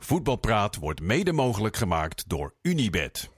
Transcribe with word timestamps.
Voetbalpraat 0.00 0.76
wordt 0.76 1.00
mede 1.00 1.32
mogelijk 1.32 1.76
gemaakt 1.76 2.28
door 2.28 2.54
Unibed. 2.62 3.30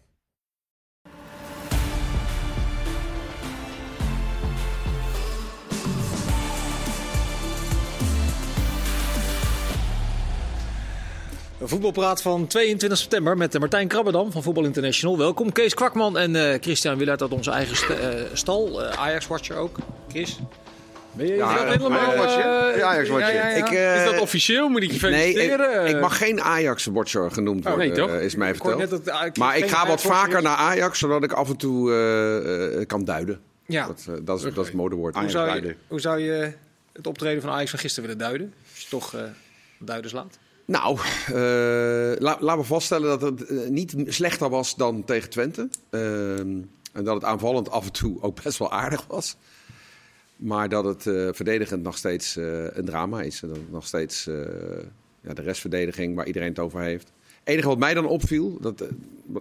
Een 11.59 11.69
voetbalpraat 11.69 12.23
van 12.23 12.47
22 12.47 12.99
september 12.99 13.37
met 13.37 13.59
Martijn 13.59 13.89
Krabbedam 13.89 14.33
van 14.33 14.43
Voetbal 14.43 14.65
International. 14.65 15.19
Welkom. 15.19 15.53
Kees 15.53 15.75
Kwakman 15.75 16.19
en 16.19 16.37
eh, 16.37 16.61
Christian 16.61 16.99
Willaert 16.99 17.23
uit 17.23 17.33
onze 17.33 17.51
eigen 17.51 18.01
eh, 18.01 18.25
stal. 18.33 18.83
Eh, 18.85 18.99
Ajax-watcher 18.99 19.57
ook. 19.57 19.79
Chris? 20.09 20.39
Ben 21.13 21.27
je 21.27 21.35
Ja, 21.35 21.51
is 21.53 21.59
dat 21.59 21.77
helemaal... 21.77 22.13
Eh, 22.13 22.77
Ja, 22.79 22.93
ja, 22.95 23.29
ja. 23.29 23.49
Ik, 23.49 23.71
eh, 23.71 23.97
Is 24.05 24.11
dat 24.11 24.21
officieel? 24.21 24.69
Moet 24.69 24.83
ik 24.83 24.91
je 24.93 25.07
Nee, 25.09 25.33
ik, 25.35 25.89
ik 25.89 26.01
mag 26.01 26.17
geen 26.19 26.41
Ajax-watcher 26.41 27.31
genoemd 27.31 27.67
Oh, 27.67 27.73
worden, 27.73 27.89
nee, 27.89 27.97
toch? 27.97 28.11
eh, 28.11 28.25
is 28.25 28.35
mij 28.35 28.55
verteld. 28.55 28.91
dat, 28.91 29.09
ah, 29.11 29.33
maar 29.39 29.57
ik 29.57 29.69
ga 29.71 29.87
wat 29.87 30.03
vaker 30.03 30.43
naar 30.43 30.57
Ajax, 30.57 30.99
zodat 30.99 31.23
ik 31.23 31.33
af 31.33 31.49
en 31.49 31.57
toe 31.57 31.93
eh, 31.93 32.81
eh, 32.81 32.87
kan 32.87 33.05
duiden. 33.05 33.41
Ja. 33.67 33.87
Dat, 33.87 34.05
eh, 34.09 34.15
dat, 34.23 34.39
is, 34.39 34.43
dat 34.45 34.59
is 34.59 34.67
het 34.67 34.73
modewoord. 34.73 35.15
Hoe 35.17 35.29
zou, 35.31 35.63
je, 35.67 35.77
hoe 35.89 36.01
zou 36.01 36.21
je 36.21 36.53
het 36.93 37.07
optreden 37.07 37.43
van 37.43 37.51
Ajax 37.51 37.71
van 37.71 37.79
gisteren 37.79 38.09
willen 38.09 38.25
duiden? 38.25 38.55
Als 38.71 38.81
je 38.83 38.89
toch 38.89 39.15
eh 39.15 39.23
duiders 39.79 40.13
laat. 40.13 40.39
Nou, 40.65 40.99
eh, 41.27 41.33
la, 42.19 42.37
laten 42.41 42.59
we 42.59 42.65
vaststellen 42.65 43.09
dat 43.19 43.21
het 43.21 43.47
eh, 43.47 43.69
niet 43.69 43.95
slechter 44.07 44.49
was 44.49 44.75
dan 44.77 45.05
tegen 45.05 45.31
Twente. 45.31 45.69
Ehm, 45.91 46.59
en 46.93 47.05
dat 47.05 47.15
het 47.15 47.25
aanvallend 47.25 47.71
af 47.71 47.85
en 47.87 47.93
toe 47.93 48.23
ook 48.23 48.43
best 48.43 48.59
wel 48.59 48.73
aardig 48.73 49.05
was. 49.09 49.37
Maar 50.41 50.69
dat 50.69 50.85
het 50.85 51.07
eh, 51.07 51.29
verdedigend 51.33 51.83
nog 51.83 51.97
steeds 51.97 52.37
eh, 52.37 52.65
een 52.71 52.85
drama 52.85 53.23
is. 53.23 53.41
Dat 53.41 53.51
het 53.51 53.71
nog 53.71 53.87
steeds 53.87 54.27
eh, 54.27 54.35
ja, 55.21 55.35
de 55.35 55.43
restverdediging 55.43 56.15
waar 56.15 56.27
iedereen 56.27 56.49
het 56.49 56.59
over 56.59 56.81
heeft. 56.81 57.13
Het 57.39 57.49
enige 57.49 57.69
wat 57.69 57.79
mij 57.79 57.95
dan 57.95 58.07
opviel, 58.07 58.59
dat 58.61 58.81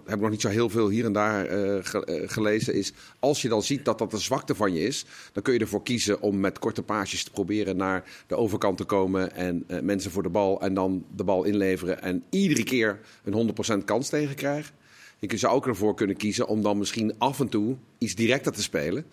heb 0.04 0.14
ik 0.14 0.20
nog 0.20 0.30
niet 0.30 0.40
zo 0.40 0.48
heel 0.48 0.68
veel 0.68 0.88
hier 0.88 1.04
en 1.04 1.12
daar 1.12 1.46
ge- 1.84 2.24
gelezen, 2.26 2.74
is 2.74 2.92
als 3.18 3.42
je 3.42 3.48
dan 3.48 3.62
ziet 3.62 3.84
dat 3.84 3.98
dat 3.98 4.12
een 4.12 4.18
zwakte 4.18 4.54
van 4.54 4.74
je 4.74 4.80
is, 4.80 5.04
dan 5.32 5.42
kun 5.42 5.52
je 5.52 5.58
ervoor 5.58 5.82
kiezen 5.82 6.20
om 6.20 6.40
met 6.40 6.58
korte 6.58 6.82
paasjes 6.82 7.24
te 7.24 7.30
proberen 7.30 7.76
naar 7.76 8.24
de 8.26 8.36
overkant 8.36 8.76
te 8.76 8.84
komen 8.84 9.34
en 9.34 9.66
mensen 9.82 10.10
voor 10.10 10.22
de 10.22 10.28
bal 10.28 10.60
en 10.60 10.74
dan 10.74 11.04
de 11.16 11.24
bal 11.24 11.44
inleveren 11.44 12.02
en 12.02 12.22
iedere 12.30 12.64
keer 12.64 13.00
een 13.24 13.54
100% 13.80 13.84
kans 13.84 14.08
tegen 14.08 14.34
krijgen. 14.34 14.74
Je 15.18 15.36
zou 15.36 15.54
ook 15.54 15.66
ervoor 15.66 15.94
kunnen 15.94 16.16
kiezen 16.16 16.46
om 16.46 16.62
dan 16.62 16.78
misschien 16.78 17.14
af 17.18 17.40
en 17.40 17.48
toe 17.48 17.76
iets 17.98 18.14
directer 18.14 18.52
te 18.52 18.62
spelen. 18.62 19.04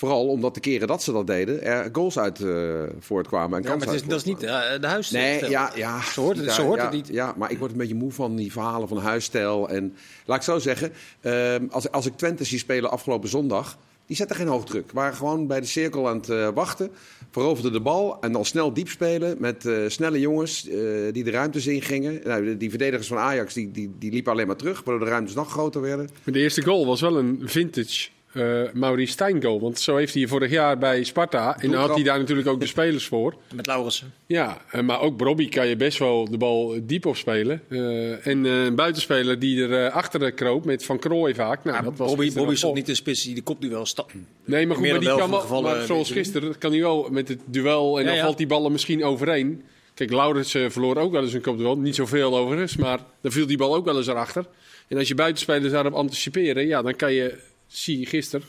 Vooral 0.00 0.26
omdat 0.28 0.54
de 0.54 0.60
keren 0.60 0.88
dat 0.88 1.02
ze 1.02 1.12
dat 1.12 1.26
deden, 1.26 1.62
er 1.62 1.88
goals 1.92 2.18
uit 2.18 2.40
eh, 2.40 2.82
voortkwamen. 2.98 3.58
En 3.58 3.62
Ja, 3.70 3.76
maar 3.76 3.86
het 3.86 3.94
is, 3.94 4.04
dat 4.04 4.18
is 4.18 4.24
niet 4.24 4.42
eh, 4.42 4.60
de 4.80 4.86
huis. 4.86 5.10
Nee, 5.10 5.48
ja, 5.50 5.72
ja. 5.74 6.00
Zo 6.02 6.22
hoort 6.22 6.36
het- 6.36 6.46
Ja, 6.46 6.52
zo 6.52 6.62
hoort 6.64 6.78
ja, 6.78 6.84
het 6.84 6.94
niet. 6.94 7.08
Ja, 7.08 7.34
maar 7.36 7.50
ik 7.50 7.58
word 7.58 7.70
een 7.72 7.76
beetje 7.78 7.94
moe 7.94 8.12
van 8.12 8.36
die 8.36 8.52
verhalen 8.52 8.88
van 8.88 8.98
huisstijl. 8.98 9.68
En 9.68 9.94
laat 10.26 10.36
ik 10.36 10.42
zo 10.42 10.58
zeggen, 10.58 10.92
ehm, 11.20 11.66
als, 11.70 11.90
als 11.90 12.06
ik 12.06 12.16
Twente 12.16 12.44
zie 12.44 12.58
spelen 12.58 12.90
afgelopen 12.90 13.28
zondag... 13.28 13.78
die 14.06 14.16
zetten 14.16 14.36
geen 14.36 14.46
hoogdruk. 14.46 14.92
waren 14.92 15.14
gewoon 15.16 15.46
bij 15.46 15.60
de 15.60 15.66
cirkel 15.66 16.08
aan 16.08 16.16
het 16.16 16.28
eh, 16.28 16.48
wachten. 16.54 16.90
Veroverden 17.30 17.72
de 17.72 17.80
bal 17.80 18.20
en 18.20 18.32
dan 18.32 18.44
snel 18.44 18.72
diep 18.72 18.88
spelen 18.88 19.36
met 19.40 19.66
eh, 19.66 19.76
snelle 19.88 20.20
jongens 20.20 20.68
eh, 20.68 20.78
die 21.12 21.24
de 21.24 21.30
ruimtes 21.30 21.66
in 21.66 21.82
gingen. 21.82 22.20
Nou, 22.24 22.44
die- 22.44 22.56
die 22.56 22.70
verdedigers 22.70 23.08
van 23.08 23.18
Ajax 23.18 23.54
die, 23.54 23.70
die, 23.70 23.90
die 23.98 24.10
liepen 24.12 24.32
alleen 24.32 24.46
maar 24.46 24.56
terug, 24.56 24.82
waardoor 24.84 25.04
de 25.04 25.10
ruimtes 25.10 25.34
nog 25.34 25.50
groter 25.50 25.80
werden. 25.80 26.08
Maar 26.24 26.34
de 26.34 26.40
eerste 26.40 26.62
goal 26.62 26.86
was 26.86 27.00
wel 27.00 27.16
een 27.18 27.40
vintage 27.44 28.08
eh 28.32 28.62
Maurice 28.72 29.36
goal. 29.40 29.60
Want 29.60 29.80
zo 29.80 29.96
heeft 29.96 30.14
hij 30.14 30.26
vorig 30.26 30.50
jaar 30.50 30.78
bij 30.78 31.04
Sparta. 31.04 31.58
En 31.60 31.70
dan 31.70 31.80
had 31.80 31.94
hij 31.94 32.04
daar 32.04 32.18
natuurlijk 32.18 32.48
ook 32.48 32.60
de 32.60 32.66
spelers 32.66 33.06
voor. 33.06 33.34
Met 33.54 33.66
Laurensen. 33.66 34.12
Ja, 34.26 34.60
eh, 34.70 34.82
maar 34.82 35.00
ook 35.00 35.20
Robbie 35.20 35.48
kan 35.48 35.66
je 35.66 35.76
best 35.76 35.98
wel 35.98 36.30
de 36.30 36.36
bal 36.36 36.78
diep 36.82 37.06
opspelen. 37.06 37.62
Eh 37.68 38.26
en 38.26 38.44
een 38.44 38.74
buitenspeler 38.74 39.38
die 39.38 39.62
er 39.62 39.84
eh, 39.84 39.94
achter 39.94 40.32
kroop 40.32 40.64
met 40.64 40.84
Van 40.84 40.98
Krooij 40.98 41.34
vaak. 41.34 41.64
Nou, 41.64 41.84
dat 41.84 41.96
was 41.96 42.08
Bobby, 42.08 42.32
Bobby 42.32 42.52
is 42.52 42.60
wel 42.60 42.70
ook 42.70 42.76
niet 42.76 42.86
de 42.86 42.94
spits 42.94 43.22
die 43.22 43.34
de 43.34 43.42
kopduel 43.42 43.86
stapt. 43.86 44.14
Nee, 44.44 44.66
maar 44.66 44.76
goed, 44.76 44.90
maar 44.90 45.00
die 45.00 45.16
kan 45.16 45.30
wel, 45.30 45.62
maar 45.62 45.84
zoals 45.84 46.10
gisteren 46.10 46.58
kan 46.58 46.70
hij 46.70 46.80
wel 46.80 47.08
met 47.10 47.28
het 47.28 47.40
duel 47.44 47.98
en 47.98 48.02
Ja, 48.02 48.08
dan 48.08 48.18
ja. 48.18 48.24
valt 48.24 48.38
die 48.38 48.46
ballen 48.46 48.72
misschien 48.72 49.04
overeen. 49.04 49.62
Kijk, 49.94 50.10
Laurens 50.10 50.50
verloor 50.50 50.96
ook 50.96 51.12
wel 51.12 51.22
eens 51.22 51.32
een 51.32 51.40
kopduel. 51.40 51.78
Niet 51.78 51.94
zoveel 51.94 52.38
overigens, 52.38 52.76
maar 52.76 52.98
dan 53.20 53.32
viel 53.32 53.46
die 53.46 53.56
bal 53.56 53.74
ook 53.74 53.84
wel 53.84 53.96
eens 53.96 54.06
erachter. 54.06 54.46
En 54.88 54.98
als 54.98 55.08
je 55.08 55.14
buitenspelers 55.14 55.72
daarop 55.72 55.92
anticiperen, 55.92 56.66
ja, 56.66 56.82
dan 56.82 56.96
kan 56.96 57.12
je, 57.12 57.38
zie 57.68 57.98
je 57.98 58.06
gisteren, 58.06 58.46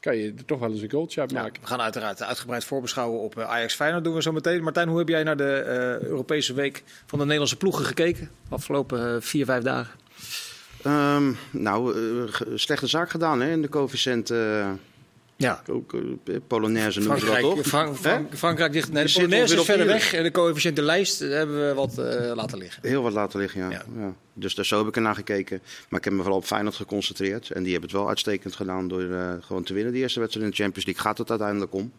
kan 0.00 0.16
je 0.16 0.32
er 0.36 0.44
toch 0.44 0.58
wel 0.58 0.70
eens 0.70 0.80
een 0.80 0.90
goaltje 0.90 1.20
uit 1.20 1.30
Ja, 1.30 1.42
maken. 1.42 1.62
we 1.62 1.68
gaan 1.68 1.80
uiteraard 1.80 2.22
uitgebreid 2.22 2.64
voorbeschouwen 2.64 3.20
op 3.20 3.38
eh, 3.38 3.48
Ajax 3.48 3.74
Feyenoord 3.74 4.04
doen 4.04 4.14
we 4.14 4.22
zo 4.22 4.32
meteen. 4.32 4.62
Martijn, 4.62 4.88
hoe 4.88 4.98
heb 4.98 5.08
jij 5.08 5.22
naar 5.22 5.36
de 5.36 5.52
eh, 5.54 6.08
Europese 6.08 6.54
week 6.54 6.82
van 7.06 7.18
de 7.18 7.24
Nederlandse 7.24 7.56
ploegen 7.56 7.84
gekeken? 7.84 8.30
Afgelopen 8.48 9.14
eh, 9.14 9.20
vier, 9.20 9.44
vijf 9.44 9.62
dagen. 9.62 9.94
Ehm, 10.82 11.32
nou, 11.50 11.94
slechte 12.54 12.86
zaak 12.86 13.10
gedaan 13.10 13.40
hè, 13.40 13.50
in 13.50 13.62
de 13.62 13.68
coëfficiënt. 13.68 14.32
Ja. 15.38 15.62
ook 15.70 15.94
eh, 15.94 16.00
Polonaise 16.46 16.98
noemen 16.98 17.18
ze 17.20 17.26
dat 17.26 17.40
toch? 17.40 17.66
Frank- 17.66 17.96
Frank- 17.96 18.30
Hè? 18.30 18.36
Frankrijk 18.36 18.72
ligt, 18.74 18.92
nee, 18.92 19.02
de 19.02 19.08
zit 19.08 19.22
Polonaise 19.22 19.56
is 19.56 19.64
verder 19.64 19.86
weg 19.86 20.12
en 20.12 20.22
de 20.22 20.30
coëfficiënte 20.30 20.82
lijst 20.82 21.18
hebben 21.18 21.68
we 21.68 21.74
wat 21.74 21.98
eh, 21.98 22.32
laten 22.34 22.58
liggen. 22.58 22.88
Heel 22.88 23.02
wat 23.02 23.12
laten 23.12 23.40
liggen, 23.40 23.60
ja. 23.60 23.70
Ja. 23.70 23.84
ja. 23.98 24.14
Dus 24.34 24.54
daar 24.54 24.64
zo 24.64 24.78
heb 24.78 24.86
ik 24.86 24.96
ernaar 24.96 25.14
gekeken. 25.14 25.60
Maar 25.88 25.98
ik 25.98 26.04
heb 26.04 26.14
me 26.14 26.20
vooral 26.22 26.38
op 26.38 26.44
Feyenoord 26.44 26.74
geconcentreerd. 26.74 27.50
En 27.50 27.62
die 27.62 27.72
hebben 27.72 27.90
het 27.90 27.98
wel 27.98 28.08
uitstekend 28.08 28.54
gedaan 28.56 28.88
door 28.88 29.02
eh, 29.12 29.32
gewoon 29.40 29.62
te 29.62 29.72
winnen. 29.74 29.92
Die 29.92 30.02
eerste 30.02 30.20
wedstrijd 30.20 30.46
in 30.46 30.52
de 30.52 30.62
Champions 30.62 30.86
League 30.86 31.04
gaat 31.04 31.18
het 31.18 31.30
uiteindelijk 31.30 31.72
om. 31.74 31.92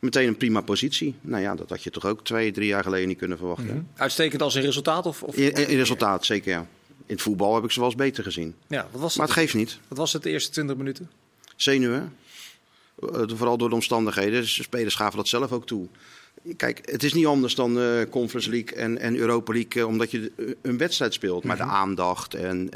Meteen 0.00 0.28
een 0.28 0.36
prima 0.36 0.60
positie. 0.60 1.14
Nou 1.20 1.42
ja, 1.42 1.54
dat 1.54 1.68
had 1.68 1.82
je 1.82 1.90
toch 1.90 2.04
ook 2.06 2.24
twee, 2.24 2.52
drie 2.52 2.66
jaar 2.68 2.82
geleden 2.82 3.08
niet 3.08 3.18
kunnen 3.18 3.38
verwachten. 3.38 3.88
Uitstekend 3.96 4.42
als 4.42 4.54
een 4.54 4.62
resultaat? 4.62 5.06
Of, 5.06 5.22
of, 5.22 5.36
in, 5.36 5.52
in, 5.52 5.68
in 5.68 5.76
resultaat, 5.76 6.24
zeker 6.24 6.50
ja. 6.50 6.58
In 7.06 7.14
het 7.14 7.22
voetbal 7.22 7.54
heb 7.54 7.64
ik 7.64 7.70
ze 7.70 7.78
wel 7.80 7.88
eens 7.88 7.98
beter 7.98 8.24
gezien. 8.24 8.54
Ja, 8.68 8.86
wat 8.90 9.00
was, 9.00 9.16
Maar 9.16 9.26
het, 9.26 9.34
het 9.36 9.44
geeft 9.44 9.54
niet. 9.56 9.78
wat 9.88 9.98
was 9.98 10.12
het 10.12 10.22
de 10.22 10.30
eerste 10.30 10.50
20 10.50 10.76
minuten? 10.76 11.10
Zenuwen. 11.56 12.12
Eh, 12.98 13.22
Vooral 13.26 13.56
door 13.56 13.68
de 13.68 13.74
omstandigheden. 13.74 14.40
De 14.40 14.46
spelers 14.46 14.94
gaven 14.94 15.16
dat 15.16 15.28
zelf 15.28 15.52
ook 15.52 15.66
toe. 15.66 15.88
Kijk, 16.56 16.90
het 16.90 17.02
is 17.02 17.12
niet 17.12 17.26
anders 17.26 17.54
dan 17.54 17.80
eh 17.80 18.02
Conference 18.10 18.50
League 18.50 18.76
en, 18.76 18.98
en 18.98 19.16
Europa 19.16 19.52
League, 19.52 19.82
eh, 19.82 19.88
omdat 19.88 20.10
je 20.10 20.32
een 20.62 20.78
wedstrijd 20.78 21.14
speelt. 21.14 21.44
Maar 21.44 21.56
de 21.56 21.62
aandacht 21.62 22.34
en 22.34 22.70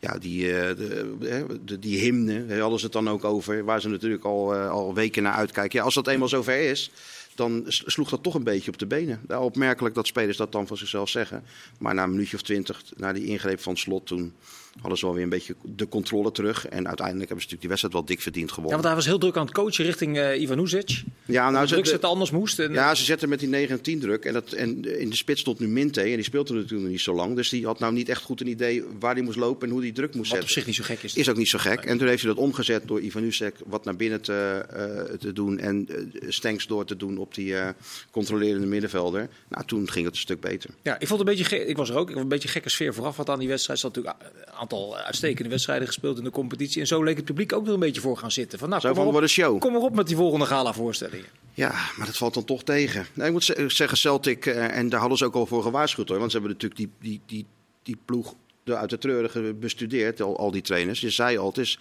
ja, 0.00 0.18
die, 0.18 0.46
de, 0.46 1.46
de, 1.64 1.78
die 1.78 1.98
hymne, 1.98 2.46
daar 2.46 2.58
hadden 2.58 2.78
ze 2.78 2.84
het 2.84 2.94
dan 2.94 3.08
ook 3.08 3.24
over, 3.24 3.64
waar 3.64 3.80
ze 3.80 3.88
natuurlijk 3.88 4.24
al, 4.24 4.54
al 4.54 4.94
weken 4.94 5.22
naar 5.22 5.32
uitkijken. 5.32 5.78
Ja, 5.78 5.84
als 5.84 5.94
dat 5.94 6.06
eenmaal 6.06 6.28
zover 6.28 6.60
is, 6.70 6.90
dan 7.34 7.64
sloeg 7.66 8.10
dat 8.10 8.22
toch 8.22 8.34
een 8.34 8.44
beetje 8.44 8.70
op 8.70 8.78
de 8.78 8.86
benen. 8.86 9.20
Opmerkelijk 9.38 9.94
dat 9.94 10.06
spelers 10.06 10.36
dat 10.36 10.52
dan 10.52 10.66
van 10.66 10.76
zichzelf 10.76 11.08
zeggen. 11.08 11.44
Maar 11.78 11.94
na 11.94 12.02
een 12.02 12.10
minuutje 12.10 12.36
of 12.36 12.42
twintig, 12.42 12.82
na 12.96 13.12
die 13.12 13.24
ingreep 13.24 13.60
van 13.60 13.76
slot 13.76 14.06
toen, 14.06 14.34
hadden 14.80 14.98
ze 14.98 15.04
wel 15.04 15.14
weer 15.14 15.24
een 15.24 15.28
beetje 15.28 15.54
de 15.62 15.88
controle 15.88 16.32
terug. 16.32 16.66
En 16.68 16.86
uiteindelijk 16.86 17.28
hebben 17.28 17.46
ze 17.46 17.54
natuurlijk 17.54 17.60
die 17.60 17.68
wedstrijd 17.68 17.94
wel 17.94 18.04
dik 18.04 18.20
verdiend 18.20 18.48
Ja, 18.48 18.54
gewonnen. 18.54 18.72
want 18.74 18.86
hij 18.88 18.94
was 18.94 19.06
heel 19.06 19.18
druk 19.18 19.36
aan 19.36 19.44
het 19.44 19.54
coachen 19.54 19.84
richting 19.84 20.18
eh 20.18 20.40
Ivan 20.40 20.58
Uzic. 20.58 21.02
Ja, 21.24 21.50
nou, 21.50 21.66
druk 21.66 21.84
ze, 21.84 21.90
zetten 21.90 22.08
anders 22.08 22.30
moest. 22.30 22.58
En, 22.58 22.72
ja, 22.72 22.94
ze 22.94 23.04
zetten 23.04 23.28
met 23.28 23.38
die 23.38 23.48
9 23.48 23.76
en 23.76 23.82
10 23.82 24.00
druk. 24.00 24.24
En, 24.24 24.32
dat, 24.32 24.52
en 24.52 24.98
in 25.00 25.10
de 25.10 25.16
spits 25.16 25.40
stond 25.40 25.58
nu 25.58 25.68
Minte. 25.68 26.00
En 26.00 26.14
die 26.14 26.22
speelde 26.22 26.52
natuurlijk 26.52 26.82
nog 26.82 26.90
niet 26.90 27.00
zo 27.00 27.14
lang. 27.14 27.36
Dus 27.36 27.48
die 27.48 27.66
had 27.66 27.78
nou 27.78 27.92
niet 27.92 28.08
echt 28.08 28.22
goed 28.22 28.40
een 28.40 28.46
idee 28.46 28.84
waar 28.98 29.14
hij 29.14 29.22
moest 29.22 29.38
lopen 29.38 29.66
en 29.68 29.72
hoe 29.72 29.82
hij 29.82 29.92
druk 29.92 30.14
moest 30.14 30.30
wat 30.30 30.40
op 30.40 30.48
zetten. 30.48 30.62
zich 30.62 30.66
niet 30.66 30.86
zo 30.86 30.94
gek 30.94 31.02
is. 31.02 31.14
Is 31.14 31.28
ook 31.28 31.36
niet 31.36 31.48
zo 31.48 31.58
gek. 31.58 31.84
En 31.84 31.98
toen 31.98 32.08
heeft 32.08 32.22
hij 32.22 32.34
dat 32.34 32.42
omgezet 32.42 32.82
door 32.88 33.00
Ivan 33.00 33.22
Usek 33.22 33.54
wat 33.66 33.84
naar 33.84 33.96
binnen 33.96 34.20
te, 34.20 34.64
eh, 34.70 35.16
te 35.18 35.32
doen. 35.32 35.58
En 35.58 35.88
eh 35.88 36.28
Stenks 36.28 36.66
door 36.66 36.84
te 36.84 36.96
doen 36.96 37.18
op 37.18 37.34
die 37.34 37.56
eh, 37.56 37.68
controlerende 38.10 38.66
middenvelder. 38.66 39.28
Nou, 39.48 39.64
toen 39.66 39.90
ging 39.90 40.04
het 40.04 40.14
een 40.14 40.20
stuk 40.20 40.40
beter. 40.40 40.70
Ja, 40.82 40.98
ik 40.98 41.06
vond 41.06 41.20
het 41.20 41.28
een 41.28 41.34
beetje. 41.36 41.66
Ik 41.66 41.76
was 41.76 41.90
er 41.90 41.96
ook. 41.96 42.10
Ik 42.10 42.16
een 42.16 42.28
beetje 42.28 42.48
gekke 42.48 42.68
sfeer 42.70 42.94
vooraf 42.94 43.16
wat 43.16 43.28
aan 43.28 43.38
die 43.38 43.48
wedstrijd. 43.48 43.78
Zat 43.78 43.94
natuurlijk 43.94 44.24
aantal 44.72 44.96
uitstekende 44.96 45.50
wedstrijden 45.50 45.86
gespeeld 45.86 46.18
in 46.18 46.24
de 46.24 46.30
competitie. 46.30 46.80
En 46.80 46.86
zo 46.86 47.02
leek 47.02 47.16
het 47.16 47.24
publiek 47.24 47.52
ook 47.52 47.66
er 47.66 47.72
een 47.72 47.80
beetje 47.80 48.00
voor 48.00 48.16
gaan 48.16 48.30
zitten. 48.30 48.58
Van, 48.58 48.68
nou, 48.68 48.80
Zo 48.80 48.92
kom, 48.92 49.16
op, 49.16 49.26
show. 49.26 49.58
kom 49.58 49.72
maar 49.72 49.80
op 49.80 49.94
met 49.94 50.06
die 50.06 50.16
volgende 50.16 50.46
gala-voorstellingen. 50.46 51.26
Ja, 51.54 51.70
maar 51.96 52.06
dat 52.06 52.16
valt 52.16 52.34
dan 52.34 52.44
toch 52.44 52.62
tegen. 52.62 53.06
Nou, 53.14 53.26
ik 53.26 53.32
moet 53.32 53.44
ze- 53.44 53.64
zeggen, 53.66 53.98
Celtic, 53.98 54.46
eh, 54.46 54.76
en 54.76 54.88
daar 54.88 55.00
hadden 55.00 55.18
ze 55.18 55.24
ook 55.24 55.34
al 55.34 55.46
voor 55.46 55.62
gewaarschuwd 55.62 56.08
hoor. 56.08 56.18
Want 56.18 56.30
ze 56.32 56.38
hebben 56.38 56.56
natuurlijk 56.56 56.80
die, 57.00 57.10
die, 57.10 57.20
die, 57.26 57.46
die 57.82 57.96
ploeg 58.04 58.34
uit 58.76 58.90
de 58.90 58.98
treurige 58.98 59.54
bestudeerd, 59.60 60.20
al, 60.20 60.38
al 60.38 60.50
die 60.50 60.62
trainers. 60.62 61.00
Je 61.00 61.10
zei 61.10 61.38
al, 61.38 61.46
het 61.48 61.58
is 61.58 61.78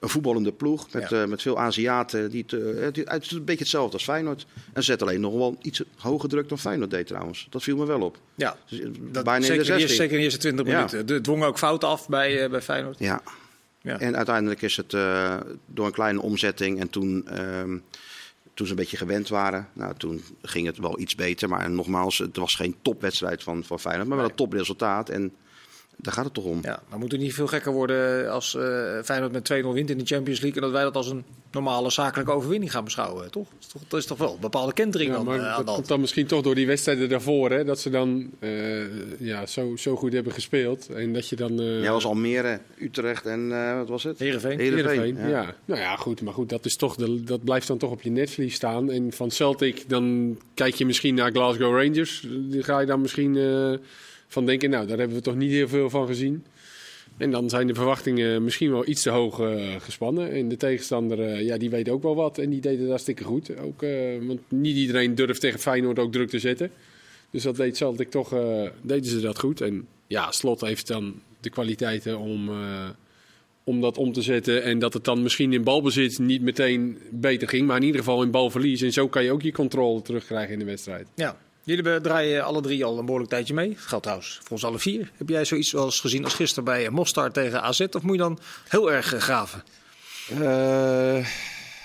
een 0.00 0.08
voetballende 0.08 0.52
ploeg 0.52 0.92
met, 0.92 1.08
Ja. 1.10 1.22
eh, 1.22 1.28
met 1.28 1.42
veel 1.42 1.58
Aziaten. 1.58 2.30
Die 2.30 2.44
eh, 2.46 2.82
het 3.04 3.22
is 3.24 3.30
een 3.30 3.44
beetje 3.44 3.60
hetzelfde 3.62 3.92
als 3.92 4.04
Feyenoord. 4.04 4.46
En 4.72 4.82
zet 4.82 5.02
alleen 5.02 5.20
nog 5.20 5.34
wel 5.34 5.56
iets 5.62 5.82
hoger 5.96 6.28
druk 6.28 6.48
dan 6.48 6.58
Feyenoord 6.58 6.90
deed 6.90 7.06
trouwens. 7.06 7.46
Dat 7.50 7.62
viel 7.62 7.76
me 7.76 7.86
wel 7.86 8.00
op. 8.00 8.18
Ja, 8.34 8.56
Dus, 8.68 8.80
eh, 8.80 8.88
dat, 9.00 9.24
bijna 9.24 9.44
zeker, 9.44 9.60
in 9.60 9.66
de 9.66 9.72
eerste, 9.72 9.78
16. 9.78 9.96
zeker 9.96 10.12
in 10.12 10.18
de 10.18 10.24
eerste 10.24 10.38
20 10.38 10.66
Ja. 10.66 10.74
minuten. 10.74 11.06
De 11.06 11.20
dwongen 11.20 11.46
ook 11.48 11.58
fouten 11.58 11.88
af 11.88 12.08
bij, 12.08 12.50
bij 12.50 12.62
Feyenoord. 12.62 12.98
Ja. 12.98 13.22
Ja. 13.82 13.98
En 13.98 14.16
uiteindelijk 14.16 14.62
is 14.62 14.76
het 14.76 14.90
door 15.66 15.86
een 15.86 15.92
kleine 15.92 16.20
omzetting 16.22 16.80
en 16.80 16.90
toen, 16.90 17.26
ehm, 17.28 17.78
toen 18.54 18.66
ze 18.66 18.72
een 18.72 18.78
beetje 18.78 18.96
gewend 18.96 19.28
waren, 19.28 19.68
nou, 19.72 19.94
toen 19.96 20.22
ging 20.42 20.66
het 20.66 20.78
wel 20.78 20.98
iets 21.00 21.14
beter. 21.14 21.48
Maar 21.48 21.70
nogmaals, 21.70 22.18
het 22.18 22.36
was 22.36 22.54
geen 22.54 22.74
topwedstrijd 22.82 23.42
van, 23.42 23.64
van 23.64 23.80
Feyenoord, 23.80 24.08
maar 24.08 24.16
wel 24.18 24.26
een 24.28 24.34
topresultaat. 24.34 25.08
En 25.08 25.32
Daar 26.02 26.14
gaat 26.14 26.24
het 26.24 26.34
toch 26.34 26.44
om. 26.44 26.58
Ja, 26.62 26.82
maar 26.88 26.98
moet 26.98 27.12
het 27.12 27.20
niet 27.20 27.34
veel 27.34 27.46
gekker 27.46 27.72
worden 27.72 28.30
als 28.30 28.54
eh 28.54 28.62
Feyenoord 29.04 29.32
met 29.32 29.52
2-0 29.52 29.66
wint 29.66 29.90
in 29.90 29.98
de 29.98 30.06
Champions 30.06 30.40
League... 30.40 30.60
en 30.60 30.62
dat 30.62 30.70
wij 30.76 30.82
dat 30.82 30.96
als 30.96 31.08
een 31.10 31.24
normale 31.52 31.90
zakelijke 31.90 32.32
overwinning 32.32 32.70
gaan 32.70 32.84
beschouwen, 32.84 33.30
toch? 33.30 33.46
Dat 33.50 33.60
is 33.60 33.66
toch, 33.66 33.82
dat 33.88 34.00
is 34.00 34.06
toch 34.06 34.18
wel 34.18 34.32
een 34.34 34.40
bepaalde 34.40 34.72
kentering 34.72 35.12
Ja, 35.14 35.22
maar 35.22 35.38
eh, 35.38 35.42
aan 35.42 35.48
dat 35.48 35.64
hand. 35.64 35.76
komt 35.76 35.88
dan 35.88 36.00
misschien 36.00 36.26
toch 36.26 36.42
door 36.42 36.54
die 36.54 36.66
wedstrijden 36.66 37.08
daarvoor. 37.08 37.50
Hè, 37.50 37.64
dat 37.64 37.80
ze 37.80 37.90
dan 37.90 38.30
eh, 38.38 39.18
ja, 39.18 39.46
zo, 39.46 39.76
zo 39.76 39.96
goed 39.96 40.12
hebben 40.12 40.32
gespeeld. 40.32 40.88
En 40.88 41.12
dat 41.12 41.28
je 41.28 41.36
dan... 41.36 41.60
eh 41.60 41.80
Jij 41.80 41.90
was 41.92 42.04
Almere, 42.04 42.60
Utrecht 42.78 43.26
en 43.26 43.52
eh, 43.52 43.76
wat 43.76 43.88
was 43.88 44.02
het? 44.02 44.18
Heerenveen. 44.18 44.58
Heerenveen, 44.58 45.16
ja. 45.16 45.28
ja. 45.28 45.54
Nou 45.64 45.80
ja, 45.80 45.96
goed. 45.96 46.22
Maar 46.22 46.34
goed, 46.34 46.48
dat, 46.48 46.64
is 46.64 46.76
toch 46.76 46.96
de, 46.96 47.24
dat 47.24 47.44
blijft 47.44 47.66
dan 47.66 47.78
toch 47.78 47.90
op 47.90 48.02
je 48.02 48.10
netvlies 48.10 48.54
staan. 48.54 48.90
En 48.90 49.12
van 49.12 49.30
Celtic, 49.30 49.88
dan 49.88 50.36
kijk 50.54 50.74
je 50.74 50.86
misschien 50.86 51.14
naar 51.14 51.30
Glasgow 51.30 51.82
Rangers. 51.82 52.26
Die 52.28 52.62
ga 52.62 52.80
je 52.80 52.86
dan 52.86 53.00
misschien 53.00 53.36
eh, 53.36 53.72
van 54.30 54.46
denken, 54.46 54.70
nou, 54.70 54.86
daar 54.86 54.98
hebben 54.98 55.16
we 55.16 55.22
toch 55.22 55.36
niet 55.36 55.50
heel 55.50 55.68
veel 55.68 55.90
van 55.90 56.06
gezien. 56.06 56.44
En 57.16 57.30
dan 57.30 57.48
zijn 57.48 57.66
de 57.66 57.74
verwachtingen 57.74 58.44
misschien 58.44 58.70
wel 58.70 58.88
iets 58.88 59.02
te 59.02 59.10
hoog 59.10 59.40
eh, 59.40 59.74
gespannen. 59.78 60.30
En 60.30 60.48
de 60.48 60.56
tegenstander, 60.56 61.20
eh, 61.20 61.44
ja, 61.44 61.56
die 61.56 61.70
weet 61.70 61.88
ook 61.88 62.02
wel 62.02 62.14
wat. 62.14 62.38
En 62.38 62.50
die 62.50 62.60
deden 62.60 62.88
daar 62.88 62.98
stikken 62.98 63.24
goed. 63.26 63.58
Ook, 63.58 63.82
eh, 63.82 63.90
want 64.20 64.40
niet 64.48 64.76
iedereen 64.76 65.14
durft 65.14 65.40
tegen 65.40 65.60
Feyenoord 65.60 65.98
ook 65.98 66.12
druk 66.12 66.28
te 66.28 66.38
zetten. 66.38 66.70
Dus 67.30 67.42
dat 67.42 67.56
deed 67.56 67.76
Celtic 67.76 68.10
toch, 68.10 68.34
deden 68.82 69.10
ze 69.10 69.20
dat 69.20 69.38
goed. 69.38 69.60
En 69.60 69.86
ja, 70.06 70.30
Slot 70.30 70.60
heeft 70.60 70.86
dan 70.86 71.14
de 71.40 71.50
kwaliteiten 71.50 72.18
om, 72.18 72.50
om 73.64 73.80
dat 73.80 73.98
om 73.98 74.12
te 74.12 74.22
zetten. 74.22 74.62
En 74.62 74.78
dat 74.78 74.92
het 74.92 75.04
dan 75.04 75.22
misschien 75.22 75.52
in 75.52 75.64
balbezit 75.64 76.18
niet 76.18 76.42
meteen 76.42 76.98
beter 77.10 77.48
ging. 77.48 77.66
Maar 77.66 77.76
in 77.76 77.82
ieder 77.82 78.00
geval 78.00 78.22
in 78.22 78.30
balverlies. 78.30 78.82
En 78.82 78.92
zo 78.92 79.08
kan 79.08 79.24
je 79.24 79.32
ook 79.32 79.42
je 79.42 79.52
controle 79.52 80.02
terugkrijgen 80.02 80.52
in 80.52 80.58
de 80.58 80.64
wedstrijd. 80.64 81.06
Ja. 81.14 81.36
Jullie 81.62 82.00
draaien 82.00 82.44
alle 82.44 82.60
drie 82.60 82.84
al 82.84 82.98
een 82.98 83.04
behoorlijk 83.04 83.30
tijdje 83.30 83.54
mee. 83.54 83.68
Dat 83.68 83.78
geldt 83.78 84.02
trouwens 84.02 84.38
voor 84.42 84.50
ons 84.50 84.64
alle 84.64 84.78
vier. 84.78 85.10
Heb 85.16 85.28
jij 85.28 85.44
zoiets 85.44 85.76
als 85.76 86.00
gezien 86.00 86.24
als 86.24 86.34
gisteren 86.34 86.64
bij 86.64 86.90
Mostar 86.90 87.30
tegen 87.32 87.62
AZ? 87.62 87.80
Of 87.80 88.02
moet 88.02 88.12
je 88.12 88.18
dan 88.18 88.38
heel 88.68 88.92
erg 88.92 89.14
eh, 89.14 89.20
graven? 89.20 89.62
Eh 90.42 91.26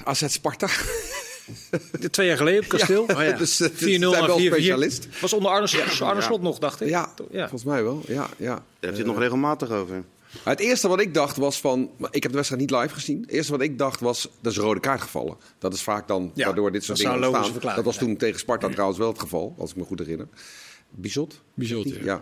AZ 0.03 0.23
Sparta. 0.27 0.67
Twee 2.11 2.27
jaar 2.27 2.37
geleden 2.37 2.63
op 2.63 2.69
het 2.71 2.79
kasteel. 2.79 3.05
Ja, 3.07 3.15
Oh 3.15 3.23
ja. 3.23 3.35
4-0 3.35 3.37
dus, 3.37 3.59
eh, 3.59 3.69
ze 3.77 3.85
en 3.85 4.01
4-4. 4.01 4.09
zijn 4.09 4.25
wel 4.25 4.39
specialist. 4.39 5.07
Was 5.21 5.33
onder 5.33 5.51
Arne, 5.51 5.67
Arne 5.99 6.19
Ja. 6.19 6.25
Slot 6.25 6.41
nog, 6.41 6.59
dacht 6.59 6.81
ik. 6.81 6.89
Ja, 6.89 7.13
ja. 7.31 7.39
volgens 7.39 7.63
mij 7.63 7.83
wel. 7.83 8.01
Ja, 8.07 8.27
ja. 8.37 8.45
Daar 8.47 8.63
heeft 8.79 8.79
hij 8.79 8.97
het 8.97 9.05
nog 9.05 9.19
regelmatig 9.19 9.69
over. 9.69 10.03
Maar 10.43 10.53
Het 10.53 10.63
eerste 10.63 10.87
wat 10.87 10.99
ik 10.99 11.13
dacht 11.13 11.37
was 11.37 11.59
van... 11.59 11.89
maar 11.97 12.09
Ik 12.13 12.23
heb 12.23 12.31
de 12.31 12.37
wedstrijd 12.37 12.61
niet 12.61 12.71
live 12.81 12.93
gezien. 12.93 13.21
Het 13.21 13.31
eerste 13.31 13.51
wat 13.51 13.61
ik 13.61 13.77
dacht 13.77 13.99
was, 13.99 14.29
dat 14.41 14.51
is 14.51 14.57
een 14.57 14.63
rode 14.63 14.79
kaart 14.79 15.01
gevallen. 15.01 15.37
Dat 15.59 15.73
is 15.73 15.81
vaak 15.81 16.07
dan 16.07 16.31
Ja, 16.33 16.45
waardoor 16.45 16.71
dit 16.71 16.83
soort 16.83 16.97
dingen 16.97 17.33
ontstaan. 17.33 17.75
Dat 17.75 17.85
was 17.85 17.97
toen 17.97 18.17
tegen 18.17 18.39
Sparta 18.39 18.69
trouwens 18.69 18.99
wel 18.99 19.07
het 19.09 19.19
geval, 19.19 19.55
als 19.57 19.69
ik 19.69 19.75
me 19.75 19.83
goed 19.83 19.99
herinner. 19.99 20.27
Bizot? 20.89 21.41
Bizot, 21.53 21.89
ja. 21.89 22.03
Ja. 22.03 22.21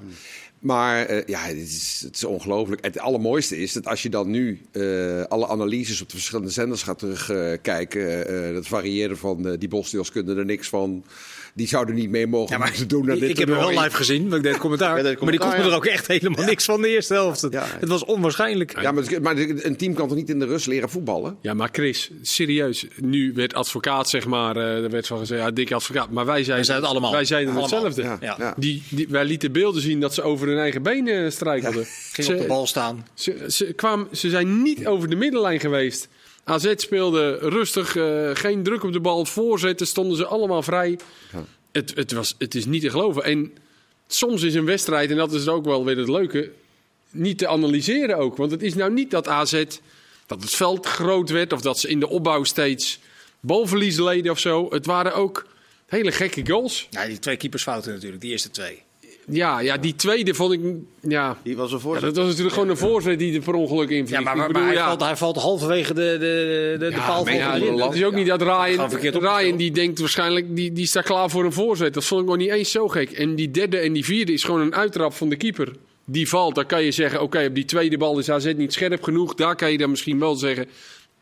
Maar 0.60 1.06
eh, 1.06 1.26
ja, 1.26 1.40
het 1.40 1.58
is, 1.58 2.02
het 2.06 2.16
is 2.16 2.24
ongelooflijk. 2.24 2.86
Het 2.86 3.00
allermooiste 3.00 3.58
is 3.58 3.74
dat 3.74 3.88
als 3.88 4.02
je 4.02 4.10
dan 4.10 4.30
nu 4.30 4.62
eh, 4.72 5.24
alle 5.24 5.48
analyses 5.48 6.02
op 6.02 6.08
de 6.10 6.16
verschillende 6.16 6.52
zenders 6.52 6.84
gaat 6.84 7.00
terugkijken. 7.00 8.28
eh, 8.48 8.54
dat 8.54 8.68
varieerde 8.68 9.16
van 9.16 9.48
eh, 9.48 9.60
die 9.60 9.68
Bosniërs 9.70 10.12
kunnen 10.12 10.38
er 10.38 10.46
niks 10.46 10.70
van. 10.70 11.04
Die 11.56 11.68
zouden 11.68 11.96
niet 11.96 12.10
mee 12.10 12.28
mogen 12.28 12.52
Ja, 12.52 12.58
maar 12.58 12.68
moeten 12.68 12.88
doen. 12.88 13.06
naar 13.06 13.16
dit 13.20 13.30
ik 13.30 13.38
heb 13.38 13.48
hem 13.48 13.58
wel 13.58 13.70
live 13.70 13.96
gezien, 13.96 14.28
maar 14.28 14.38
ik 14.38 14.44
deed 14.44 14.52
het 14.52 14.62
commentaar. 14.62 14.96
Ja, 14.98 15.04
deed 15.04 15.12
het 15.12 15.22
maar 15.22 15.32
die 15.32 15.40
kon 15.40 15.52
er 15.52 15.74
ook 15.76 15.86
echt 15.86 16.08
helemaal 16.08 16.46
niks 16.46 16.66
van 16.66 16.82
de 16.82 16.88
eerste 16.88 17.14
helft. 17.14 17.42
Het, 17.42 17.54
Ja. 17.54 17.66
het 17.80 17.90
was 17.90 18.06
onwaarschijnlijk. 18.06 18.82
Ja, 18.82 18.92
maar, 18.92 19.38
een 19.38 19.76
team 19.78 19.94
kan 19.94 20.08
toch 20.08 20.18
niet 20.18 20.30
in 20.30 20.40
de 20.40 20.46
rust 20.46 20.68
leren 20.68 20.90
voetballen? 20.90 21.38
Ja, 21.42 21.54
maar 21.54 21.70
Chris, 21.72 22.12
serieus. 22.22 22.86
Nu 22.98 23.34
werd 23.34 23.54
advocaat, 23.54 24.10
zeg 24.10 24.26
maar. 24.26 24.56
eh 24.58 24.84
er 24.84 24.90
werd 24.90 25.08
van 25.08 25.18
gezegd, 25.18 25.42
ja, 25.42 25.52
dikke 25.52 25.76
advocaat. 25.76 26.10
Maar 26.12 26.26
wij 26.26 26.44
zijn, 26.44 26.56
Wij 26.56 26.66
zijn 26.66 26.78
het 26.80 26.88
allemaal. 26.88 27.12
Wij 27.12 27.26
zijn 27.26 27.46
Allemaal. 27.46 27.62
hetzelfde. 27.62 28.02
Ja, 28.02 28.18
Ja. 28.22 28.36
ja. 28.40 28.54
Die, 28.58 28.84
die, 28.90 29.08
wij 29.10 29.26
lieten 29.26 29.52
beelden 29.52 29.82
zien 29.82 30.00
dat 30.00 30.14
ze 30.14 30.22
over 30.22 30.48
hun 30.48 30.58
eigen 30.58 30.82
benen 30.84 31.32
strijkelden. 31.32 31.86
Ging 32.12 32.28
op 32.30 32.38
de 32.38 32.46
bal 32.48 32.68
staan. 32.68 33.08
Ze, 33.14 33.46
ze, 33.48 33.66
kwamen, 33.74 34.08
ze 34.12 34.30
zijn 34.30 34.62
niet 34.62 34.88
over 34.88 35.10
de 35.10 35.16
middenlijn 35.16 35.60
geweest. 35.60 36.08
AZ 36.44 36.74
speelde 36.76 37.38
rustig, 37.38 37.96
eh, 37.96 38.30
geen 38.34 38.64
druk 38.64 38.84
op 38.84 38.94
de 38.94 39.00
bal. 39.00 39.26
Voorzetten 39.26 39.88
stonden 39.88 40.18
ze 40.18 40.26
allemaal 40.26 40.64
vrij. 40.64 41.00
Het, 41.72 41.96
het, 41.96 42.12
was, 42.12 42.36
het 42.38 42.56
is 42.56 42.66
niet 42.66 42.82
te 42.82 42.90
geloven. 42.90 43.24
En 43.24 43.54
soms 44.08 44.42
is 44.42 44.54
een 44.54 44.66
wedstrijd, 44.66 45.10
en 45.10 45.18
dat 45.18 45.34
is 45.34 45.48
ook 45.48 45.66
wel 45.66 45.86
weer 45.86 45.98
het 45.98 46.10
leuke, 46.10 46.52
niet 47.12 47.38
te 47.38 47.48
analyseren 47.48 48.18
ook. 48.18 48.38
Want 48.38 48.52
het 48.52 48.64
is 48.64 48.74
nou 48.74 48.92
niet 48.92 49.12
dat 49.12 49.28
AZ, 49.28 49.64
dat 50.26 50.42
het 50.42 50.52
veld 50.52 50.86
groot 50.86 51.30
werd... 51.30 51.54
of 51.54 51.62
dat 51.62 51.80
ze 51.80 51.88
in 51.88 52.00
de 52.00 52.10
opbouw 52.10 52.44
steeds 52.44 53.00
balverlies 53.40 54.00
leden 54.00 54.32
of 54.32 54.40
zo. 54.40 54.70
Het 54.70 54.86
waren 54.86 55.16
ook 55.16 55.48
hele 55.86 56.12
gekke 56.12 56.46
goals. 56.46 56.88
Ja, 56.90 57.06
die 57.06 57.20
twee 57.20 57.38
keepersfouten 57.38 57.94
natuurlijk, 57.94 58.22
die 58.22 58.32
eerste 58.32 58.50
twee. 58.50 58.84
Ja, 59.30 59.60
ja 59.60 59.78
die 59.78 59.96
tweede 59.96 60.34
vond 60.34 60.54
ik... 60.54 60.60
Ja, 61.02 61.38
Die 61.44 61.56
was 61.56 61.72
een 61.72 61.78
ja, 61.78 61.84
voorzet. 61.84 62.04
dat 62.04 62.16
was 62.16 62.26
natuurlijk 62.26 62.54
gewoon 62.54 62.70
een 62.70 62.78
voorzet 62.78 63.20
die 63.20 63.36
er 63.36 63.42
per 63.42 63.54
ongeluk 63.54 63.90
in 63.90 64.06
Ja, 64.08 64.20
maar, 64.20 64.38
maar, 64.38 64.48
bedoel, 64.48 64.64
hij, 64.64 64.74
ja. 64.74 64.86
valt, 64.88 65.02
hij 65.02 65.16
valt 65.16 65.38
halverwege 65.38 65.94
de, 65.94 66.02
de, 66.02 66.76
de, 66.80 66.86
de 66.90 66.92
Ja, 66.96 67.06
paal 67.06 67.24
van 67.26 67.36
ja, 67.36 67.60
de 67.60 67.84
het 67.84 67.94
is 67.94 68.04
ook 68.04 68.14
niet 68.14 68.28
dat 68.28 68.42
Ryan. 68.42 68.90
Ryan 69.00 69.58
die 69.58 69.72
denkt 69.72 70.00
waarschijnlijk, 70.00 70.56
die, 70.56 70.72
die 70.72 70.86
staat 70.86 71.04
klaar 71.04 71.30
voor 71.30 71.46
een 71.46 71.54
voorzet. 71.54 71.94
Dat 71.94 72.06
vond 72.06 72.22
ik 72.22 72.28
nog 72.28 72.38
niet 72.38 72.50
eens 72.50 72.72
zo 72.72 72.88
gek. 72.88 73.12
En 73.12 73.36
die 73.36 73.52
derde 73.52 73.78
en 73.78 73.94
die 73.94 74.06
vierde 74.06 74.34
is 74.34 74.44
gewoon 74.44 74.62
een 74.62 74.76
uittrap 74.76 75.14
van 75.14 75.30
de 75.30 75.36
keeper. 75.36 75.72
Die 76.06 76.30
valt, 76.30 76.56
dan 76.56 76.66
kan 76.66 76.84
je 76.84 76.92
zeggen, 76.92 77.22
oké, 77.22 77.46
op 77.46 77.56
die 77.56 77.66
tweede 77.66 77.98
bal 77.98 78.20
is 78.20 78.30
AZ 78.30 78.54
niet 78.56 78.74
scherp 78.74 79.04
genoeg. 79.04 79.34
Daar 79.36 79.56
kan 79.56 79.72
je 79.72 79.78
dan 79.78 79.90
misschien 79.90 80.20
wel 80.20 80.36
zeggen, 80.36 80.68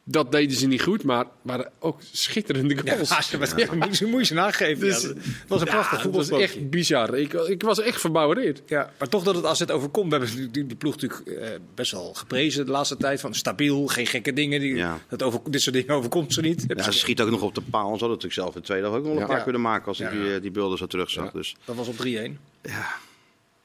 dat 0.04 0.32
deden 0.32 0.58
ze 0.58 0.68
niet 0.68 0.82
goed. 0.82 1.04
Maar 1.04 1.26
waren 1.42 1.72
ook 1.80 2.00
schitterende 2.12 2.76
Ja, 2.84 2.94
goals. 2.94 3.30
ja, 3.30 3.38
maar- 3.38 3.60
ja, 3.60 3.74
moet 3.76 3.98
je- 3.98 4.06
moet 4.06 4.20
je 4.20 4.26
ze 4.26 4.34
nageven. 4.34 4.80
Dus- 4.88 5.02
ja, 5.02 5.08
het 5.08 5.18
was 5.48 5.60
een 5.62 5.66
Ja, 5.66 5.72
prachtig 5.72 6.02
dat 6.02 6.28
was 6.28 6.30
echt 6.40 6.70
bizar. 6.70 7.18
Ik, 7.18 7.34
ik 7.34 7.62
was 7.62 7.80
echt 7.80 8.00
verbouwereerd. 8.02 8.62
Ja, 8.66 8.94
maar 9.00 9.08
toch 9.08 9.24
dat 9.24 9.36
het 9.36 9.46
AZ 9.46 9.62
overkomt. 9.62 10.12
We 10.14 10.18
hebben 10.18 10.52
die, 10.52 10.66
die 10.68 10.76
ploeg 10.78 10.96
natuurlijk 10.98 11.30
eh, 11.30 11.50
best 11.76 11.92
wel 11.92 12.14
geprezen 12.14 12.66
de 12.66 12.72
laatste 12.72 12.98
tijd. 12.98 13.20
Van 13.20 13.34
stabiel, 13.36 13.88
geen 13.88 14.08
gekke 14.08 14.34
dingen. 14.34 14.60
Die, 14.60 14.76
Ja. 14.76 15.00
dat 15.10 15.24
over, 15.24 15.40
dit 15.50 15.62
soort 15.62 15.76
dingen 15.76 15.90
overkomt 15.96 16.34
ze 16.34 16.42
niet. 16.42 16.64
Ja, 16.68 16.84
ze 16.84 16.92
schiet 16.92 17.22
ook 17.22 17.30
nog 17.30 17.42
op 17.42 17.56
de 17.56 17.62
paal. 17.62 17.84
Ze 17.84 17.90
hadden 17.90 18.08
natuurlijk 18.10 18.34
zelf 18.34 18.56
in 18.56 18.60
de 18.62 18.68
tweede 18.68 18.88
ook 18.88 18.94
nog 18.94 19.04
wel 19.04 19.12
een 19.14 19.20
Ja. 19.20 19.26
paar 19.26 19.44
kunnen 19.44 19.62
maken 19.62 19.88
als 19.88 20.00
ik 20.00 20.12
Ja. 20.12 20.20
die, 20.22 20.34
eh, 20.36 20.42
die 20.42 20.52
beelden 20.52 20.78
zo 20.78 20.86
terugzag. 20.88 21.32
Dus 21.32 21.56
Dat 21.66 21.76
was 21.76 21.88
op 21.88 21.98
3-1. 21.98 22.40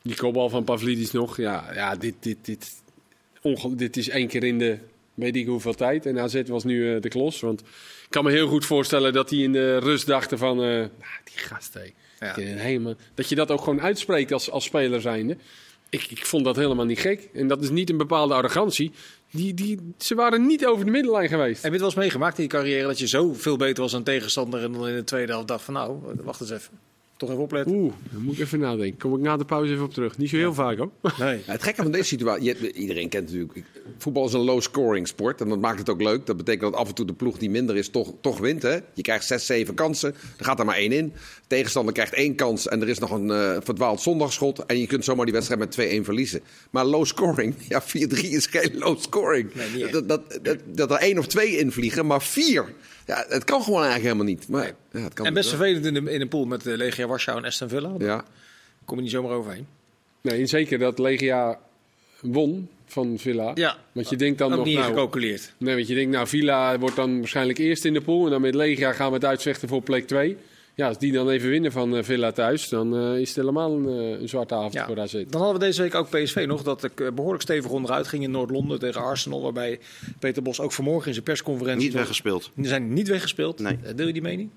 Die 0.02 0.16
kopbal 0.16 0.48
van 0.48 0.64
Pavlidis 0.64 1.10
nog. 1.10 1.36
Ja, 1.36 1.64
ja 1.74 1.96
dit, 1.96 2.14
dit, 2.20 2.36
dit, 2.44 2.72
dit 3.76 3.96
is 3.96 4.08
één 4.08 4.28
keer 4.28 4.44
in 4.44 4.58
de 4.58 4.78
weet 5.16 5.36
ik 5.36 5.46
hoeveel 5.46 5.74
tijd. 5.74 6.06
En 6.06 6.18
AZ 6.18 6.42
was 6.46 6.64
nu 6.64 6.94
eh, 6.94 7.00
de 7.00 7.08
klos. 7.08 7.40
Want 7.40 7.60
ik 7.60 7.66
kan 8.08 8.24
me 8.24 8.30
heel 8.30 8.48
goed 8.48 8.64
voorstellen 8.64 9.12
dat 9.12 9.30
hij 9.30 9.38
in 9.38 9.52
de 9.52 9.78
rust 9.78 10.06
dachten 10.06 10.38
van... 10.38 10.62
eh, 10.62 10.66
nou, 10.68 10.88
die 11.24 11.38
gast, 11.38 11.74
hé. 11.74 11.90
Ja. 12.20 12.32
Kunnen 12.32 12.56
helemaal, 12.58 12.94
dat 13.14 13.28
je 13.28 13.34
dat 13.34 13.50
ook 13.50 13.60
gewoon 13.60 13.80
uitspreekt 13.80 14.32
als, 14.32 14.50
als 14.50 14.64
speler 14.64 15.00
zijnde. 15.00 15.36
Ik, 15.90 16.10
ik 16.10 16.26
vond 16.26 16.44
dat 16.44 16.56
helemaal 16.56 16.84
niet 16.84 16.98
gek. 16.98 17.28
En 17.34 17.48
dat 17.48 17.62
is 17.62 17.70
niet 17.70 17.90
een 17.90 17.96
bepaalde 17.96 18.34
arrogantie. 18.34 18.92
Die, 19.30 19.54
die, 19.54 19.78
ze 19.98 20.14
waren 20.14 20.46
niet 20.46 20.66
over 20.66 20.84
de 20.84 20.90
middenlijn 20.90 21.28
geweest. 21.28 21.62
Heb 21.62 21.72
je 21.72 21.78
het 21.78 21.78
wel 21.78 21.88
eens 21.88 21.98
meegemaakt 21.98 22.36
in 22.36 22.42
je 22.42 22.48
carrière 22.48 22.86
dat 22.86 22.98
je 22.98 23.08
zo 23.08 23.32
veel 23.34 23.56
beter 23.56 23.82
was 23.82 23.92
dan 23.92 24.02
tegenstander 24.02 24.62
en 24.62 24.72
dan 24.72 24.88
in 24.88 24.94
de 24.94 25.04
tweede 25.04 25.32
helft 25.32 25.48
dacht 25.48 25.64
van 25.64 25.74
nou, 25.74 25.98
wacht 26.22 26.40
eens 26.40 26.50
even. 26.50 26.78
Toch 27.16 27.30
even 27.30 27.42
opletten. 27.42 27.74
Oeh, 27.74 27.92
dan 28.12 28.22
moet 28.22 28.34
ik 28.34 28.40
even 28.40 28.58
nadenken. 28.58 28.98
Kom 28.98 29.14
ik 29.14 29.20
na 29.20 29.36
de 29.36 29.44
pauze 29.44 29.72
even 29.72 29.84
op 29.84 29.92
terug. 29.94 30.18
Niet 30.18 30.28
zo 30.30 30.36
heel 30.36 30.54
vaak 30.54 30.76
hoor. 30.78 30.90
Nee. 31.18 31.36
Ja, 31.46 31.52
het 31.52 31.62
gekke 31.62 31.82
van 31.82 31.90
deze 31.92 32.04
situatie, 32.04 32.44
je- 32.44 32.72
iedereen 32.72 33.08
kent 33.08 33.24
natuurlijk, 33.24 33.62
voetbal 33.98 34.26
is 34.26 34.32
een 34.32 34.40
low-scoring 34.40 35.08
sport 35.08 35.40
en 35.40 35.48
dat 35.48 35.60
maakt 35.60 35.78
het 35.78 35.88
ook 35.90 36.02
leuk. 36.02 36.26
Dat 36.26 36.36
betekent 36.36 36.72
dat 36.72 36.80
af 36.80 36.88
en 36.88 36.94
toe 36.94 37.06
de 37.06 37.12
ploeg 37.12 37.38
die 37.38 37.50
minder 37.50 37.76
is 37.76 37.88
toch, 37.88 38.12
toch 38.20 38.38
wint. 38.38 38.62
Hè? 38.62 38.78
Je 38.94 39.02
krijgt 39.02 39.26
zes, 39.26 39.46
zeven 39.46 39.74
kansen, 39.74 40.14
er 40.38 40.44
gaat 40.44 40.58
er 40.58 40.64
maar 40.64 40.76
één 40.76 40.92
in. 40.92 41.06
De 41.12 41.46
tegenstander 41.46 41.94
krijgt 41.94 42.12
één 42.14 42.34
kans 42.34 42.68
en 42.68 42.80
er 42.82 42.88
is 42.88 42.98
nog 42.98 43.10
een 43.10 43.30
eh, 43.30 43.56
verdwaald 43.62 44.00
zondagschot 44.00 44.66
en 44.66 44.78
je 44.78 44.86
kunt 44.86 45.04
zomaar 45.04 45.24
die 45.24 45.34
wedstrijd 45.34 45.60
met 45.60 45.74
2-1 46.00 46.04
verliezen. 46.04 46.40
Maar 46.70 46.84
low-scoring, 46.84 47.54
ja 47.68 47.82
4-3 47.82 47.86
is 48.30 48.46
geen. 48.46 48.78
Nee, 49.54 49.66
niet 49.74 49.82
echt. 49.82 49.92
dat, 49.92 50.08
dat, 50.08 50.38
dat, 50.42 50.58
dat 50.66 50.90
er 50.90 50.96
één 50.96 51.18
of 51.18 51.26
twee 51.26 51.58
invliegen, 51.58 52.06
maar 52.06 52.22
vier. 52.22 52.64
Ja, 53.06 53.24
het 53.28 53.44
kan 53.44 53.62
gewoon 53.62 53.82
eigenlijk 53.82 54.04
helemaal 54.12 54.34
niet. 54.34 54.48
Maar, 54.48 54.72
ja, 54.92 55.00
het 55.00 55.14
kan 55.14 55.26
En 55.26 55.34
best 55.34 55.48
vervelend 55.48 55.84
in, 55.86 55.94
de, 55.94 56.12
in 56.12 56.20
een 56.20 56.28
pool 56.28 56.44
met 56.44 56.62
de 56.62 56.76
Legia 56.76 57.06
Warschau 57.06 57.38
en 57.38 57.44
Aston 57.44 57.68
Villa. 57.68 57.88
Daar 57.98 58.08
Ja. 58.08 58.24
kom 58.84 58.96
je 58.96 59.02
niet 59.02 59.10
zomaar 59.12 59.30
overheen. 59.32 59.66
Nee, 60.20 60.46
zeker 60.46 60.78
dat 60.78 60.98
Legia 60.98 61.58
won 62.20 62.68
van 62.86 63.18
Villa. 63.18 63.50
Ja. 63.54 63.76
Want 63.92 64.08
je 64.08 64.16
denkt 64.16 64.38
dan 64.38 64.50
Ook 64.50 64.56
nog... 64.56 64.66
niet 64.66 64.74
nou, 64.76 64.88
gecalculeerd. 64.88 65.52
Nee, 65.58 65.74
want 65.74 65.86
je 65.86 65.94
denkt, 65.94 66.10
nou, 66.12 66.26
Villa 66.26 66.78
wordt 66.78 66.96
dan 66.96 67.18
waarschijnlijk 67.18 67.58
eerst 67.58 67.84
in 67.84 67.92
de 67.92 68.00
pool. 68.00 68.24
En 68.24 68.30
dan 68.30 68.40
met 68.40 68.54
Legia 68.54 68.92
gaan 68.92 69.08
we 69.08 69.14
het 69.14 69.24
uitvechten 69.24 69.68
voor 69.68 69.82
plek 69.82 70.06
2. 70.06 70.36
Ja, 70.76 70.88
als 70.88 70.98
die 70.98 71.12
dan 71.12 71.28
even 71.28 71.48
winnen 71.48 71.72
van 71.72 71.96
eh, 71.96 72.02
Villa 72.04 72.32
thuis, 72.32 72.68
dan 72.68 72.96
eh, 72.96 73.18
is 73.18 73.28
het 73.28 73.36
helemaal 73.36 73.72
een, 73.72 73.88
eh, 73.88 74.20
een 74.20 74.28
zwarte 74.28 74.54
avond 74.54 74.72
Ja. 74.72 74.86
voor 74.86 75.00
AZ. 75.00 75.12
Dan 75.12 75.40
hadden 75.40 75.52
we 75.60 75.66
deze 75.66 75.82
week 75.82 75.94
ook 75.94 76.08
PSV 76.10 76.44
nog, 76.48 76.62
dat 76.62 76.84
ik 76.84 77.00
eh, 77.00 77.10
behoorlijk 77.12 77.42
stevig 77.42 77.70
onderuit 77.70 78.06
ging 78.08 78.22
in 78.22 78.30
Noord-Londen 78.30 78.78
tegen 78.78 79.00
Arsenal. 79.00 79.42
Waarbij 79.42 79.78
Peter 80.18 80.42
Bos 80.42 80.60
ook 80.60 80.72
vanmorgen 80.72 81.06
in 81.06 81.12
zijn 81.12 81.24
persconferentie... 81.24 81.84
niet 81.86 81.94
weggespeeld. 81.94 82.50
Die 82.54 82.66
zijn 82.66 82.92
niet 82.92 83.08
weggespeeld. 83.08 83.58
Nee. 83.58 83.78
Deel 83.94 84.06
je 84.06 84.12
die 84.12 84.22
mening? 84.22 84.50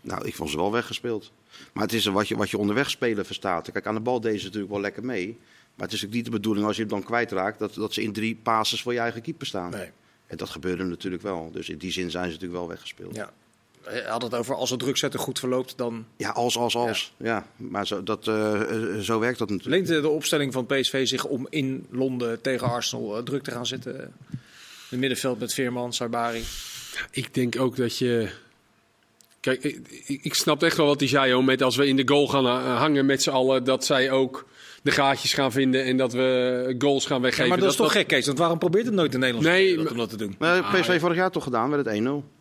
Nou, 0.00 0.26
ik 0.26 0.34
vond 0.34 0.50
ze 0.50 0.56
wel 0.56 0.72
weggespeeld. 0.72 1.32
Maar 1.72 1.82
het 1.82 1.92
is 1.92 2.04
wat 2.06 2.28
je, 2.28 2.36
wat 2.36 2.50
je 2.50 2.58
onderweg 2.58 2.90
spelen 2.90 3.26
verstaat. 3.26 3.72
Kijk, 3.72 3.86
aan 3.86 3.94
de 3.94 4.00
bal 4.00 4.20
deden 4.20 4.38
ze 4.38 4.44
natuurlijk 4.44 4.72
wel 4.72 4.80
lekker 4.80 5.04
mee. 5.04 5.38
Maar 5.74 5.86
het 5.86 5.96
is 5.96 6.04
ook 6.04 6.12
niet 6.12 6.24
de 6.24 6.30
bedoeling 6.30 6.66
als 6.66 6.76
je 6.76 6.82
hem 6.82 6.90
dan 6.90 7.02
kwijtraakt... 7.02 7.58
dat, 7.58 7.74
dat 7.74 7.94
ze 7.94 8.02
in 8.02 8.12
drie 8.12 8.38
passes 8.42 8.82
voor 8.82 8.92
je 8.92 8.98
eigen 8.98 9.22
keeper 9.22 9.46
staan. 9.46 9.70
Nee. 9.70 9.90
En 10.26 10.36
dat 10.36 10.48
gebeurde 10.48 10.84
natuurlijk 10.84 11.22
wel. 11.22 11.50
Dus 11.52 11.68
in 11.68 11.78
die 11.78 11.92
zin 11.92 12.10
zijn 12.10 12.24
ze 12.24 12.30
natuurlijk 12.32 12.58
wel 12.58 12.68
weggespeeld. 12.68 13.14
Ja. 13.14 13.32
Hij 13.84 14.02
had 14.08 14.22
het 14.22 14.34
over 14.34 14.54
als 14.54 14.70
het 14.70 14.78
druk 14.78 14.96
zetten 14.96 15.20
goed 15.20 15.38
verloopt, 15.38 15.72
dan 15.76 16.06
Ja, 16.16 16.30
als, 16.30 16.56
als, 16.56 16.76
als. 16.76 17.12
Ja, 17.16 17.46
maar 17.56 17.86
zo, 17.86 18.02
dat, 18.02 18.28
eh, 18.28 18.60
eh, 18.60 18.98
zo 19.00 19.18
werkt 19.18 19.38
dat 19.38 19.50
natuurlijk. 19.50 19.88
leent 19.88 20.02
de 20.02 20.08
opstelling 20.08 20.52
van 20.52 20.66
PSV 20.66 21.06
zich 21.06 21.24
om 21.24 21.46
in 21.50 21.86
Londen 21.90 22.40
tegen 22.40 22.66
Arsenal 22.70 23.16
eh, 23.16 23.22
druk 23.22 23.42
te 23.42 23.50
gaan 23.50 23.66
zetten. 23.66 23.94
In 24.00 24.08
het 24.88 24.98
middenveld 24.98 25.38
met 25.38 25.54
Veerman, 25.54 25.92
Sabari. 25.92 26.42
Ik 27.10 27.34
denk 27.34 27.60
ook 27.60 27.76
dat 27.76 27.98
je. 27.98 28.28
Kijk, 29.40 29.64
ik, 29.64 30.04
ik- 30.22 30.34
snap 30.34 30.62
echt 30.62 30.76
wel 30.76 30.86
wat 30.86 31.00
hij 31.00 31.08
zei, 31.08 31.32
hoor, 31.32 31.44
met 31.44 31.62
als 31.62 31.76
we 31.76 31.86
in 31.86 31.96
de 31.96 32.08
goal 32.08 32.28
gaan 32.28 32.46
hangen 32.76 33.06
met 33.06 33.22
z'n 33.22 33.30
allen, 33.30 33.64
dat 33.64 33.84
zij 33.84 34.10
ook 34.10 34.46
de 34.82 34.90
gaatjes 34.90 35.32
gaan 35.34 35.52
vinden 35.52 35.84
en 35.84 35.96
dat 35.96 36.12
we 36.12 36.74
goals 36.78 37.06
gaan 37.06 37.20
weggeven. 37.20 37.44
Ja, 37.44 37.50
maar 37.50 37.60
dat, 37.60 37.70
is 37.70 37.76
toch 37.76 37.92
gek, 37.92 38.06
Kees? 38.06 38.26
Want 38.26 38.38
waarom 38.38 38.58
probeert 38.58 38.84
het 38.84 38.94
nooit 38.94 39.12
de 39.12 39.18
Nederlandse 39.18 39.52
Nee, 39.52 39.90
om 39.90 39.96
dat 39.96 40.10
te 40.10 40.16
doen? 40.16 40.34
Maar 40.38 40.62
PSV 40.80 41.00
vorig 41.00 41.16
jaar 41.16 41.30
toch 41.30 41.44
gedaan, 41.44 41.70
werd 41.70 41.86
het 41.86 42.00
1-0. 42.00 42.39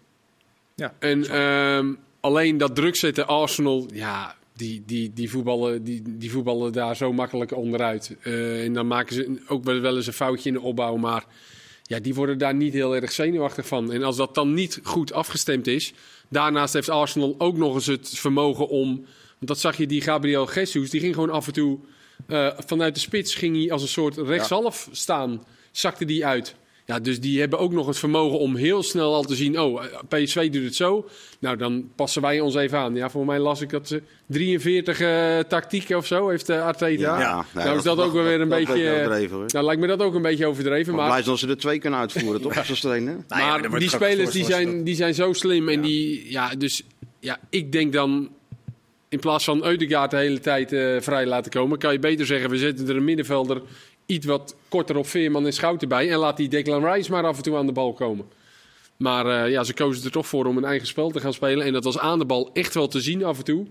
En 1.00 1.30
ehm, 1.30 1.94
alleen 2.20 2.58
dat 2.58 2.76
druk 2.76 2.96
zetten, 2.96 3.28
Arsenal, 3.28 3.88
ja, 3.94 4.36
die, 4.54 4.84
die, 4.86 5.14
die, 5.14 5.30
voetballen, 5.30 5.84
die, 5.84 6.02
die 6.06 6.32
voetballen 6.32 6.74
daar 6.74 6.96
zo 6.96 7.14
makkelijk 7.14 7.56
onderuit. 7.56 8.16
Eh, 8.22 8.64
en 8.64 8.74
dan 8.74 8.88
maken 8.88 9.16
ze 9.16 9.42
ook 9.48 9.64
wel, 9.64 9.80
wel 9.80 9.96
eens 9.96 10.08
een 10.08 10.14
foutje 10.14 10.50
in 10.50 10.56
de 10.56 10.62
opbouw, 10.62 10.96
maar 10.96 11.26
ja, 11.84 12.00
die 12.00 12.14
worden 12.14 12.38
daar 12.38 12.56
niet 12.56 12.74
heel 12.74 12.96
erg 12.96 13.12
zenuwachtig 13.12 13.68
van. 13.68 13.92
En 13.92 14.04
als 14.04 14.16
dat 14.16 14.36
dan 14.36 14.54
niet 14.54 14.80
goed 14.84 15.14
afgestemd 15.14 15.68
is, 15.68 15.94
daarnaast 16.30 16.74
heeft 16.74 16.90
Arsenal 16.90 17.36
ook 17.38 17.58
nog 17.58 17.76
eens 17.76 17.86
het 17.86 18.10
vermogen 18.10 18.68
om, 18.68 18.96
want 18.96 19.48
dat 19.48 19.60
zag 19.60 19.78
je, 19.78 19.88
die 19.88 20.02
Gabriel 20.02 20.54
Jesus, 20.54 20.90
die 20.90 21.00
ging 21.00 21.14
gewoon 21.14 21.30
af 21.30 21.48
en 21.48 21.54
toe 21.54 21.80
eh, 22.28 22.48
vanuit 22.66 22.94
de 22.94 23.02
spits, 23.02 23.36
ging 23.36 23.56
hij 23.56 23.72
als 23.72 23.82
een 23.82 23.88
soort 23.88 24.18
rechtshalf 24.18 24.90
staan, 24.92 25.44
zakte 25.72 26.06
die 26.06 26.26
uit. 26.26 26.56
Ja, 26.90 27.00
dus 27.00 27.20
die 27.20 27.40
hebben 27.40 27.60
ook 27.60 27.72
nog 27.72 27.88
het 27.88 27.98
vermogen 27.98 28.40
om 28.40 28.56
heel 28.56 28.84
snel 28.84 29.14
al 29.14 29.24
te 29.24 29.36
zien, 29.36 29.60
oh, 29.60 29.84
eh, 29.84 30.00
PSV 30.08 30.50
doet 30.50 30.64
het 30.64 30.76
zo. 30.76 31.10
Nou, 31.40 31.58
dan 31.58 31.90
passen 31.96 32.22
wij 32.22 32.40
ons 32.40 32.56
even 32.56 32.78
aan. 32.78 32.96
Ja, 32.96 33.10
voor 33.10 33.26
mij 33.26 33.40
las 33.40 33.62
ik 33.62 33.70
dat 33.70 33.88
ze 33.88 34.02
43 34.28 35.00
eh, 35.00 35.40
tactieken 35.40 35.98
of 35.98 36.06
zo 36.06 36.30
heeft 36.30 36.50
uh, 36.50 36.66
Arteta. 36.66 37.46
nee, 37.54 37.64
nou 37.64 37.78
is 37.78 37.84
dat 37.84 38.00
ook 38.00 38.14
wel 38.14 38.24
weer 38.24 38.42
een 38.42 38.50
dat 38.50 38.58
beetje... 38.58 38.74
lijkt 38.74 38.92
me 38.92 39.02
overdreven, 39.02 39.36
hoor. 39.36 39.46
Nou, 39.48 39.66
lijkt 39.66 39.82
me 39.82 39.88
dat 39.88 40.02
ook 40.02 40.14
een 40.14 40.22
beetje 40.22 40.46
overdreven. 40.46 40.96
Maar 40.96 41.02
Maar, 41.02 41.10
blij 41.10 41.24
zijn 41.24 41.36
dat 41.36 41.40
ze 41.40 41.48
er 41.50 41.58
twee 41.58 41.80
kunnen 41.80 42.00
uitvoeren, 42.00 42.42
toch? 42.42 42.70
Als 42.70 42.80
trainer. 42.80 43.24
Nou 43.28 43.42
ja, 43.42 43.48
maar 43.48 43.60
wordt 43.60 43.80
die 43.80 43.90
spelers 43.90 44.32
die 44.32 44.46
zijn, 44.46 44.84
die 44.84 44.96
zijn 44.96 45.14
zo 45.14 45.34
slim. 45.34 45.70
En 45.70 45.82
die, 45.82 46.32
ja, 46.32 46.56
dus 46.56 46.84
ja, 47.20 47.40
ik 47.50 47.72
denk 47.72 47.94
dan... 47.94 48.30
In 49.10 49.20
plaats 49.20 49.44
van 49.44 49.66
Eudegaard 49.66 50.12
de 50.12 50.18
hele 50.18 50.40
tijd 50.40 50.74
eh, 50.74 50.96
vrij 51.00 51.26
laten 51.26 51.52
komen... 51.52 51.78
kan 51.78 51.94
je 51.94 52.00
beter 52.00 52.26
zeggen, 52.26 52.50
we 52.50 52.58
zetten 52.58 52.88
er 52.90 52.96
een 52.96 53.04
middenvelder... 53.04 53.62
iets 54.10 54.26
wat 54.26 54.56
korter 54.68 54.98
op 54.98 55.08
Veerman 55.08 55.46
en 55.46 55.54
Schouten 55.54 55.88
bij... 55.88 56.12
en 56.12 56.18
laat 56.18 56.38
die 56.38 56.50
Declan 56.50 56.86
Rice 56.86 57.12
maar 57.12 57.24
af 57.24 57.38
en 57.38 57.44
toe 57.44 57.58
aan 57.58 57.66
de 57.66 57.72
bal 57.72 57.94
komen. 57.94 58.26
Maar 58.98 59.26
eh, 59.26 59.52
ja, 59.52 59.64
ze 59.64 59.74
kozen 59.74 60.04
er 60.04 60.12
toch 60.12 60.28
voor 60.28 60.46
om 60.46 60.58
een 60.58 60.66
eigen 60.66 60.88
spel 60.88 61.10
te 61.10 61.20
gaan 61.20 61.34
spelen. 61.34 61.66
En 61.66 61.74
dat 61.74 61.84
was 61.84 61.98
aan 61.98 62.20
de 62.20 62.26
bal 62.26 62.50
echt 62.54 62.74
wel 62.74 62.88
te 62.88 63.02
zien 63.02 63.24
af 63.24 63.38
en 63.38 63.44
toe. 63.44 63.66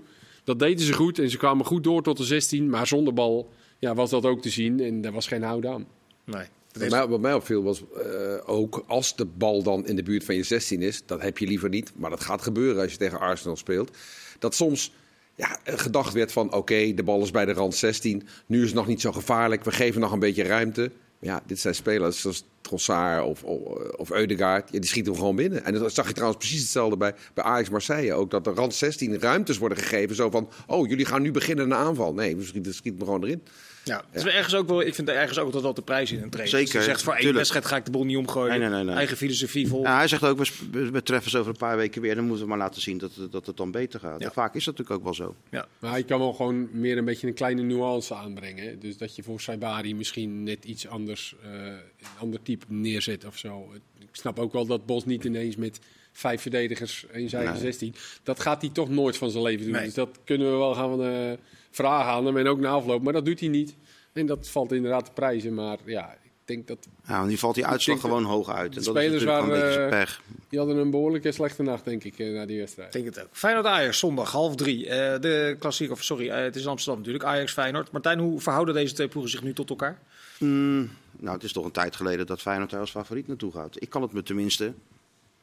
Dat 0.45 0.59
deden 0.59 0.85
ze 0.85 0.93
goed 0.93 1.19
en 1.19 1.31
ze 1.31 1.37
kwamen 1.37 1.67
goed 1.67 1.85
door 1.85 2.03
tot 2.03 2.17
de 2.17 2.25
16. 2.25 2.71
Maar 2.71 2.87
zonder 2.87 3.15
bal 3.15 3.51
ja, 3.79 3.95
was 3.95 4.11
dat 4.11 4.25
ook 4.25 4.43
te 4.43 4.51
zien 4.51 4.81
en 4.81 5.01
daar 5.01 5.13
was 5.13 5.27
geen 5.27 5.43
houden 5.43 5.73
aan. 5.73 5.87
Nee. 6.25 6.47
Wat 6.73 6.91
mij, 6.91 7.09
wat 7.09 7.21
mij 7.21 7.35
opviel 7.35 7.63
was 7.63 7.83
eh, 7.95 8.35
ook 8.47 8.85
als 8.87 9.17
de 9.17 9.25
bal 9.25 9.63
dan 9.63 9.87
in 9.87 9.97
de 9.97 10.03
buurt 10.03 10.25
van 10.25 10.35
je 10.35 10.43
16 10.43 10.83
is, 10.83 11.03
dat 11.07 11.23
heb 11.23 11.39
je 11.39 11.47
liever 11.47 11.69
niet, 11.69 11.93
maar 11.97 12.11
dat 12.11 12.21
gaat 12.21 12.43
gebeuren 12.43 12.83
als 12.83 12.93
je 12.93 12.99
tegen 12.99 13.21
Arsenal 13.21 13.57
speelt. 13.57 13.97
Dat 14.39 14.55
soms 14.55 14.93
ja, 15.39 15.59
gedacht 15.65 16.13
werd 16.13 16.33
van 16.33 16.53
oké, 16.53 16.95
de 16.95 17.03
bal 17.03 17.23
is 17.23 17.31
bij 17.31 17.45
de 17.45 17.53
rand 17.53 17.75
16, 17.75 18.29
nu 18.47 18.59
is 18.59 18.67
het 18.67 18.75
nog 18.75 18.87
niet 18.87 19.01
zo 19.01 19.13
gevaarlijk, 19.13 19.65
we 19.65 19.73
geven 19.73 20.01
nog 20.01 20.13
een 20.13 20.19
beetje 20.19 20.43
ruimte. 20.43 20.91
Ja, 21.21 21.43
dit 21.47 21.59
zijn 21.59 21.75
spelers 21.75 22.21
zoals 22.21 22.45
Trossard 22.61 23.25
of, 23.25 23.43
of, 23.45 23.79
of 23.97 24.11
Eudegaard, 24.11 24.71
ja, 24.73 24.79
die 24.79 24.89
schieten 24.89 25.13
hem 25.13 25.21
gewoon 25.21 25.37
binnen. 25.37 25.65
En 25.65 25.75
dat 25.75 25.95
zag 25.95 26.07
je 26.07 26.13
trouwens 26.13 26.39
precies 26.39 26.63
hetzelfde 26.63 26.97
bij, 26.97 27.15
bij 27.35 27.45
Ajax 27.45 27.71
Marseille 27.71 28.15
ook, 28.15 28.31
dat 28.31 28.45
de 28.45 28.51
rand 28.51 28.75
16 28.75 29.19
ruimtes 29.19 29.59
worden 29.59 29.79
gegeven, 29.79 30.17
zo 30.17 30.31
van 30.31 30.49
oh, 30.67 30.89
jullie 30.89 31.05
gaan 31.05 31.23
nu 31.23 31.31
beginnen 31.31 31.65
een 31.65 31.75
aanval. 31.75 32.15
Nee, 32.15 32.37
we 32.37 32.45
schieten, 32.45 32.75
schieten 32.75 33.01
hem 33.01 33.09
gewoon 33.09 33.25
erin. 33.25 33.43
Ja, 33.89 34.05
het 34.11 34.27
is 34.27 34.33
ergens 34.33 34.55
ook 34.55 34.69
wel, 34.69 34.81
ik 34.81 34.95
vind 34.95 35.09
er 35.09 35.15
ergens 35.15 35.39
ook 35.39 35.53
wel 35.53 35.75
de 35.75 35.83
prijs 35.83 36.13
in 36.13 36.23
een 36.23 36.31
trainer. 36.31 36.59
Zeker, 36.59 36.65
Als 36.65 36.73
hij 36.73 36.83
zegt 36.95 37.03
voor 37.03 37.13
één 37.13 37.21
tuurlijk. 37.21 37.39
wedstrijd 37.39 37.67
ga 37.67 37.77
ik 37.77 37.85
de 37.85 37.91
boel 37.91 38.05
niet 38.05 38.17
omgooien. 38.17 38.49
Nee, 38.51 38.59
nee, 38.59 38.69
nee, 38.69 38.85
nee. 38.85 38.95
Eigen 38.95 39.17
filosofie 39.17 39.69
vol. 39.69 39.83
Ja, 39.83 39.97
hij 39.97 40.09
zegt 40.09 40.23
ook, 40.25 40.39
we, 40.73 41.03
treffen 41.03 41.31
ze 41.31 41.39
over 41.39 41.51
een 41.51 41.57
paar 41.57 41.77
weken 41.77 42.03
weer. 42.03 42.15
Dan 42.15 42.25
moeten 42.25 42.43
we 42.43 42.49
maar 42.49 42.59
laten 42.59 42.83
zien 42.83 42.99
dat, 42.99 43.11
dat 43.31 43.47
het 43.47 43.57
dan 43.57 43.71
beter 43.71 44.01
gaat. 44.01 44.21
Ja. 44.21 44.31
Vaak 44.31 44.55
is 44.55 44.65
dat 44.65 44.79
natuurlijk 44.79 45.07
ook 45.07 45.17
wel 45.17 45.27
zo. 45.27 45.35
Ja. 45.51 45.67
Maar 45.79 45.91
hij 45.91 46.03
kan 46.05 46.19
wel 46.19 46.33
gewoon 46.33 46.69
meer 46.73 46.99
een 46.99 47.05
beetje 47.05 47.27
een 47.27 47.35
kleine 47.35 47.63
nuance 47.63 48.15
aanbrengen. 48.15 48.81
Dus 48.81 48.97
dat 48.97 49.17
je 49.17 49.23
voor 49.23 49.41
Saibari 49.41 49.95
misschien 49.95 50.43
net 50.43 50.65
iets 50.65 50.87
anders, 50.89 51.35
eh, 51.43 51.51
een 51.65 51.77
ander 52.19 52.43
type 52.43 52.65
neerzet 52.69 53.25
of 53.25 53.37
zo. 53.39 53.73
Ik 53.99 54.09
snap 54.13 54.39
ook 54.39 54.53
wel 54.53 54.67
dat 54.67 54.87
Bos 54.87 55.05
niet 55.05 55.25
ineens 55.25 55.57
met 55.57 55.79
vijf 56.13 56.43
verdedigers 56.43 57.07
in 57.13 57.29
zijn 57.29 57.45
Nee. 57.53 57.61
16. 57.61 57.95
Dat 58.23 58.41
gaat 58.41 58.61
hij 58.61 58.71
toch 58.71 58.89
nooit 58.89 59.17
van 59.17 59.31
zijn 59.31 59.43
leven 59.43 59.65
doen. 59.65 59.75
Nee. 59.75 59.85
Dus 59.85 59.95
dat 59.95 60.19
kunnen 60.25 60.51
we 60.51 60.57
wel 60.57 60.75
gaan 60.75 61.03
eh, 61.03 61.33
vragen 61.71 62.13
aan 62.13 62.27
hem 62.27 62.37
en 62.37 62.47
ook 62.47 62.59
na 62.61 62.69
afloop. 62.71 63.03
Maar 63.03 63.13
dat 63.13 63.25
doet 63.25 63.41
hij 63.41 63.49
niet. 63.49 63.75
En 64.13 64.27
dat 64.27 64.49
valt 64.49 64.73
inderdaad 64.73 65.05
te 65.05 65.11
prijzen. 65.15 65.55
Maar 65.55 65.79
ja, 65.85 66.13
ik 66.13 66.31
denk 66.45 66.67
dat 66.67 66.79
Ja, 67.07 67.25
nu 67.25 67.37
valt 67.37 67.55
die 67.55 67.67
uitslag 67.67 68.01
gewoon 68.01 68.25
hoog 68.25 68.49
uit. 68.51 68.65
En 68.65 68.69
de 68.69 68.75
dat 68.75 68.85
spelers 68.85 69.07
is 69.07 69.13
natuurlijk 69.13 69.45
gewoon 69.45 69.55
een 69.59 69.65
beetje 69.65 69.79
waren, 69.81 69.99
pech. 69.99 70.21
die 70.49 70.59
hadden 70.59 70.77
een 70.77 70.91
behoorlijke 70.91 71.33
slechte 71.33 71.63
nacht, 71.63 71.85
denk 71.85 72.05
ik, 72.05 72.19
eh, 72.19 72.33
na 72.33 72.47
die 72.47 72.59
wedstrijd. 72.59 72.95
Ik 72.95 73.03
denk 73.03 73.15
het 73.15 73.25
ook. 73.25 73.31
Feyenoord 73.33 73.67
Ajax, 73.67 73.99
zondag 73.99 74.33
half 74.33 74.55
drie. 74.57 74.89
Eh, 74.89 75.21
de 75.21 75.57
klassiek, 75.59 75.91
of 75.91 76.03
sorry, 76.03 76.29
eh, 76.29 76.43
het 76.43 76.57
is 76.57 76.63
in 76.63 76.69
Amsterdam 76.69 76.99
natuurlijk. 76.99 77.25
Ajax 77.25 77.53
Feyenoord. 77.53 77.91
Martijn, 77.91 78.19
hoe 78.19 78.41
verhouden 78.41 78.75
deze 78.75 78.95
twee 78.95 79.09
ploegen 79.09 79.31
zich 79.33 79.43
nu 79.43 79.53
tot 79.53 79.71
elkaar? 79.71 79.99
Mm, 80.39 80.91
nou, 81.17 81.35
het 81.35 81.45
is 81.45 81.53
toch 81.53 81.65
een 81.65 81.71
tijd 81.71 81.97
geleden 81.97 82.27
dat 82.27 82.41
Feyenoord 82.41 82.71
daar 82.71 82.81
als 82.81 82.91
favoriet 82.91 83.29
naartoe 83.29 83.53
gaat. 83.53 83.83
Ik 83.83 83.91
kan 83.91 84.03
het 84.03 84.13
me 84.13 84.23
tenminste. 84.23 84.73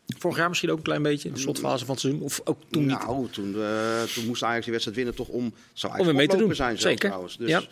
Vorig 0.08 0.38
jaar 0.38 0.48
misschien 0.48 0.72
ook 0.72 0.78
een 0.78 0.84
klein 0.84 1.02
beetje, 1.02 1.32
de 1.32 1.40
slotfase 1.40 1.86
van 1.86 1.94
het 1.94 2.04
seizoen. 2.04 2.24
Of 2.24 2.42
ook 2.44 2.58
toen 2.70 2.86
niet. 2.86 3.00
nou, 3.00 3.30
toen, 3.30 3.62
eh, 3.62 4.04
toen 4.04 4.26
moest 4.26 4.44
Ajax 4.44 4.64
die 4.64 4.72
wedstrijd 4.72 4.98
winnen 4.98 5.16
toch 5.16 5.28
om... 5.28 5.54
Zou 5.74 6.00
Om 6.00 6.06
weer 6.06 6.16
mee 6.16 6.28
te 6.28 6.38
doen. 6.38 6.56
Zijn 6.56 6.78
Zeker. 6.78 7.08
trouwens. 7.10 7.38
Dus 7.38 7.50
Ja. 7.50 7.64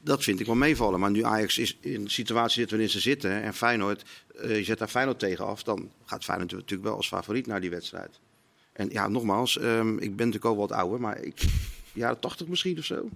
dat 0.00 0.22
vind 0.22 0.40
ik 0.40 0.46
wel 0.46 0.54
meevallen. 0.54 1.00
Maar 1.00 1.10
nu 1.10 1.24
Ajax 1.24 1.58
is 1.58 1.76
in 1.80 2.04
de 2.04 2.10
situatie 2.10 2.60
zit 2.60 2.70
waarin 2.70 2.90
ze 2.90 3.00
zitten... 3.00 3.42
en 3.42 3.54
Feyenoord, 3.54 4.02
eh, 4.36 4.56
je 4.56 4.64
zet 4.64 4.78
daar 4.78 4.88
Feyenoord 4.88 5.18
tegen 5.18 5.46
af... 5.46 5.62
dan 5.62 5.90
gaat 6.04 6.24
Feyenoord 6.24 6.52
natuurlijk 6.52 6.88
wel 6.88 6.96
als 6.96 7.08
favoriet 7.08 7.46
naar 7.46 7.60
die 7.60 7.70
wedstrijd. 7.70 8.20
En 8.72 8.88
ja, 8.90 9.08
nogmaals, 9.08 9.58
ehm, 9.58 9.92
ik 9.92 10.16
ben 10.16 10.26
natuurlijk 10.26 10.44
ook 10.44 10.56
wat 10.68 10.72
ouder... 10.72 11.00
maar 11.00 11.20
ik, 11.22 11.42
jaren 11.92 12.20
80 12.20 12.46
misschien 12.46 12.78
of 12.78 12.84
zo. 12.84 13.08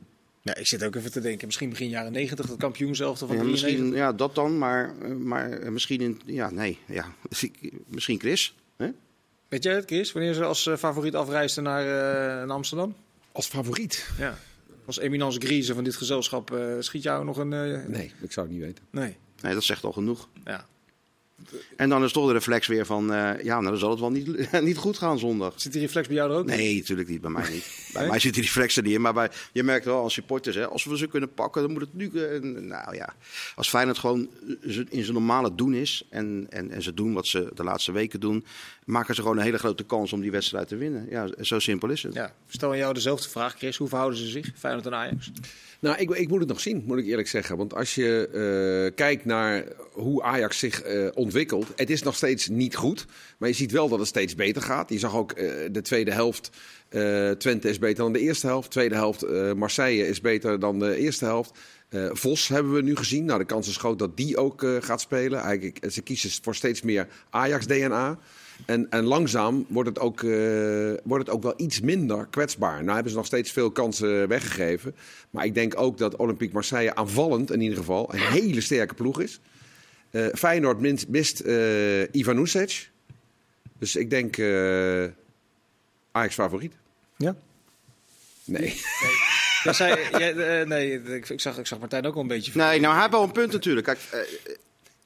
Ja, 0.47 0.55
ik 0.57 0.67
zit 0.67 0.85
ook 0.85 0.95
even 0.95 1.12
te 1.12 1.21
denken. 1.21 1.47
Misschien 1.47 1.69
begin 1.71 1.88
jaren 1.88 2.12
90, 2.12 2.47
dat 2.47 2.57
kampioen 2.57 2.95
zelf 2.97 3.19
van 3.19 3.29
Ja, 3.29 3.35
93. 3.35 3.71
misschien, 3.71 3.97
ja, 3.97 4.12
dat 4.12 4.35
dan, 4.35 4.59
maar, 4.59 4.95
eh, 5.03 5.11
maar 5.11 5.50
eh, 5.50 5.71
misschien 5.71 6.00
in... 6.00 6.21
Ja, 6.25 6.50
nee, 6.50 6.79
ja. 6.87 7.15
misschien 7.87 8.21
Chris. 8.21 8.55
Hè? 8.76 8.91
Weet 9.49 9.62
jij 9.62 9.75
het, 9.75 9.85
Chris? 9.87 10.12
Wanneer 10.12 10.35
ze 10.35 10.45
als 10.45 10.67
eh, 10.67 10.76
favoriet 10.76 11.15
afreisden 11.15 11.65
naar, 11.65 11.81
eh, 11.83 12.47
naar 12.47 12.50
Amsterdam? 12.57 12.95
Als 13.33 13.47
favoriet? 13.47 14.09
Ja. 14.19 14.38
Als 14.87 14.99
eminence 14.99 15.41
Grieze 15.41 15.75
van 15.75 15.85
dit 15.85 15.97
gezelschap 15.97 16.50
eh, 16.55 16.75
schiet 16.79 17.03
jou 17.03 17.25
nog 17.25 17.37
een... 17.37 17.53
eh, 17.53 17.85
Nee, 17.87 18.12
ik 18.23 18.33
zou 18.33 18.47
het 18.47 18.55
niet 18.57 18.65
weten. 18.65 18.85
Nee. 18.91 19.17
Nee, 19.43 19.55
dat 19.55 19.65
zegt 19.65 19.85
al 19.85 19.93
genoeg. 19.93 20.29
Ja. 20.45 20.67
En 21.76 21.88
dan 21.88 22.05
is 22.05 22.12
toch 22.12 22.26
de 22.26 22.33
reflex 22.33 22.66
weer 22.66 22.87
van, 22.87 23.12
eh, 23.12 23.43
ja, 23.45 23.55
nou 23.55 23.64
dan 23.71 23.78
zal 23.78 23.90
het 23.90 24.00
wel 24.00 24.11
niet, 24.11 24.52
niet 24.62 24.76
goed 24.76 24.99
gaan 24.99 25.19
zondag. 25.19 25.52
Zit 25.57 25.73
die 25.73 25.81
reflex 25.81 26.07
bij 26.07 26.16
jou 26.16 26.31
er 26.31 26.37
ook? 26.37 26.47
Nee, 26.47 26.76
natuurlijk 26.76 27.09
niet. 27.09 27.21
Bij 27.21 27.31
mij 27.31 27.50
niet. 27.50 27.64
Bij 27.93 28.09
mij 28.09 28.19
zit 28.19 28.35
die 28.35 28.43
reflex 28.43 28.76
er 28.76 28.83
niet 28.83 28.93
in. 28.95 29.00
Maar 29.00 29.14
bij, 29.14 29.31
je 29.52 29.62
merkt 29.62 29.85
wel 29.85 30.02
als 30.02 30.12
supporters, 30.14 30.57
hè, 30.57 30.66
als 30.69 30.85
we 30.85 30.97
ze 30.99 31.07
kunnen 31.07 31.33
pakken, 31.35 31.62
dan 31.62 31.73
moet 31.73 31.81
het 31.81 31.95
nu... 31.95 32.11
eh, 32.11 32.40
nou 32.43 32.95
ja, 32.97 33.14
als 33.55 33.69
Feyenoord 33.69 33.99
gewoon 33.99 34.28
z- 34.62 34.83
in 34.88 35.02
zijn 35.02 35.12
normale 35.12 35.55
doen 35.55 35.75
is... 35.75 36.05
En, 36.11 36.47
en, 36.50 36.71
en 36.71 36.83
ze 36.83 36.95
doen 36.95 37.12
wat 37.12 37.26
ze 37.26 37.50
de 37.55 37.64
laatste 37.64 37.93
weken 37.93 38.21
doen... 38.21 38.45
maken 38.85 39.14
ze 39.14 39.21
gewoon 39.23 39.37
een 39.37 39.43
hele 39.45 39.59
grote 39.59 39.85
kans 39.85 40.12
om 40.12 40.21
die 40.21 40.31
wedstrijd 40.31 40.69
te 40.69 40.76
winnen. 40.76 41.07
Ja, 41.11 41.28
zo 41.40 41.59
simpel 41.59 41.88
is 41.90 42.02
het. 42.02 42.14
Ja. 42.14 42.33
Stel 42.49 42.71
aan 42.71 42.76
jou 42.78 42.95
dezelfde 42.95 43.28
vraag, 43.28 43.55
Chris. 43.59 43.76
Hoe 43.76 43.88
verhouden 43.88 44.19
ze 44.19 44.26
zich, 44.26 44.50
Feyenoord 44.57 44.87
en 44.87 44.95
Ajax? 44.95 45.31
Nou, 45.87 45.99
ik, 45.99 46.11
ik 46.11 46.28
moet 46.28 46.40
het 46.40 46.49
nog 46.49 46.61
zien, 46.61 46.83
moet 46.87 46.99
ik 46.99 47.07
eerlijk 47.07 47.28
zeggen. 47.28 47.57
Want 47.57 47.75
als 47.75 47.95
je 47.95 48.28
eh, 48.28 48.95
kijkt 48.95 49.25
naar 49.25 49.64
hoe 49.93 50.23
Ajax 50.23 50.59
zich 50.59 50.83
eh, 50.83 51.09
ontwikkelt, 51.14 51.66
het 51.76 51.90
is 51.90 52.02
nog 52.02 52.14
steeds 52.14 52.49
niet 52.49 52.76
goed. 52.76 53.07
Maar 53.38 53.49
je 53.49 53.55
ziet 53.55 53.73
wel 53.73 53.88
dat 53.88 53.99
het 53.99 54.09
steeds 54.09 54.35
beter 54.35 54.62
gaat. 54.62 54.90
Je 54.90 54.99
zag 54.99 55.16
ook 55.16 55.33
eh, 55.33 55.52
de 55.71 55.83
tweede 55.83 56.12
helft. 56.12 56.50
Twente 57.38 57.69
is 57.69 57.78
beter 57.78 58.05
dan 58.05 58.12
de 58.12 58.19
eerste 58.19 58.47
helft. 58.47 58.71
Tweede 58.71 58.95
helft 58.95 59.26
Marseille 59.55 60.09
is 60.09 60.21
beter 60.21 60.61
dan 60.61 60.78
de 60.78 60.97
eerste 60.97 61.25
helft. 61.25 61.59
Vos 62.11 62.49
hebben 62.49 62.73
we 62.73 62.83
nu 62.83 62.97
gezien. 62.97 63.25
Nou, 63.25 63.38
de 63.38 63.45
kans 63.45 63.69
is 63.69 63.76
groot 63.76 63.99
dat 63.99 64.16
die 64.16 64.37
ook 64.37 64.66
gaat 64.81 65.00
spelen. 65.00 65.40
Eigenlijk, 65.40 65.93
ze 65.93 66.02
kiezen 66.02 66.31
voor 66.43 66.55
steeds 66.55 66.83
meer 66.83 67.09
Ajax-DNA. 67.31 68.19
En, 68.65 68.91
en 68.91 69.05
langzaam 69.05 69.67
wordt 69.69 69.89
het, 69.89 69.99
ook, 69.99 70.23
eh, 70.23 70.93
wordt 71.05 71.27
het 71.27 71.35
ook 71.35 71.43
wel 71.43 71.55
iets 71.57 71.81
minder 71.81 72.27
kwetsbaar. 72.31 72.83
Nou 72.83 72.95
hebben 72.95 73.11
ze 73.11 73.17
nog 73.17 73.27
steeds 73.27 73.53
veel 73.53 73.71
kansen 73.71 74.29
weggegeven. 74.29 74.95
Maar 75.31 75.45
ik 75.45 75.55
denk 75.55 75.81
ook 75.81 75.99
dat 75.99 76.17
Olympique 76.17 76.55
Marseille 76.55 76.95
aanvallend 76.95 77.51
in 77.51 77.61
ieder 77.61 77.79
geval 77.79 78.15
een 78.15 78.21
hele 78.21 78.61
sterke 78.61 78.95
ploeg 78.95 79.21
is. 79.21 79.41
Eh 80.11 80.27
Feyenoord 80.35 80.81
mist, 80.81 81.09
mist 81.09 81.41
eh 81.41 82.15
Ivanusic. 82.15 82.91
Dus 83.79 83.97
ik 83.97 84.11
denk 84.11 84.37
eh, 84.37 85.05
Ajax 86.13 86.35
favoriet. 86.35 86.75
Ja. 87.17 87.37
Nee. 88.45 88.81
Ja, 89.63 89.73
zij, 89.73 90.09
jij, 90.11 90.61
eh, 90.61 90.67
nee, 90.67 91.03
ik, 91.03 91.29
ik, 91.29 91.41
zag, 91.41 91.59
ik 91.59 91.67
zag 91.67 91.79
Martijn 91.79 92.07
ook 92.07 92.15
wel 92.15 92.23
een 92.23 92.29
beetje... 92.29 92.53
Nee, 92.55 92.81
nou 92.81 92.93
hij 92.93 93.03
heeft 93.03 93.13
wel 93.15 93.23
een 93.23 93.33
punt 93.33 93.53
natuurlijk. 93.53 93.87
Kijk, 93.87 93.99
eh, 94.11 94.21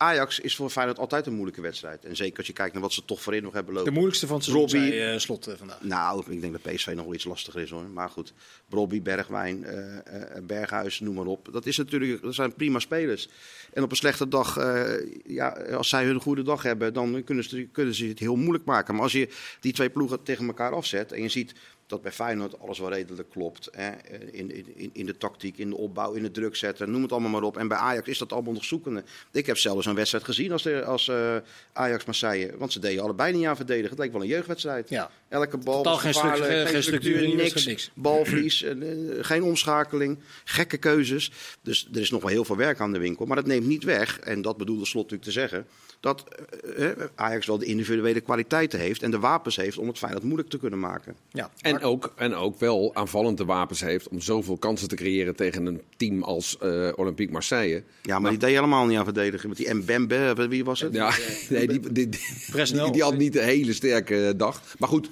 Ajax 0.03 0.41
is 0.41 0.57
voor 0.57 0.71
Feyenoord 0.71 0.99
altijd 0.99 1.27
een 1.27 1.33
moeilijke 1.33 1.61
wedstrijd. 1.61 2.05
En 2.05 2.17
zeker 2.17 2.39
als 2.39 2.47
je 2.47 2.53
kijkt 2.53 2.73
naar 2.73 2.83
wat 2.83 2.93
ze 2.93 3.05
toch 3.05 3.23
voorin 3.23 3.43
nog 3.43 3.53
hebben 3.53 3.73
De 3.73 3.79
lopen. 3.79 3.93
moeilijkste 3.93 4.27
van 4.27 4.37
het 4.37 4.45
seizoen, 4.45 4.69
Robbie. 4.71 4.93
zei, 4.93 5.13
eh, 5.13 5.19
slot 5.19 5.47
eh, 5.47 5.55
vandaag. 5.57 5.83
Nou, 5.83 6.25
ik 6.33 6.41
denk 6.41 6.53
dat 6.63 6.75
PSV 6.75 6.93
nog 6.95 7.05
wel 7.05 7.15
iets 7.15 7.25
lastiger 7.25 7.61
is 7.61 7.71
hoor. 7.71 7.83
Maar 7.83 8.09
goed, 8.09 8.33
Brobby, 8.69 9.03
Bergwijn, 9.03 9.65
eh, 9.65 10.43
Berghuis, 10.43 11.01
noem 11.01 11.15
maar 11.15 11.27
op. 11.27 11.49
Dat, 11.53 11.67
is 11.67 11.77
natuurlijk, 11.77 12.23
dat 12.23 12.35
zijn 12.35 12.55
prima 12.55 12.79
spelers. 12.79 13.29
En 13.73 13.83
op 13.83 13.91
een 13.91 13.97
slechte 13.97 14.29
dag, 14.29 14.55
ja, 15.27 15.49
als 15.49 15.89
zij 15.89 16.05
hun 16.05 16.21
goede 16.21 16.43
dag 16.43 16.63
hebben, 16.63 16.93
dan 16.93 17.25
kunnen 17.25 17.45
ze, 17.45 17.69
kunnen 17.73 17.95
ze 17.95 18.07
het 18.07 18.19
heel 18.19 18.37
moeilijk 18.37 18.65
maken. 18.65 18.95
Maar 18.95 19.03
als 19.03 19.13
je 19.13 19.29
die 19.61 19.73
twee 19.73 19.91
ploegen 19.91 20.23
tegen 20.23 20.47
elkaar 20.47 20.73
afzet 20.73 21.13
en 21.13 21.23
je 21.23 21.29
ziet 21.29 21.55
dat 21.91 22.03
bij 22.03 22.13
Feyenoord 22.13 22.61
alles 22.61 22.79
wel 22.79 22.91
redelijk 22.91 23.31
klopt. 23.31 23.69
Hè? 23.73 23.91
In, 24.33 24.77
in, 24.77 24.91
in 24.93 25.07
de 25.07 25.17
tactiek, 25.17 25.59
in 25.59 25.71
de 25.71 25.77
opbouw, 25.77 26.13
in 26.13 26.23
het 26.23 26.35
druk 26.35 26.57
zetten, 26.57 26.91
noem 26.91 27.03
het 27.03 27.13
allemaal 27.13 27.31
maar 27.31 27.43
op. 27.43 27.57
En 27.57 27.69
bij 27.69 27.79
Ajax 27.79 28.09
is 28.09 28.19
dat 28.19 28.33
allemaal 28.33 28.53
nog 28.53 28.65
zoekende. 28.65 29.05
Ik 29.33 29.47
heb 29.47 29.57
zelfs 29.57 29.87
een 29.87 29.95
wedstrijd 29.95 30.25
gezien 30.25 30.53
als, 30.53 30.63
de, 30.63 30.85
als 30.85 31.09
eh, 31.09 31.37
Ajax-Marseille. 31.73 32.57
Want 32.57 32.73
ze 32.73 32.79
deden 32.79 33.03
allebei 33.03 33.37
niet 33.37 33.47
aan 33.47 33.57
verdedigen. 33.57 33.91
Het 33.91 33.99
leek 33.99 34.13
wel 34.13 34.23
een 34.23 34.29
jeugdwedstrijd. 34.29 34.89
Ja. 34.89 35.11
Elke 35.29 35.57
bal 35.57 35.77
Totaal 35.83 35.93
was 35.93 36.03
geen 36.03 36.15
structuur- 36.83 37.19
geen 37.19 37.37
niks, 37.37 37.67
niks. 37.67 37.91
balverlies, 37.95 38.63
eh, 38.63 38.71
eh, 38.71 39.25
geen 39.25 39.43
omschakeling, 39.43 40.19
gekke 40.45 40.77
keuzes. 40.77 41.33
Dus 41.63 41.89
er 41.93 42.01
is 42.01 42.11
nog 42.11 42.23
wel 42.23 42.31
heel 42.31 42.45
veel 42.45 42.57
werk 42.57 42.81
aan 42.81 42.93
de 42.93 42.99
winkel. 42.99 43.27
Maar 43.27 43.37
dat 43.37 43.47
neemt 43.47 43.67
niet 43.67 43.85
weg, 43.85 44.19
en 44.19 44.43
dat 44.43 44.57
bedoelde 44.57 44.87
Slot 44.87 45.11
natuurlijk 45.11 45.31
te 45.31 45.41
zeggen... 45.41 45.67
dat 46.01 46.25
eh, 46.77 46.91
eh, 46.91 46.97
Ajax 47.15 47.47
wel 47.47 47.59
de 47.59 47.65
individuele 47.65 48.21
kwaliteiten 48.21 48.79
heeft 48.79 49.03
en 49.03 49.11
de 49.11 49.19
wapens 49.19 49.57
heeft 49.57 49.79
om 49.79 49.89
het 49.89 49.99
Feyenoord 49.99 50.25
moeilijk 50.25 50.49
te 50.49 50.59
kunnen 50.59 50.79
maken. 50.79 51.15
Ja. 51.31 51.51
En 51.61 51.81
ook, 51.81 52.13
en 52.17 52.35
ook 52.35 52.59
wel 52.59 52.95
aanvallende 52.95 53.45
wapens 53.45 53.81
heeft 53.81 54.09
om 54.09 54.21
zoveel 54.21 54.57
kansen 54.57 54.89
te 54.89 54.95
creëren 54.95 55.37
tegen 55.37 55.67
een 55.67 55.81
team 55.97 56.23
als 56.23 56.59
eh, 56.59 56.89
Olympique 56.95 57.33
Marseille. 57.33 57.83
Ja, 58.03 58.19
maar 58.19 58.31
die 58.31 58.41
deed 58.41 58.55
helemaal 58.55 58.87
niet 58.87 58.99
aan 58.99 59.05
verdedigen. 59.05 59.49
Met 59.49 59.59
die 59.59 59.75
Mbembe, 59.75 60.49
wie 60.49 60.65
was 60.65 60.81
het? 60.81 60.93
Ja, 60.93 61.13
nee, 61.49 61.67
die, 61.67 61.81
die, 61.81 61.93
die, 61.93 62.09
die, 62.73 62.91
die 62.91 63.03
had 63.03 63.17
niet 63.17 63.37
een 63.37 63.45
hele 63.45 63.73
sterke 63.73 64.35
dag. 64.37 64.63
Maar 64.79 64.89
goed, 64.89 65.09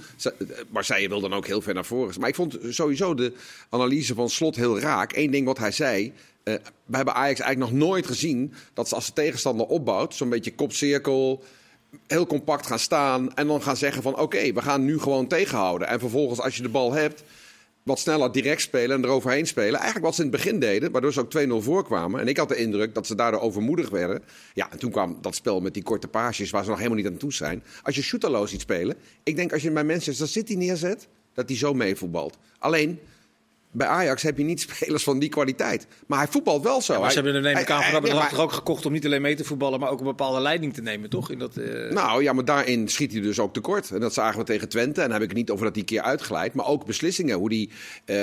Marseille 0.70 1.08
wil 1.08 1.20
dan 1.20 1.32
ook 1.32 1.46
heel 1.46 1.60
ver 1.60 1.74
naar 1.74 1.84
voren. 1.84 2.20
Maar 2.20 2.28
ik 2.28 2.34
vond 2.34 2.58
sowieso 2.68 3.14
de 3.14 3.32
analyse 3.68 4.14
van 4.14 4.28
Slot 4.28 4.56
heel 4.56 4.80
raak. 4.80 5.16
Eén 5.16 5.30
ding 5.30 5.46
wat 5.46 5.58
hij 5.58 5.72
zei. 5.72 6.12
Eh, 6.52 6.60
we 6.86 6.96
hebben 6.96 7.14
Ajax 7.14 7.40
eigenlijk 7.40 7.72
nog 7.72 7.80
nooit 7.80 8.06
gezien 8.06 8.52
dat 8.74 8.88
ze 8.88 8.94
als 8.94 9.06
de 9.06 9.12
tegenstander 9.12 9.66
opbouwt, 9.66 10.14
zo'n 10.14 10.28
beetje 10.28 10.54
kopcirkel, 10.54 11.42
heel 12.06 12.26
compact 12.26 12.66
gaan 12.66 12.78
staan 12.78 13.34
en 13.34 13.46
dan 13.46 13.62
gaan 13.62 13.76
zeggen 13.76 14.02
van 14.02 14.18
oké, 14.18 14.52
we 14.52 14.62
gaan 14.62 14.84
nu 14.84 14.98
gewoon 14.98 15.26
tegenhouden. 15.26 15.88
En 15.88 16.00
vervolgens 16.00 16.40
als 16.40 16.56
je 16.56 16.62
de 16.62 16.68
bal 16.68 16.92
hebt, 16.92 17.22
wat 17.88 17.98
sneller 17.98 18.32
direct 18.32 18.60
spelen 18.60 18.96
en 18.96 19.04
eroverheen 19.04 19.46
spelen. 19.46 19.74
Eigenlijk 19.74 20.04
wat 20.04 20.14
ze 20.14 20.22
in 20.22 20.28
het 20.28 20.36
begin 20.36 20.58
deden, 20.58 20.90
waardoor 20.90 21.12
ze 21.12 21.20
ook 21.20 21.62
2-0 21.62 21.64
voorkwamen. 21.64 22.20
En 22.20 22.28
ik 22.28 22.36
had 22.36 22.48
de 22.48 22.56
indruk 22.56 22.94
dat 22.94 23.06
ze 23.06 23.14
daardoor 23.14 23.40
overmoedig 23.40 23.90
werden. 23.90 24.22
Ja, 24.54 24.70
en 24.70 24.78
toen 24.78 24.90
kwam 24.90 25.18
dat 25.20 25.34
spel 25.34 25.60
met 25.60 25.74
die 25.74 25.82
korte 25.82 26.08
paasjes 26.08 26.50
waar 26.50 26.62
ze 26.62 26.68
nog 26.68 26.78
helemaal 26.78 26.98
niet 26.98 27.06
aan 27.06 27.16
toe 27.16 27.32
zijn. 27.32 27.62
Als 27.82 27.96
je 27.96 28.02
Soetalo 28.02 28.46
ziet 28.46 28.60
spelen, 28.60 28.96
ik 29.22 29.36
denk 29.36 29.52
als 29.52 29.62
je 29.62 29.70
bij 29.70 29.84
Manchester 29.84 30.28
City 30.28 30.54
neerzet, 30.54 31.08
dat 31.34 31.48
hij 31.48 31.58
zo 31.58 31.74
meevoetbalt. 31.74 32.38
Alleen, 32.58 33.00
bij 33.78 33.86
Ajax 33.86 34.22
heb 34.22 34.38
je 34.38 34.44
niet 34.44 34.60
spelers 34.70 35.02
van 35.02 35.18
die 35.18 35.28
kwaliteit. 35.28 35.86
Maar 36.06 36.18
hij 36.18 36.28
voetbalt 36.28 36.62
wel 36.62 36.80
zo. 36.82 36.92
Maar 36.92 37.02
Hij- 37.02 37.10
ze 37.10 37.20
hebben 37.22 37.32
aan 37.68 37.82
van 37.82 38.02
bedrag 38.02 38.22
ja, 38.22 38.28
toch 38.28 38.40
ook 38.40 38.52
gekocht 38.52 38.86
om 38.86 38.92
niet 38.92 39.04
alleen 39.04 39.22
mee 39.22 39.36
te 39.36 39.44
voetballen, 39.44 39.80
maar 39.80 39.90
ook 39.90 39.98
een 39.98 40.04
bepaalde 40.04 40.40
leiding 40.40 40.74
te 40.74 40.82
nemen, 40.82 41.10
toch? 41.10 41.30
In 41.30 41.38
dat, 41.38 41.56
eh, 41.56 41.90
Nou 41.90 42.22
ja, 42.22 42.32
maar 42.32 42.44
daarin 42.44 42.88
schiet 42.88 43.12
hij 43.12 43.20
dus 43.20 43.38
ook 43.38 43.52
tekort. 43.52 43.90
En 43.90 44.00
dat 44.00 44.14
zagen 44.14 44.38
we 44.38 44.44
tegen 44.44 44.68
Twente. 44.68 45.00
En 45.00 45.06
dan 45.06 45.12
heb 45.12 45.22
ik 45.22 45.28
het 45.28 45.38
niet 45.38 45.50
over 45.50 45.64
dat 45.64 45.72
hij 45.74 45.82
een 45.82 45.88
keer 45.88 46.02
uitglijdt. 46.02 46.54
Maar 46.54 46.66
ook 46.66 46.86
beslissingen. 46.86 47.36
Hoe 47.38 47.54
hij 47.54 47.68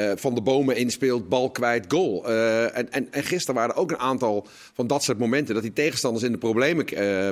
eh, 0.10 0.12
van 0.18 0.36
de 0.36 0.42
bomen 0.42 0.76
inspeelt, 0.76 1.30
bal 1.30 1.52
kwijt, 1.52 1.86
goal. 1.88 2.28
Eh, 2.28 2.78
en, 2.78 2.92
en, 2.92 3.08
en 3.12 3.24
gisteren 3.24 3.56
waren 3.56 3.76
er 3.76 3.82
ook 3.82 3.92
een 3.92 4.00
aantal 4.00 4.48
van 4.74 4.88
dat 4.88 5.04
soort 5.04 5.18
momenten. 5.18 5.54
Dat 5.54 5.64
hij 5.64 5.72
tegenstanders 5.74 6.24
in 6.26 6.32
de 6.32 6.38
problemen 6.38 6.86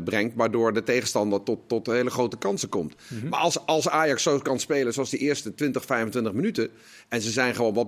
brengt. 0.03 0.35
Waardoor 0.35 0.73
de 0.73 0.83
tegenstander 0.83 1.43
tot, 1.43 1.59
tot 1.67 1.87
hele 1.87 2.09
grote 2.09 2.37
kansen 2.37 2.69
komt. 2.69 2.95
Maar 3.29 3.39
als, 3.39 3.65
als 3.65 3.89
Ajax 3.89 4.23
zo 4.23 4.37
kan 4.37 4.59
spelen 4.59 4.93
zoals 4.93 5.09
de 5.09 5.17
eerste 5.17 5.55
20, 5.55 5.85
25 5.85 6.33
minuten. 6.33 6.69
En 7.09 7.21
ze 7.21 7.31
zijn 7.31 7.55
gewoon 7.55 7.73
wat 7.73 7.87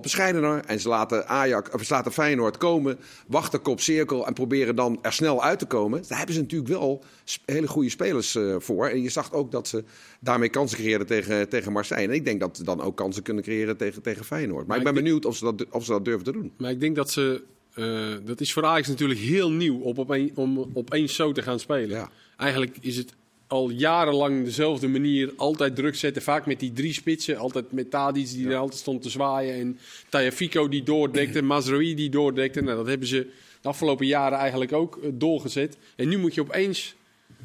En 0.66 0.80
ze 0.80 0.88
laten, 0.88 1.28
Ajax, 1.28 1.70
of 1.70 1.82
ze 1.84 1.92
laten 1.92 2.12
Feyenoord 2.12 2.56
komen. 2.56 2.98
Wachten 3.26 3.62
kop 3.62 3.80
cirkel. 3.80 4.26
En 4.26 4.32
proberen 4.32 4.76
dan 4.76 4.98
er 5.02 5.12
snel 5.12 5.42
uit 5.42 5.58
te 5.58 5.66
komen. 5.66 6.02
Daar 6.08 6.18
hebben 6.18 6.34
ze 6.34 6.40
natuurlijk 6.40 6.70
wel 6.70 7.04
hele 7.44 7.66
goede 7.66 7.90
spelers 7.90 8.34
eh, 8.34 8.54
voor. 8.58 8.88
En 8.88 9.02
je 9.02 9.08
zag 9.08 9.32
ook 9.32 9.50
dat 9.50 9.68
ze 9.68 9.84
daarmee 10.20 10.48
kansen 10.48 10.78
creëerden 10.78 11.06
tegen, 11.06 11.48
tegen 11.48 11.72
Marseille. 11.72 12.08
En 12.08 12.14
ik 12.14 12.24
denk 12.24 12.40
dat 12.40 12.56
ze 12.56 12.64
dan 12.64 12.80
ook 12.80 12.96
kansen 12.96 13.22
kunnen 13.22 13.42
creëren 13.42 13.76
tegen, 13.76 14.02
tegen 14.02 14.24
Feyenoord. 14.24 14.66
Maar, 14.66 14.66
Maar 14.66 14.76
ik 14.76 14.84
ben 14.84 14.94
ik 14.96 15.02
benieuwd 15.02 15.24
of 15.24 15.36
ze, 15.36 15.44
dat, 15.44 15.66
of 15.70 15.84
ze 15.84 15.90
dat 15.90 16.04
durven 16.04 16.24
te 16.24 16.32
doen. 16.32 16.52
Maar 16.58 16.70
ik 16.70 16.80
denk 16.80 16.96
dat 16.96 17.10
ze. 17.10 17.42
eh, 17.74 18.14
dat 18.24 18.40
is 18.40 18.52
voor 18.52 18.64
Ajax 18.64 18.88
natuurlijk 18.88 19.20
heel 19.20 19.50
nieuw 19.50 19.80
op 19.80 19.98
opeen, 19.98 20.32
om 20.34 20.70
opeens 20.74 21.14
zo 21.14 21.32
te 21.32 21.42
gaan 21.42 21.58
spelen. 21.60 21.96
Ja. 21.96 22.10
Eigenlijk 22.36 22.76
is 22.80 22.96
het 22.96 23.12
al 23.46 23.70
jarenlang 23.70 24.44
dezelfde 24.44 24.88
manier. 24.88 25.32
Altijd 25.36 25.76
druk 25.76 25.94
zetten. 25.94 26.22
Vaak 26.22 26.46
met 26.46 26.60
die 26.60 26.72
drie 26.72 26.92
spitsen. 26.92 27.36
Altijd 27.36 27.72
met 27.72 27.90
Tadic 27.90 28.28
die 28.28 28.48
er 28.48 28.56
altijd 28.56 28.80
stond 28.80 29.02
te 29.02 29.10
zwaaien. 29.10 29.54
En 29.54 29.78
Tajafico 30.08 30.68
die 30.68 30.82
doordekte. 30.82 31.42
Mazraoui 31.52 31.94
die 31.94 32.10
doordekte. 32.10 32.60
Nou, 32.62 32.76
dat 32.76 32.86
hebben 32.86 33.08
ze 33.08 33.30
de 33.60 33.68
afgelopen 33.68 34.06
jaren 34.06 34.38
eigenlijk 34.38 34.72
ook 34.72 34.96
eh, 34.96 35.10
doorgezet. 35.12 35.76
En 35.96 36.08
nu 36.08 36.18
moet 36.18 36.34
je 36.34 36.40
opeens 36.40 36.94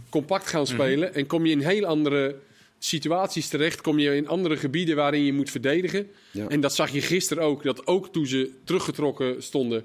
compact 0.10 0.48
gaan 0.48 0.68
spelen. 0.68 1.14
En 1.14 1.28
kom 1.28 1.46
je 1.46 1.52
in 1.52 1.62
heel 1.62 1.86
andere 1.86 2.36
situaties 2.80 3.48
terecht. 3.48 3.82
Kom 3.82 4.00
je 4.00 4.16
in 4.16 4.28
andere 4.28 4.58
gebieden 4.58 4.96
waarin 4.96 5.24
je 5.24 5.34
moet 5.34 5.50
verdedigen. 5.50 6.08
Ja. 6.32 6.48
En 6.48 6.62
dat 6.62 6.76
zag 6.76 6.90
je 6.90 7.02
gisteren 7.02 7.44
ook. 7.44 7.64
Dat 7.64 7.88
ook 7.88 8.14
toen 8.14 8.26
ze 8.26 8.52
teruggetrokken 8.64 9.44
stonden. 9.44 9.84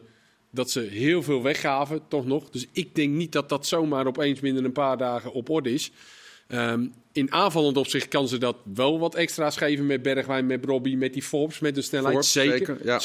Dat 0.56 0.70
ze 0.70 0.80
heel 0.80 1.22
veel 1.22 1.42
weggaven, 1.42 2.00
toch 2.08 2.26
nog. 2.26 2.50
Dus 2.50 2.66
ik 2.72 2.94
denk 2.94 3.12
niet 3.14 3.32
dat 3.32 3.48
dat 3.48 3.66
zomaar 3.66 4.06
opeens 4.06 4.40
binnen 4.40 4.64
een 4.64 4.72
paar 4.72 4.96
dagen 4.96 5.32
op 5.32 5.50
orde 5.50 5.72
is. 5.72 5.90
Ehm, 6.48 6.86
in 7.12 7.32
aanvallend 7.32 7.76
opzicht 7.76 8.08
kan 8.08 8.28
ze 8.28 8.38
dat 8.38 8.56
wel 8.74 8.98
wat 8.98 9.14
extra's 9.14 9.56
geven 9.56 9.86
met 9.86 10.02
Bergwijn, 10.02 10.46
met 10.46 10.64
Robbie, 10.64 10.96
met 10.96 11.12
die 11.12 11.22
Forbes, 11.22 11.58
met 11.58 11.74
de 11.74 11.82
snelheid. 11.82 12.12
Forbes, 12.12 12.32
zeker. 12.32 12.78
Ja. 12.84 13.00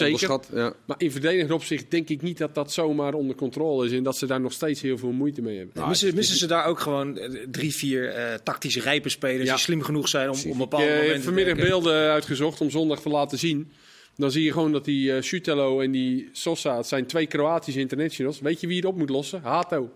Ja. 0.53 0.73
Maar 0.85 0.95
in 0.99 1.11
verdedigend 1.11 1.51
opzicht 1.51 1.91
denk 1.91 2.09
ik 2.09 2.21
niet 2.21 2.37
dat 2.37 2.55
dat 2.55 2.71
zomaar 2.71 3.13
onder 3.13 3.35
controle 3.35 3.85
is. 3.85 3.91
En 3.91 4.03
dat 4.03 4.17
ze 4.17 4.25
daar 4.25 4.41
nog 4.41 4.53
steeds 4.53 4.81
heel 4.81 4.97
veel 4.97 5.11
moeite 5.11 5.41
mee 5.41 5.57
hebben. 5.57 5.87
missen, 5.87 6.15
missen 6.15 6.37
ze 6.37 6.47
daar 6.47 6.65
ook 6.65 6.79
gewoon 6.79 7.17
eh, 7.17 7.29
drie, 7.51 7.75
vier 7.75 8.09
eh 8.09 8.33
tactisch 8.43 8.77
rijpe 8.77 9.09
spelers 9.09 9.45
Ja. 9.45 9.53
die 9.53 9.63
slim 9.63 9.81
genoeg 9.81 10.07
zijn 10.07 10.29
om 10.29 10.39
op 10.51 10.57
bepaalde 10.57 10.85
Ik 10.85 10.91
heb 10.91 11.01
momenten... 11.01 11.23
vanmiddag 11.23 11.55
beelden 11.55 12.11
uitgezocht 12.11 12.61
om 12.61 12.69
zondag 12.69 13.01
te 13.01 13.09
laten 13.09 13.37
zien. 13.39 13.71
Dan 14.15 14.31
zie 14.31 14.43
je 14.43 14.51
gewoon 14.51 14.71
dat 14.71 14.85
die 14.85 15.11
uh, 15.11 15.21
Sutelo 15.21 15.79
en 15.81 15.91
die 15.91 16.29
Sosa, 16.31 16.77
het 16.77 16.87
zijn 16.87 17.05
twee 17.05 17.25
Kroatische 17.27 17.79
internationals. 17.79 18.39
Weet 18.39 18.61
je 18.61 18.67
wie 18.67 18.75
het 18.75 18.85
op 18.85 18.97
moet 18.97 19.09
lossen? 19.09 19.41
Hato. 19.43 19.89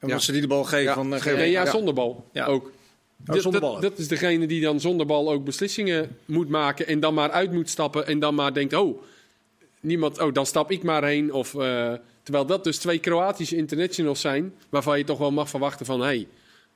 Omdat 0.00 0.18
Ja. 0.18 0.24
ze 0.24 0.32
die 0.32 0.40
de 0.40 0.46
bal 0.46 0.64
geven 0.64 0.84
Ja, 0.84 0.94
van... 0.94 1.14
eh, 1.14 1.20
geven. 1.20 1.38
Nee, 1.38 1.50
ja, 1.50 1.66
zonder 1.70 1.94
bal 1.94 2.28
Ja. 2.32 2.46
ook. 2.46 2.72
Oh, 3.26 3.34
zonder 3.36 3.60
dat, 3.60 3.70
bal. 3.70 3.80
dat 3.80 3.98
is 3.98 4.08
degene 4.08 4.46
die 4.46 4.60
dan 4.60 4.80
zonder 4.80 5.06
bal 5.06 5.30
ook 5.30 5.44
beslissingen 5.44 6.16
moet 6.24 6.48
maken 6.48 6.86
en 6.86 7.00
dan 7.00 7.14
maar 7.14 7.30
uit 7.30 7.52
moet 7.52 7.68
stappen 7.70 8.06
en 8.06 8.18
dan 8.18 8.34
maar 8.34 8.54
denkt, 8.54 8.72
oh, 8.74 9.02
niemand, 9.80 10.20
oh, 10.20 10.32
dan 10.32 10.46
stap 10.46 10.70
ik 10.70 10.82
maar 10.82 11.04
heen. 11.04 11.32
Of, 11.32 11.54
eh, 11.54 11.92
terwijl 12.22 12.46
dat 12.46 12.64
dus 12.64 12.78
twee 12.78 12.98
Kroatische 12.98 13.56
internationals 13.56 14.20
zijn, 14.20 14.54
waarvan 14.68 14.98
je 14.98 15.04
toch 15.04 15.18
wel 15.18 15.30
mag 15.32 15.48
verwachten 15.48 15.86
van, 15.86 16.00
hey, 16.00 16.26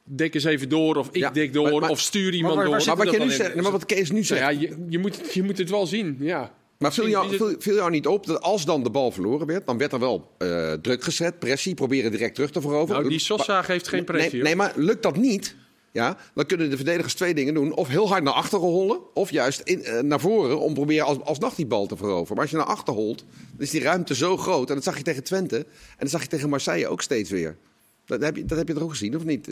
dek 0.09 0.35
eens 0.35 0.44
even 0.44 0.68
door 0.68 0.97
of 0.97 1.09
ik 1.09 1.16
Ja, 1.16 1.31
dek 1.31 1.53
door 1.53 1.71
maar- 1.71 1.81
maar- 1.81 1.90
of 1.90 2.01
stuur 2.01 2.35
iemand 2.35 2.55
door. 2.55 2.64
Maar 2.87 2.97
wat, 2.97 3.11
je 3.11 3.18
nu 3.18 3.31
zegt, 3.31 3.55
maar 3.55 3.73
wat 3.73 3.85
Kees 3.87 4.11
nu 4.11 4.25
zegt. 4.25 4.40
ja, 4.40 4.49
je, 4.49 4.87
je, 4.88 4.99
moet, 4.99 5.21
je 5.33 5.42
moet 5.42 5.59
het 5.59 5.71
wel 5.71 5.87
zien, 5.87 6.16
ja. 6.21 6.53
Maar 6.79 6.92
viel 6.92 7.09
jou, 7.09 7.37
viel, 7.37 7.55
viel 7.59 7.75
jou 7.75 7.90
niet 7.90 8.07
op 8.07 8.27
dat 8.27 8.40
als 8.40 8.64
dan 8.64 8.83
de 8.83 8.90
bal 8.90 9.11
verloren 9.11 9.47
werd, 9.47 9.66
dan 9.66 9.79
werd 9.79 9.92
er 9.92 9.99
wel 9.99 10.31
eh, 10.38 10.73
druk 10.73 11.03
gezet, 11.03 11.38
pressie, 11.38 11.75
proberen 11.75 12.11
direct 12.11 12.35
terug 12.35 12.51
te 12.51 12.61
veroveren. 12.61 12.97
Nou, 12.97 13.09
die 13.09 13.18
Sosa 13.18 13.62
geeft 13.62 13.88
geen 13.88 14.05
pressie. 14.05 14.33
Nee, 14.33 14.42
nee, 14.42 14.57
maar 14.57 14.73
lukt 14.77 15.03
dat 15.03 15.16
niet, 15.16 15.57
ja, 15.92 16.16
dan 16.35 16.47
kunnen 16.47 16.71
de 16.71 16.77
verdedigers 16.77 17.14
twee 17.14 17.35
dingen 17.35 17.55
doen. 17.55 17.75
Of 17.75 17.88
heel 17.88 18.09
hard 18.09 18.23
naar 18.23 18.33
achteren 18.33 18.68
rollen, 18.68 18.99
of 19.14 19.31
juist 19.31 19.61
in, 19.61 19.85
eh, 19.85 20.03
naar 20.03 20.21
voren 20.21 20.61
om 20.61 20.75
proberen 20.75 21.07
als, 21.07 21.21
alsnog 21.21 21.55
die 21.55 21.66
bal 21.66 21.87
te 21.87 21.97
veroveren. 21.97 22.33
Maar 22.35 22.42
als 22.42 22.51
je 22.51 22.57
naar 22.57 22.66
achter 22.66 22.94
holt, 22.94 23.18
dan 23.18 23.61
is 23.66 23.71
die 23.71 23.83
ruimte 23.83 24.14
zo 24.14 24.37
groot. 24.37 24.68
En 24.68 24.75
dat 24.75 24.85
zag 24.85 24.97
je 24.97 25.03
tegen 25.03 25.25
Twente 25.25 25.57
en 25.57 25.66
dat 25.99 26.11
zag 26.11 26.23
je 26.23 26.29
tegen 26.29 26.49
Marseille 26.49 26.88
ook 26.88 27.03
steeds 27.03 27.31
weer. 27.31 27.57
Dat 28.05 28.21
heb 28.23 28.37
je, 28.37 28.44
dat 28.44 28.59
heb 28.59 28.68
je 28.68 28.75
er 28.75 28.83
ook 28.83 28.90
gezien, 28.90 29.16
of 29.16 29.25
niet? 29.25 29.49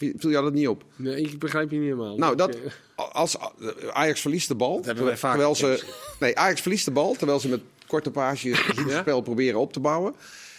Eh, 0.00 0.14
Viel 0.16 0.30
jou 0.30 0.44
dat 0.44 0.52
niet 0.54 0.68
op? 0.68 0.84
Nee, 0.96 1.20
ik 1.22 1.38
begrijp 1.38 1.70
je 1.70 1.76
niet 1.76 1.88
helemaal. 1.88 2.16
Nou, 2.16 2.36
dat, 2.36 2.54
eh, 2.54 3.12
als 3.12 3.36
Ajax 3.92 4.20
verliest 4.20 4.48
de 4.48 4.54
bal. 4.54 4.80
hebben 4.84 5.04
wij 5.04 5.16
vaak 5.16 5.30
terwijl 5.30 5.54
ze, 5.54 5.84
nee, 6.20 6.38
Ajax 6.38 6.60
verliest 6.60 6.84
de 6.84 6.90
bal 6.90 7.14
terwijl 7.14 7.40
ze 7.40 7.48
met 7.48 7.60
korte 7.86 8.10
paasjes 8.10 8.66
het 8.66 8.92
spel 9.00 9.20
proberen 9.20 9.60
op 9.60 9.72
te 9.72 9.80
bouwen. 9.80 10.14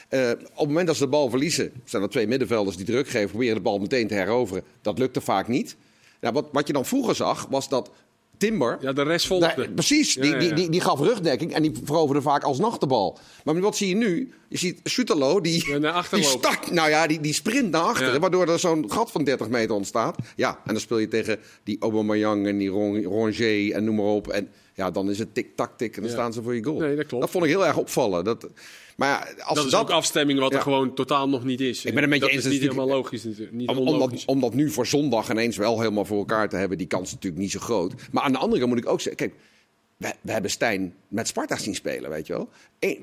Eh, 0.09 0.29
op 0.31 0.57
het 0.57 0.67
moment 0.67 0.87
dat 0.87 0.95
ze 0.95 1.03
de 1.03 1.09
bal 1.09 1.29
verliezen, 1.29 1.71
zijn 1.85 2.03
er 2.03 2.09
twee 2.09 2.27
middenvelders 2.27 2.77
die 2.77 2.85
druk 2.85 3.07
geven, 3.09 3.29
proberen 3.29 3.55
de 3.55 3.61
bal 3.61 3.79
meteen 3.79 4.07
te 4.07 4.13
heroveren. 4.13 4.63
Dat 4.81 4.99
lukte 4.99 5.21
vaak 5.21 5.47
niet. 5.47 5.75
Nou, 6.21 6.33
wat, 6.33 6.47
wat 6.51 6.67
je 6.67 6.73
dan 6.73 6.85
vroeger 6.85 7.15
zag, 7.15 7.47
was 7.49 7.69
dat 7.69 7.91
Timber. 8.41 8.77
Ja, 8.81 8.93
de 8.93 9.03
rest 9.03 9.27
volgde. 9.27 9.69
Precies, 9.69 10.13
die, 10.13 10.37
die, 10.37 10.53
die, 10.53 10.69
die 10.69 10.81
gaf 10.81 10.99
rugdekking 10.99 11.53
en 11.53 11.61
die 11.61 11.71
veroverde 11.83 12.21
vaak 12.21 12.43
alsnog 12.43 12.77
de 12.77 12.87
bal. 12.87 13.19
Maar 13.43 13.59
wat 13.59 13.77
zie 13.77 13.87
je 13.87 13.95
nu? 13.95 14.33
Je 14.49 14.57
ziet 14.57 14.79
Sutalo, 14.83 15.41
die, 15.41 15.63
die, 16.11 16.23
start, 16.23 16.71
nou 16.71 16.89
ja, 16.89 17.07
die, 17.07 17.19
die 17.21 17.33
sprint 17.33 17.71
naar 17.71 17.81
achteren, 17.81 18.21
waardoor 18.21 18.47
er 18.47 18.59
zo'n 18.59 18.91
gat 18.91 19.11
van 19.11 19.23
30 19.23 19.49
meter 19.49 19.75
ontstaat. 19.75 20.17
Ja, 20.35 20.49
en 20.49 20.73
dan 20.73 20.79
speel 20.81 20.97
je 20.97 21.07
tegen 21.07 21.39
die 21.63 21.77
Aubameyang 21.79 22.47
en 22.47 22.57
die 22.57 22.69
Ron- 22.69 23.03
Rongier 23.03 23.73
en 23.73 23.83
noem 23.83 23.95
maar 23.95 24.05
op. 24.05 24.27
En 24.27 24.49
ja, 24.73 24.91
dan 24.91 25.09
is 25.09 25.19
het 25.19 25.33
tik-tak-tik 25.33 25.95
en 25.95 26.01
dan 26.01 26.11
staan 26.11 26.33
ze 26.33 26.41
voor 26.43 26.55
je 26.55 26.63
goal. 26.63 26.79
Nee, 26.79 26.95
dat 26.95 27.05
klopt. 27.05 27.29
vond 27.29 27.43
ik 27.43 27.49
heel 27.49 27.65
erg 27.65 27.77
opvallen. 27.77 28.23
Dat, 28.23 28.47
maar 29.09 29.33
als 29.43 29.57
Dat 29.57 29.65
is 29.65 29.75
ook 29.75 29.89
afstemming 29.89 30.39
wat 30.39 30.51
Ja. 30.51 30.57
er 30.57 30.63
gewoon 30.63 30.93
totaal 30.93 31.29
nog 31.29 31.43
niet 31.43 31.61
is. 31.61 31.85
Ik 31.85 31.93
ben 31.93 32.01
het 32.01 32.09
met 32.11 32.19
je 32.19 32.25
dat 32.25 32.35
eens, 32.35 32.45
is 32.45 32.51
niet 32.51 32.61
helemaal 32.61 32.87
logisch 32.87 33.23
natuurlijk. 33.23 33.51
Niet 33.51 33.69
Om, 33.69 33.75
dat, 33.75 33.85
onlogisch. 33.93 34.25
om 34.25 34.39
dat 34.39 34.53
nu 34.53 34.69
voor 34.69 34.87
zondag 34.87 35.29
ineens 35.31 35.57
wel 35.57 35.79
helemaal 35.79 36.05
voor 36.05 36.17
elkaar 36.17 36.49
te 36.49 36.55
hebben, 36.55 36.77
die 36.77 36.87
kans 36.87 37.07
is 37.07 37.13
natuurlijk 37.13 37.41
niet 37.41 37.51
zo 37.51 37.59
groot. 37.59 37.93
Maar 38.11 38.23
aan 38.23 38.31
de 38.31 38.37
andere 38.37 38.61
kant 38.61 38.73
moet 38.73 38.83
ik 38.83 38.89
ook 38.89 39.01
zeggen, 39.01 39.27
kijk, 39.27 39.39
we, 39.97 40.13
we 40.21 40.31
hebben 40.31 40.51
Stijn 40.51 40.95
met 41.07 41.27
Sparta 41.27 41.57
zien 41.57 41.75
spelen, 41.75 42.09
weet 42.09 42.27
je 42.27 42.33
wel. 42.33 42.49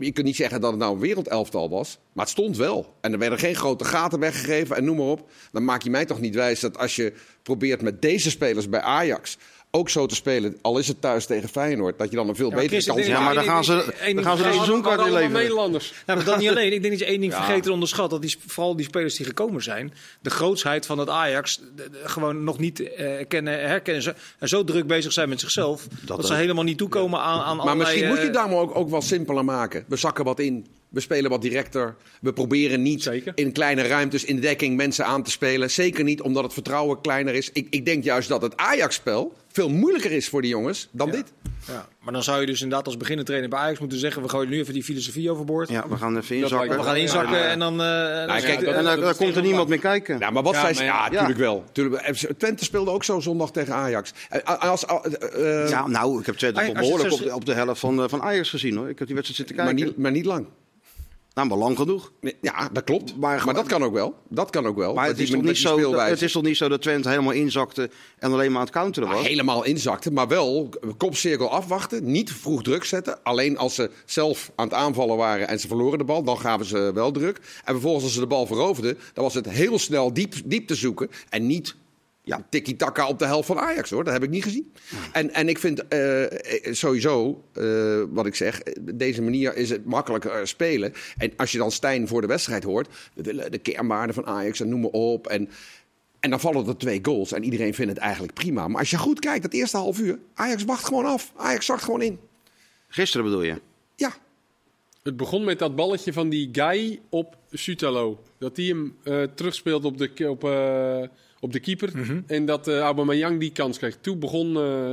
Je 0.00 0.12
kunt 0.12 0.26
niet 0.26 0.37
zeggen 0.37 0.61
dat 0.61 0.70
het 0.70 0.80
nou 0.80 0.94
een 0.94 1.00
wereldelftal 1.00 1.70
was, 1.70 1.98
maar 2.12 2.24
het 2.24 2.34
stond 2.34 2.56
wel. 2.56 2.94
En 3.00 3.12
er 3.12 3.18
werden 3.18 3.38
geen 3.38 3.54
grote 3.54 3.84
gaten 3.84 4.18
weggegeven 4.20 4.76
en 4.76 4.84
noem 4.84 4.96
maar 4.96 5.06
op. 5.06 5.30
Dan 5.52 5.64
maak 5.64 5.82
je 5.82 5.90
mij 5.90 6.04
toch 6.04 6.20
niet 6.20 6.34
wijs 6.34 6.61
dat 6.61 6.78
als 6.78 6.96
je 6.96 7.12
probeert 7.42 7.82
met 7.82 8.02
deze 8.02 8.30
spelers 8.30 8.68
bij 8.68 8.80
Ajax 8.80 9.38
ook 9.70 9.88
zo 9.88 10.07
te 10.07 10.14
spelen, 10.14 10.57
al 10.62 10.78
is 10.78 10.88
het 10.88 11.00
thuis 11.00 11.26
tegen 11.26 11.48
Feyenoord, 11.48 11.98
dat 11.98 12.11
je 12.11 12.16
dan 12.16 12.28
een 12.28 12.37
veel 12.37 12.50
betere 12.50 12.85
kans 12.85 12.85
denk- 12.96 13.09
Ja, 13.09 13.20
maar 13.20 13.35
dan 13.35 13.44
gaan 13.44 13.64
ze, 13.64 13.72
dan 13.72 13.85
gaan 13.85 14.14
ze 14.14 14.14
de 14.22 14.22
vergeten. 14.24 14.52
seizoenkaart 14.54 15.00
inleveren. 15.00 15.33
Nederlanders. 15.33 15.92
Ja, 16.07 16.14
maar 16.14 16.24
dat 16.24 16.38
niet 16.38 16.48
alleen. 16.48 16.72
Ik 16.72 16.81
denk 16.83 16.90
dat 16.92 16.98
je 16.98 17.04
één 17.09 17.20
ding 17.20 17.35
vergeten 17.35 17.64
en 17.64 17.70
onderschat. 17.70 18.11
Dat 18.11 18.22
die, 18.22 18.37
vooral 18.46 18.76
die 18.76 18.87
spelers 18.87 19.16
die 19.16 19.26
gekomen 19.26 19.62
zijn, 19.62 19.94
de 20.20 20.31
grootsheid 20.31 20.87
van 20.87 20.98
het 20.98 21.09
Ajax, 21.09 21.57
de- 21.76 21.90
de- 21.90 22.00
gewoon 22.04 22.44
nog 22.44 22.59
niet 22.59 22.81
eh, 22.94 23.24
kennen, 23.28 23.61
herkennen. 23.68 24.02
Ze, 24.02 24.14
en 24.38 24.48
zo 24.48 24.64
druk 24.64 24.87
bezig 24.87 25.12
zijn 25.12 25.28
met 25.28 25.40
zichzelf, 25.40 25.87
dat, 26.04 26.26
ze 26.26 26.35
helemaal 26.35 26.64
niet 26.64 26.78
toekomen 26.78 27.20
aan, 27.20 27.40
aan 27.40 27.57
Maar 27.57 27.66
allerlei, 27.66 27.76
misschien 27.78 28.07
moet 28.07 28.14
je 28.16 28.20
eh, 28.20 28.26
het 28.28 28.35
daar 28.35 28.48
maar 28.48 28.59
ook, 28.59 28.76
ook 28.76 28.90
wel 28.90 29.02
simpeler 29.02 29.44
maken. 29.44 29.85
We 29.88 29.96
zakken 29.96 30.24
wat 30.24 30.38
in. 30.38 30.66
We 30.88 31.01
spelen 31.01 31.31
wat 31.31 31.42
directer. 31.42 31.94
We 32.20 32.33
proberen 32.33 32.83
niet 32.83 33.03
Zeker. 33.03 33.33
in 33.35 33.53
kleine 33.53 33.83
ruimtes 33.83 34.24
in 34.24 34.35
de 34.35 34.40
dekking 34.42 34.77
mensen 34.77 35.05
aan 35.07 35.22
te 35.22 35.31
spelen. 35.31 35.70
Zeker 35.70 36.05
niet 36.05 36.20
omdat 36.20 36.42
het 36.44 36.53
vertrouwen 36.53 37.01
kleiner 37.01 37.35
is. 37.35 37.51
Ik, 37.53 37.66
ik 37.70 37.85
denk 37.85 38.05
juist 38.05 38.29
dat 38.29 38.42
het 38.42 38.57
Ajax-spel 38.57 39.33
veel 39.53 39.68
moeilijker 39.68 40.12
is 40.12 40.29
voor 40.29 40.42
die 40.42 40.51
jongens 40.51 40.88
dan 40.90 41.11
dit. 41.11 41.33
Ja, 41.66 41.88
maar 42.01 42.12
dan 42.12 42.22
zou 42.22 42.40
je 42.40 42.46
dus 42.46 42.61
inderdaad 42.62 42.87
als 42.87 42.96
beginnende 42.96 43.31
trainer 43.31 43.51
bij 43.51 43.59
Ajax 43.59 43.79
moeten 43.79 43.98
zeggen: 43.98 44.22
we 44.22 44.29
gooien 44.29 44.48
nu 44.51 44.59
even 44.59 44.74
die 44.74 44.85
filosofie 44.85 45.31
overboord. 45.31 45.68
Ja, 45.68 45.88
we 45.88 45.96
gaan 45.96 46.16
even 46.16 46.37
inzakken. 46.37 46.77
We 46.77 46.83
gaan 46.83 46.96
inzakken 46.96 47.37
Ja, 47.38 47.44
en 47.44 47.59
dan. 47.59 47.72
eh, 47.72 47.87
Nou, 47.87 48.40
kijk, 48.40 48.61
En 48.62 48.74
dan, 48.74 48.85
dat 48.85 49.01
dan 49.01 49.11
is 49.11 49.16
komt 49.16 49.37
er 49.37 49.42
niemand 49.42 49.68
meer 49.68 49.79
kijken. 49.79 50.18
Ja, 50.18 50.31
maar 50.31 50.42
wat 50.42 50.55
Ja, 50.55 50.61
zij... 50.61 50.74
maar 50.74 50.85
Ja, 50.85 51.05
ja. 51.05 51.11
natuurlijk 51.11 51.38
wel. 51.38 51.64
Tuurlijk, 51.72 52.03
Twente 52.38 52.64
speelde 52.64 52.90
ook 52.90 53.05
zo 53.05 53.20
zondag 53.20 53.51
tegen 53.51 53.74
Ajax. 53.74 54.12
En 54.29 54.44
Als, 54.44 54.85
eh, 54.85 55.62
eh, 55.64 55.68
Ja, 55.68 55.87
nou, 55.87 56.20
ik 56.20 56.27
heb 56.27 56.35
Twente 56.37 56.72
behoorlijk 56.72 57.12
op 57.12 57.18
de, 57.22 57.35
op 57.35 57.44
de 57.44 57.55
helft 57.55 57.81
van, 57.81 58.03
eh, 58.03 58.09
van 58.09 58.22
Ajax 58.22 58.51
gezien 58.51 58.77
hoor. 58.77 58.88
Ik 58.88 58.98
heb 58.98 59.07
die 59.07 59.16
wedstrijd 59.16 59.48
zitten 59.48 59.57
maar, 59.64 59.74
kijken. 59.74 59.87
niet, 59.92 60.03
maar 60.03 60.11
niet 60.12 60.24
lang. 60.24 60.46
Nou, 61.38 61.51
maar 61.51 61.59
lang 61.59 61.77
genoeg. 61.77 62.12
Ja, 62.40 62.68
dat 62.72 62.85
klopt. 62.85 63.16
Maar- 63.16 63.44
Maar, 63.44 63.55
dat 63.55 63.66
kan 63.66 63.83
ook 63.83 63.92
wel. 63.92 64.14
Dat 64.29 64.51
kan 64.51 64.66
ook 64.66 64.77
wel. 64.77 64.94
Maar 64.94 65.07
het 65.07 65.18
is, 65.18 65.31
toch 65.31 65.42
niet 65.42 65.57
zo, 65.59 65.94
het 65.98 66.22
is 66.22 66.33
toch 66.33 66.42
niet 66.42 66.57
zo 66.57 66.68
dat 66.68 66.83
Twente 66.83 67.09
helemaal 67.09 67.33
inzakte 67.33 67.90
en 68.18 68.33
alleen 68.33 68.48
maar 68.51 68.61
aan 68.61 68.66
het 68.66 68.74
counteren 68.74 69.09
was? 69.09 69.27
helemaal 69.27 69.64
inzakte, 69.64 70.12
maar 70.12 70.29
wel 70.29 70.68
kopcirkel 70.96 71.51
afwachten. 71.51 72.11
Niet 72.11 72.33
vroeg 72.33 72.62
druk 72.62 72.85
zetten. 72.85 73.22
Alleen 73.22 73.59
als 73.59 73.74
ze 73.74 73.90
zelf 74.05 74.51
aan 74.57 74.64
het 74.66 74.74
aanvallen 74.77 75.16
waren 75.16 75.48
en 75.48 75.61
ze 75.61 75.66
verloren 75.68 75.98
de 75.98 76.05
bal, 76.05 76.22
dan 76.22 76.38
gaven 76.38 76.66
ze 76.66 76.90
wel 76.94 77.11
druk. 77.11 77.37
En 77.64 77.72
vervolgens 77.72 78.05
als 78.05 78.12
ze 78.14 78.20
de 78.20 78.27
bal 78.27 78.46
veroverden, 78.46 78.98
dan 79.12 79.24
was 79.24 79.35
het 79.35 79.48
heel 79.48 79.79
snel 79.79 80.12
diep, 80.12 80.35
diep 80.44 80.66
te 80.66 80.74
zoeken. 80.74 81.11
En 81.29 81.46
niet 81.46 81.74
ja, 82.29 82.47
tiki-taka 82.51 83.09
op 83.09 83.19
de 83.19 83.25
helft 83.27 83.47
van 83.47 83.59
Ajax 83.59 83.91
hoor. 83.91 84.05
Dat 84.05 84.12
heb 84.12 84.23
ik 84.23 84.31
niet 84.31 84.43
gezien. 84.43 84.73
En, 85.12 85.35
en 85.35 85.49
ik 85.49 85.59
vind 85.59 85.88
eh, 85.88 86.25
eh, 86.25 86.73
sowieso, 86.75 87.45
eh, 87.53 88.03
wat 88.11 88.27
ik 88.27 88.35
zeg, 88.35 88.62
deze 88.95 89.23
manier 89.23 89.57
is 89.57 89.71
het 89.71 89.85
makkelijker 89.85 90.31
eh, 90.31 90.45
spelen. 90.45 90.93
En 91.17 91.33
als 91.37 91.53
je 91.53 91.59
dan 91.59 91.71
Stijn 91.71 92.09
voor 92.09 92.21
de 92.21 92.27
wedstrijd 92.27 92.64
hoort, 92.64 92.88
we 93.14 93.23
willen 93.23 93.51
de 93.51 93.59
kernwaarden 93.59 94.14
van 94.14 94.27
Ajax 94.27 94.61
en 94.61 94.69
noem 94.69 94.81
maar 94.81 94.91
op. 94.91 95.27
En 95.27 95.49
en 96.21 96.31
dan 96.31 96.41
vallen 96.41 96.67
er 96.67 96.77
twee 96.77 96.99
goals 97.03 97.33
en 97.33 97.45
iedereen 97.45 97.75
vindt 97.75 97.93
het 97.93 98.01
eigenlijk 98.01 98.35
prima. 98.35 98.69
Maar 98.69 98.81
als 98.81 98.91
je 98.91 98.99
goed 98.99 99.21
kijkt, 99.21 99.43
dat 99.43 99.53
eerste 99.53 99.77
half 99.77 99.99
uur, 99.99 100.19
Ajax 100.35 100.64
wacht 100.64 100.85
gewoon 100.85 101.05
af. 101.05 101.33
Ajax 101.37 101.67
zakt 101.67 101.83
gewoon 101.83 102.03
in. 102.03 102.19
Gisteren 102.88 103.27
bedoel 103.27 103.43
je? 103.43 103.61
Ja, 103.97 104.12
Het 105.03 105.17
begon 105.17 105.45
met 105.45 105.59
dat 105.59 105.77
balletje 105.77 106.12
van 106.12 106.29
die 106.29 106.49
guy 106.53 107.01
op 107.09 107.37
Sutalo. 107.51 108.23
Dat 108.38 108.57
die 108.57 108.73
hem 108.73 108.97
eh 109.03 109.23
terugspeelt 109.23 109.85
op 109.85 109.99
de, 109.99 110.29
op, 110.31 110.45
eh, 110.45 111.03
op 111.40 111.53
de 111.53 111.61
keeper. 111.61 111.90
Mhm. 111.94 112.20
En 112.27 112.46
dat 112.46 112.68
eh 112.68 112.79
Aubameyang 112.79 113.40
die 113.40 113.53
kans 113.53 113.79
kreeg. 113.79 113.96
Toen, 114.01 114.18
begon, 114.18 114.57
eh, 114.57 114.90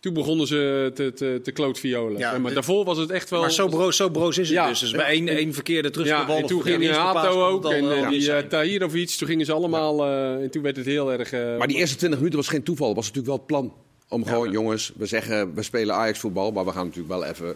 toen 0.00 0.14
begonnen 0.14 0.46
ze 0.46 0.90
te, 0.94 1.12
te, 1.12 1.40
te 1.42 1.52
klootviolen. 1.52 2.18
Ja, 2.18 2.38
maar 2.38 2.48
de- 2.48 2.54
daarvoor 2.54 2.84
was 2.84 2.98
het 2.98 3.10
echt 3.10 3.30
wel... 3.30 3.40
Maar 3.40 3.52
zo 3.52 3.68
broos, 3.68 3.96
zo 3.96 4.08
broos 4.10 4.38
is 4.38 4.48
het 4.48 4.56
Ja. 4.56 4.68
dus. 4.68 4.78
Dus 4.80 4.90
bij 4.90 5.04
één, 5.06 5.28
één 5.28 5.54
verkeerde 5.54 5.88
ja, 5.88 5.94
terugbal. 5.94 6.36
en 6.36 6.46
toen 6.46 6.62
ja, 6.64 6.64
ging 6.64 6.90
Hato 6.90 7.48
ook 7.48 7.70
en 7.70 7.90
eh, 7.92 8.08
die 8.08 8.28
uh. 8.28 8.38
Tahir 8.38 8.84
of 8.84 8.94
iets. 8.94 9.16
Toen 9.16 9.28
gingen 9.28 9.46
ze 9.46 9.52
allemaal... 9.52 10.04
eh, 10.04 10.42
en 10.42 10.50
toen 10.50 10.62
werd 10.62 10.76
het 10.76 10.86
heel 10.86 11.12
erg... 11.12 11.32
eh, 11.32 11.58
maar 11.58 11.66
die 11.68 11.76
eerste 11.76 11.96
20 11.96 12.18
minuten 12.18 12.38
was 12.40 12.48
geen 12.48 12.62
toeval. 12.62 12.94
Was 12.94 13.06
natuurlijk 13.12 13.26
wel 13.26 13.36
het 13.36 13.46
plan. 13.46 13.72
Om 14.08 14.26
gewoon, 14.26 14.50
jongens, 14.50 14.92
we 14.96 15.06
zeggen, 15.06 15.54
we 15.54 15.62
spelen 15.62 15.94
Ajax 15.94 16.18
voetbal. 16.18 16.50
Maar 16.52 16.64
we 16.64 16.70
gaan 16.72 16.86
natuurlijk 16.86 17.14
wel 17.14 17.24
even 17.24 17.54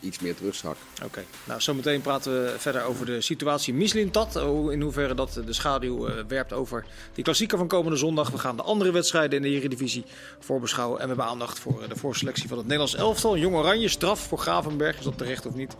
iets 0.00 0.18
meer 0.18 0.34
terugzakken. 0.36 0.84
Oké, 1.04 1.24
nou 1.44 1.60
zometeen 1.60 2.00
praten 2.00 2.32
we 2.32 2.54
verder 2.58 2.82
over 2.84 3.06
de 3.06 3.20
situatie 3.20 3.74
Mislintat. 3.74 4.34
Hoe- 4.34 4.72
In 4.72 4.80
hoeverre 4.80 5.14
dat 5.14 5.40
de 5.46 5.52
schaduw 5.52 6.06
eh, 6.06 6.24
werpt 6.28 6.52
over 6.52 6.84
die 7.14 7.24
klassieker 7.24 7.58
van 7.58 7.68
komende 7.68 7.96
zondag. 7.98 8.30
We 8.30 8.38
gaan 8.38 8.56
de 8.56 8.62
andere 8.62 8.90
wedstrijden 8.92 9.36
in 9.36 9.42
de 9.42 9.58
Eredivisie 9.58 10.04
voorbeschouwen. 10.40 10.98
En 11.00 11.02
we 11.08 11.08
hebben 11.14 11.26
aandacht 11.32 11.58
voor 11.58 11.82
eh, 11.82 11.88
de 11.88 11.96
voorselectie 11.96 12.48
van 12.48 12.56
het 12.56 12.66
Nederlands 12.66 12.94
elftal. 12.96 13.36
Jong 13.36 13.54
Oranje, 13.56 13.88
straf 13.88 14.20
voor 14.20 14.38
Gravenberg. 14.38 14.98
Is 14.98 15.04
dat 15.04 15.18
terecht 15.18 15.46
of 15.46 15.54
niet? 15.54 15.76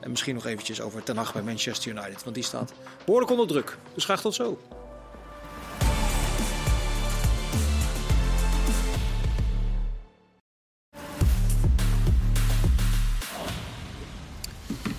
En 0.00 0.10
misschien 0.10 0.34
nog 0.34 0.46
eventjes 0.46 0.80
over 0.80 1.02
Ten 1.02 1.16
Hag 1.16 1.32
bij 1.32 1.42
Manchester 1.42 1.90
United. 1.90 2.22
Want 2.24 2.34
die 2.34 2.44
staat 2.44 2.72
behoorlijk 3.04 3.30
onder 3.32 3.46
druk. 3.46 3.76
Dus 3.94 4.04
graag 4.04 4.20
tot 4.20 4.34
zo. 4.34 4.58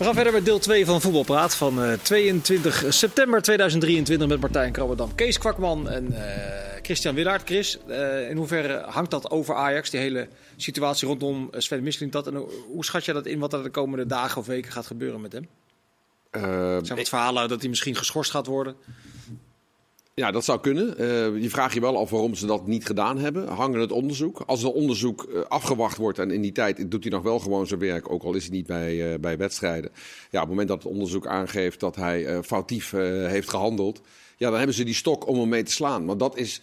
We 0.01 0.07
gaan 0.07 0.15
verder 0.15 0.33
met 0.33 0.45
deel 0.45 0.59
2 0.59 0.85
van 0.85 1.01
Voetbalpraat 1.01 1.55
van 1.55 1.83
eh, 1.83 1.93
22 1.93 2.85
september 2.89 3.41
2023 3.41 4.27
met 4.27 4.39
Martijn 4.39 4.71
Krabberdam, 4.71 5.15
Kees 5.15 5.37
Kwakman 5.37 5.89
en 5.89 6.11
eh, 6.13 6.81
Christian 6.81 7.15
Willaert. 7.15 7.41
Chris, 7.45 7.77
eh, 7.87 8.29
in 8.29 8.37
hoeverre 8.37 8.83
hangt 8.87 9.11
dat 9.11 9.29
over 9.31 9.55
Ajax, 9.55 9.89
die 9.89 9.99
hele 9.99 10.27
situatie 10.57 11.07
rondom 11.07 11.47
eh, 11.51 11.59
Sven 11.59 11.83
Mislintat? 11.83 12.27
En 12.27 12.35
hoe- 12.35 12.83
schat 12.85 13.05
je 13.05 13.13
dat 13.13 13.25
in 13.25 13.39
wat 13.39 13.53
er 13.53 13.63
de 13.63 13.69
komende 13.69 14.05
dagen 14.05 14.37
of 14.41 14.45
weken 14.45 14.71
gaat 14.71 14.85
gebeuren 14.87 15.21
met 15.21 15.31
hem? 15.31 15.47
Eh, 16.29 16.75
Er 16.75 16.85
zijn 16.85 16.97
wat 16.97 17.09
verhalen 17.09 17.49
dat 17.49 17.59
hij 17.59 17.69
misschien 17.69 17.95
geschorst 17.95 18.31
gaat 18.31 18.45
worden. 18.45 18.75
Ja, 20.21 20.31
dat 20.31 20.45
zou 20.45 20.59
kunnen. 20.59 20.97
Eh, 20.97 21.41
je 21.41 21.49
vraagt 21.49 21.73
je 21.73 21.79
wel 21.79 21.97
af 21.97 22.09
waarom 22.09 22.35
ze 22.35 22.45
dat 22.45 22.67
niet 22.67 22.85
gedaan 22.85 23.17
hebben. 23.17 23.47
Hangen 23.47 23.79
het 23.79 23.91
onderzoek. 23.91 24.43
Als 24.45 24.61
het 24.61 24.73
onderzoek 24.73 25.23
eh, 25.23 25.41
afgewacht 25.41 25.97
wordt 25.97 26.19
en 26.19 26.31
in 26.31 26.41
die 26.41 26.51
tijd 26.51 26.91
doet 26.91 27.03
hij 27.03 27.11
nog 27.11 27.23
wel 27.23 27.39
gewoon 27.39 27.67
zijn 27.67 27.79
werk, 27.79 28.11
ook 28.11 28.23
al 28.23 28.33
is 28.33 28.47
hij 28.47 28.55
niet 28.55 28.67
bij, 28.67 29.13
eh, 29.13 29.19
bij 29.19 29.37
wedstrijden. 29.37 29.91
Ja, 30.29 30.41
op 30.41 30.47
het 30.47 30.49
moment 30.49 30.67
dat 30.67 30.83
het 30.83 30.91
onderzoek 30.91 31.27
aangeeft 31.27 31.79
dat 31.79 31.95
hij 31.95 32.43
foutief 32.43 32.91
heeft 32.91 33.49
gehandeld, 33.49 34.01
ja, 34.37 34.49
dan 34.49 34.57
hebben 34.57 34.75
ze 34.75 34.83
die 34.83 34.93
stok 34.93 35.27
om 35.27 35.39
hem 35.39 35.49
mee 35.49 35.63
te 35.63 35.71
slaan. 35.71 36.05
Want 36.05 36.19
dat 36.19 36.37
is. 36.37 36.61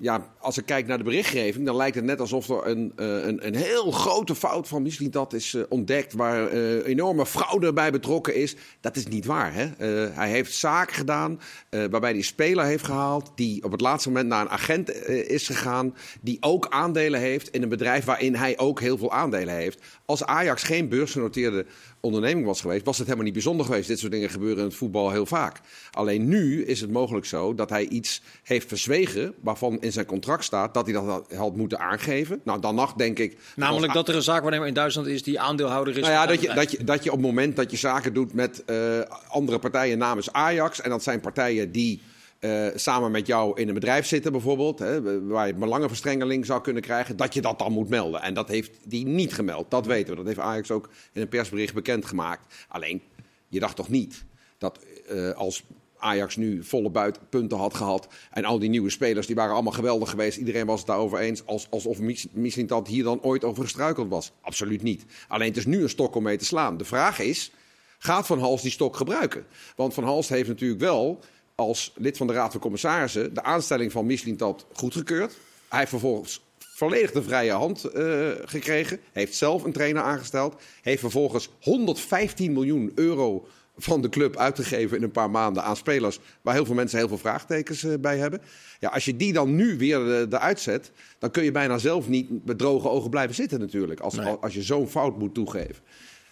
Ja, 0.00 0.34
als 0.38 0.58
ik 0.58 0.66
kijk 0.66 0.86
naar 0.86 0.98
de 0.98 1.04
berichtgeving, 1.04 1.66
dan 1.66 1.76
lijkt 1.76 1.96
het 1.96 2.04
net 2.04 2.20
alsof 2.20 2.48
er 2.48 2.66
een, 2.66 2.92
eh, 2.96 3.06
een, 3.06 3.46
een 3.46 3.54
heel 3.54 3.90
grote 3.90 4.34
fout 4.34 4.68
van 4.68 4.82
misschien 4.82 5.10
dat 5.10 5.32
is 5.32 5.54
eh, 5.54 5.62
ontdekt, 5.68 6.12
waar 6.12 6.48
eh, 6.48 6.86
enorme 6.86 7.26
fraude 7.26 7.72
bij 7.72 7.90
betrokken 7.90 8.34
is. 8.34 8.56
Dat 8.80 8.96
is 8.96 9.06
niet 9.06 9.26
waar. 9.26 9.54
Hè? 9.54 9.66
Hij 10.12 10.30
heeft 10.30 10.54
zaken 10.54 10.94
gedaan 10.94 11.40
waarbij 11.70 12.12
hij 12.12 12.22
speler 12.22 12.64
heeft 12.64 12.84
gehaald, 12.84 13.32
die 13.34 13.64
op 13.64 13.72
het 13.72 13.80
laatste 13.80 14.08
moment 14.08 14.28
naar 14.28 14.40
een 14.40 14.50
agent 14.50 15.06
is 15.08 15.46
gegaan, 15.46 15.94
die 16.20 16.36
ook 16.40 16.66
aandelen 16.68 17.20
heeft 17.20 17.48
in 17.48 17.62
een 17.62 17.68
bedrijf 17.68 18.04
waarin 18.04 18.34
hij 18.34 18.58
ook 18.58 18.80
heel 18.80 18.98
veel 18.98 19.12
aandelen 19.12 19.54
heeft. 19.54 19.82
Als 20.04 20.24
Ajax 20.24 20.62
geen 20.62 20.88
beursgenoteerde 20.88 21.66
onderneming 22.00 22.46
was 22.46 22.60
geweest, 22.60 22.84
was 22.84 22.96
het 22.96 23.04
helemaal 23.04 23.26
niet 23.26 23.34
bijzonder 23.34 23.66
geweest. 23.66 23.88
Dit 23.88 23.98
soort 23.98 24.12
dingen 24.12 24.30
gebeuren 24.30 24.58
in 24.58 24.64
het 24.64 24.74
voetbal 24.74 25.10
heel 25.10 25.26
vaak. 25.26 25.60
Alleen 25.90 26.28
nu 26.28 26.64
is 26.64 26.80
het 26.80 26.90
mogelijk 26.90 27.26
zo 27.26 27.54
dat 27.54 27.70
hij 27.70 27.88
iets 27.88 28.22
heeft 28.42 28.68
verzwegen 28.68 29.34
waarvan 29.40 29.80
in 29.80 29.89
zijn 29.90 30.06
contract 30.06 30.44
staat 30.44 30.74
dat 30.74 30.84
hij 30.86 30.94
dat 30.94 31.24
had- 31.34 31.56
moeten 31.56 31.78
aangeven. 31.78 32.40
Nou, 32.44 32.60
dan 32.60 32.74
nog 32.74 32.92
denk 32.92 33.18
ik. 33.18 33.38
Namelijk 33.56 33.84
als- 33.86 33.94
dat 33.94 34.08
er 34.08 34.14
een 34.14 34.22
zaakwaarnemer 34.22 34.66
in 34.68 34.74
Duitsland 34.74 35.06
is 35.08 35.22
die 35.22 35.40
aandeelhouder 35.40 35.94
is. 35.96 36.00
nou 36.00 36.12
ja, 36.12 36.26
dat 36.26 36.40
je, 36.40 36.54
dat, 36.54 36.70
je, 36.70 36.84
dat 36.84 37.04
je 37.04 37.10
op 37.10 37.16
het 37.16 37.26
moment 37.26 37.56
dat 37.56 37.70
je 37.70 37.76
zaken 37.76 38.14
doet 38.14 38.32
met 38.32 38.64
eh, 38.64 39.00
andere 39.28 39.58
partijen 39.58 39.98
namens 39.98 40.32
Ajax. 40.32 40.80
En 40.80 40.90
dat 40.90 41.02
zijn 41.02 41.20
partijen 41.20 41.72
die 41.72 42.02
eh, 42.38 42.66
samen 42.74 43.10
met 43.10 43.26
jou 43.26 43.60
in 43.60 43.68
een 43.68 43.74
bedrijf 43.74 44.06
zitten, 44.06 44.32
bijvoorbeeld. 44.32 44.78
Hè, 44.78 45.22
waar 45.26 45.46
je 45.46 45.54
belangenverstrengeling 45.54 46.46
zou 46.46 46.60
kunnen 46.60 46.82
krijgen. 46.82 47.16
Dat 47.16 47.34
je 47.34 47.40
dat 47.40 47.58
dan 47.58 47.72
moet 47.72 47.88
melden. 47.88 48.22
En 48.22 48.34
dat 48.34 48.48
heeft 48.48 48.70
die 48.84 49.06
niet 49.06 49.34
gemeld. 49.34 49.70
Dat 49.70 49.86
weten 49.86 50.10
we. 50.10 50.16
Dat 50.16 50.26
heeft 50.26 50.38
Ajax 50.38 50.70
ook 50.70 50.88
in 51.12 51.20
een 51.22 51.28
persbericht 51.28 51.74
bekendgemaakt. 51.74 52.54
Alleen, 52.68 53.02
je 53.48 53.60
dacht 53.60 53.76
toch 53.76 53.88
niet 53.88 54.24
dat 54.58 54.78
eh, 55.08 55.30
als. 55.30 55.62
Ajax 56.00 56.36
nu 56.36 56.64
volle 56.64 56.90
buitenpunten 56.90 57.58
had 57.58 57.74
gehad. 57.74 58.08
En 58.30 58.44
al 58.44 58.58
die 58.58 58.68
nieuwe 58.68 58.90
spelers 58.90 59.26
die 59.26 59.36
waren 59.36 59.54
allemaal 59.54 59.72
geweldig 59.72 60.10
geweest. 60.10 60.38
Iedereen 60.38 60.66
was 60.66 60.78
het 60.78 60.86
daarover 60.86 61.18
eens. 61.18 61.46
Als, 61.46 61.66
alsof 61.70 61.98
Mis- 61.98 62.26
misschien 62.32 62.66
dat 62.66 62.88
hier 62.88 63.04
dan 63.04 63.22
ooit 63.22 63.44
over 63.44 63.62
gestruikeld 63.62 64.08
was. 64.08 64.32
Absoluut 64.40 64.82
niet. 64.82 65.04
Alleen 65.28 65.48
het 65.48 65.56
is 65.56 65.66
nu 65.66 65.82
een 65.82 65.88
stok 65.88 66.14
om 66.14 66.22
mee 66.22 66.36
te 66.36 66.44
slaan. 66.44 66.76
De 66.76 66.84
vraag 66.84 67.18
is, 67.18 67.50
gaat 67.98 68.26
Van 68.26 68.38
Hals 68.38 68.62
die 68.62 68.70
stok 68.70 68.96
gebruiken. 68.96 69.46
Want 69.76 69.94
Van 69.94 70.04
Hals 70.04 70.28
heeft 70.28 70.48
natuurlijk 70.48 70.80
wel 70.80 71.20
als 71.54 71.92
lid 71.94 72.16
van 72.16 72.26
de 72.26 72.32
Raad 72.32 72.52
van 72.52 72.60
Commissarissen 72.60 73.34
de 73.34 73.42
aanstelling 73.42 73.92
van 73.92 74.06
Mislintat 74.06 74.66
goedgekeurd. 74.72 75.36
Hij 75.68 75.78
heeft 75.78 75.90
vervolgens 75.90 76.42
volledig 76.58 77.12
de 77.12 77.22
vrije 77.22 77.52
hand 77.52 77.84
eh, 77.84 78.28
gekregen. 78.44 79.00
Heeft 79.12 79.34
zelf 79.34 79.64
een 79.64 79.72
trainer 79.72 80.02
aangesteld. 80.02 80.54
Heeft 80.82 81.00
vervolgens 81.00 81.48
115 81.60 82.52
miljoen 82.52 82.92
euro 82.94 83.46
van 83.80 84.02
de 84.02 84.08
club 84.08 84.36
uitgegeven 84.36 84.96
in 84.96 85.02
een 85.02 85.10
paar 85.10 85.30
maanden 85.30 85.62
aan 85.62 85.76
spelers 85.76 86.20
waar 86.42 86.54
heel 86.54 86.64
veel 86.64 86.74
mensen 86.74 86.98
heel 86.98 87.08
veel 87.08 87.18
vraagtekens 87.18 87.84
eh, 87.84 87.94
bij 88.00 88.18
hebben. 88.18 88.40
Ja, 88.78 88.88
als 88.88 89.04
je 89.04 89.16
die 89.16 89.32
dan 89.32 89.54
nu 89.54 89.78
weer 89.78 90.10
eh, 90.10 90.20
eruit 90.20 90.60
zet, 90.60 90.92
dan 91.18 91.30
kun 91.30 91.44
je 91.44 91.50
bijna 91.50 91.78
zelf 91.78 92.08
niet 92.08 92.46
met 92.46 92.58
droge 92.58 92.88
ogen 92.88 93.10
blijven 93.10 93.34
zitten 93.34 93.60
natuurlijk. 93.60 94.00
Als, 94.00 94.18
als 94.40 94.54
je 94.54 94.62
zo'n 94.62 94.88
fout 94.88 95.18
moet 95.18 95.34
toegeven. 95.34 95.82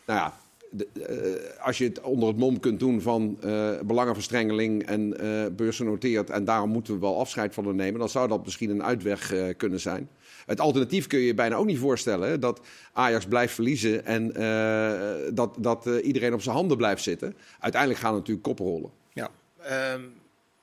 Nou 0.06 0.18
ja, 0.18 0.38
de, 0.70 0.88
eh, 0.92 1.66
als 1.66 1.78
je 1.78 1.84
het 1.84 2.00
onder 2.00 2.28
het 2.28 2.36
mom 2.36 2.60
kunt 2.60 2.80
doen 2.80 3.00
van 3.00 3.38
belangenverstrengeling 3.86 4.86
en 4.86 5.16
beursgenoteerd 5.56 6.30
en 6.30 6.44
daarom 6.44 6.70
moeten 6.70 6.94
we 6.94 7.00
wel 7.00 7.18
afscheid 7.18 7.54
van 7.54 7.66
hem 7.66 7.76
nemen, 7.76 7.98
dan 7.98 8.08
zou 8.08 8.28
dat 8.28 8.44
misschien 8.44 8.70
een 8.70 8.82
uitweg 8.82 9.34
kunnen 9.56 9.80
zijn. 9.80 10.08
Het 10.48 10.60
alternatief 10.60 11.06
kun 11.06 11.18
je 11.18 11.26
je 11.26 11.34
bijna 11.34 11.56
ook 11.56 11.66
niet 11.66 11.78
voorstellen. 11.78 12.28
Hè? 12.28 12.38
Dat 12.38 12.60
Ajax 12.92 13.26
blijft 13.26 13.54
verliezen 13.54 14.04
en 14.04 14.34
eh, 14.34 15.32
dat, 15.34 15.54
dat 15.58 15.86
eh, 15.86 16.06
iedereen 16.06 16.32
op 16.34 16.42
zijn 16.42 16.54
handen 16.54 16.76
blijft 16.76 17.02
zitten. 17.02 17.36
Uiteindelijk 17.60 18.00
gaan 18.00 18.14
natuurlijk 18.14 18.42
koppen 18.42 18.64
rollen. 18.64 18.90
Ja. 19.12 19.28
Ehm, 19.62 20.00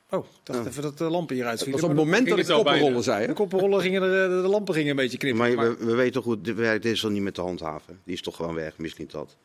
oh, 0.09 0.25
ik 0.25 0.31
dacht 0.43 0.65
even 0.65 0.81
dat 0.81 0.97
de 0.97 1.03
lampen 1.03 1.35
hieruit 1.35 1.57
Dat 1.59 1.67
vielen. 1.67 1.81
was 1.81 1.89
op 1.91 1.97
het 1.97 2.05
moment 2.05 2.27
dat 2.29 2.37
ik 2.37 2.43
het 2.43 2.51
al 2.51 2.55
koppen 2.57 2.73
bijna. 2.73 2.87
rollen 2.89 3.03
zei. 3.03 3.27
De 3.27 3.33
koppenrollen 3.33 3.81
gingen 3.81 4.01
er, 4.01 4.29
de, 4.29 4.41
de 4.41 4.47
lampen 4.47 4.73
gingen 4.73 4.89
een 4.89 4.95
beetje 4.95 5.17
knippen. 5.17 5.41
Maar, 5.41 5.55
Maar, 5.55 5.77
we, 5.77 5.85
we 5.85 5.95
weten 5.95 6.13
toch 6.13 6.23
goed, 6.23 6.45
dit 6.45 6.55
werkt 6.55 6.83
dit 6.83 6.91
is 6.93 7.03
al 7.03 7.09
niet 7.09 7.21
meer 7.21 7.31
te 7.33 7.41
handhaven. 7.41 7.99
Die 8.03 8.13
is 8.13 8.21
toch 8.21 8.35
gewoon 8.35 8.55
weg, 8.55 8.77
misschien 8.77 9.07
dat. 9.11 9.35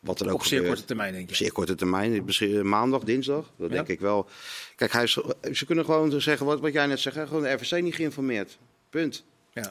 Wat 0.00 0.20
er 0.20 0.26
ook 0.28 0.34
op 0.34 0.40
zeer 0.44 0.50
gebeurt. 0.58 0.68
korte 0.74 0.84
termijn, 0.88 1.12
denk 1.12 1.24
Op 1.24 1.30
je. 1.30 1.36
zeer 1.36 1.52
korte 1.52 1.74
termijn, 1.74 2.24
misschien 2.24 2.68
maandag, 2.68 3.02
dinsdag, 3.02 3.50
dat 3.56 3.68
Ja. 3.68 3.74
denk 3.74 3.88
ik 3.88 4.00
wel. 4.00 4.26
Kijk, 4.76 4.92
hij 4.92 5.02
is, 5.02 5.18
ze 5.52 5.66
kunnen 5.66 5.84
gewoon 5.84 6.20
zeggen 6.20 6.46
wat, 6.46 6.60
wat 6.60 6.72
jij 6.72 6.86
net 6.86 7.00
zegt, 7.00 7.16
gewoon 7.16 7.42
de 7.42 7.52
RVC 7.52 7.82
niet 7.82 7.94
geïnformeerd. 7.94 8.58
Punt. 8.90 9.24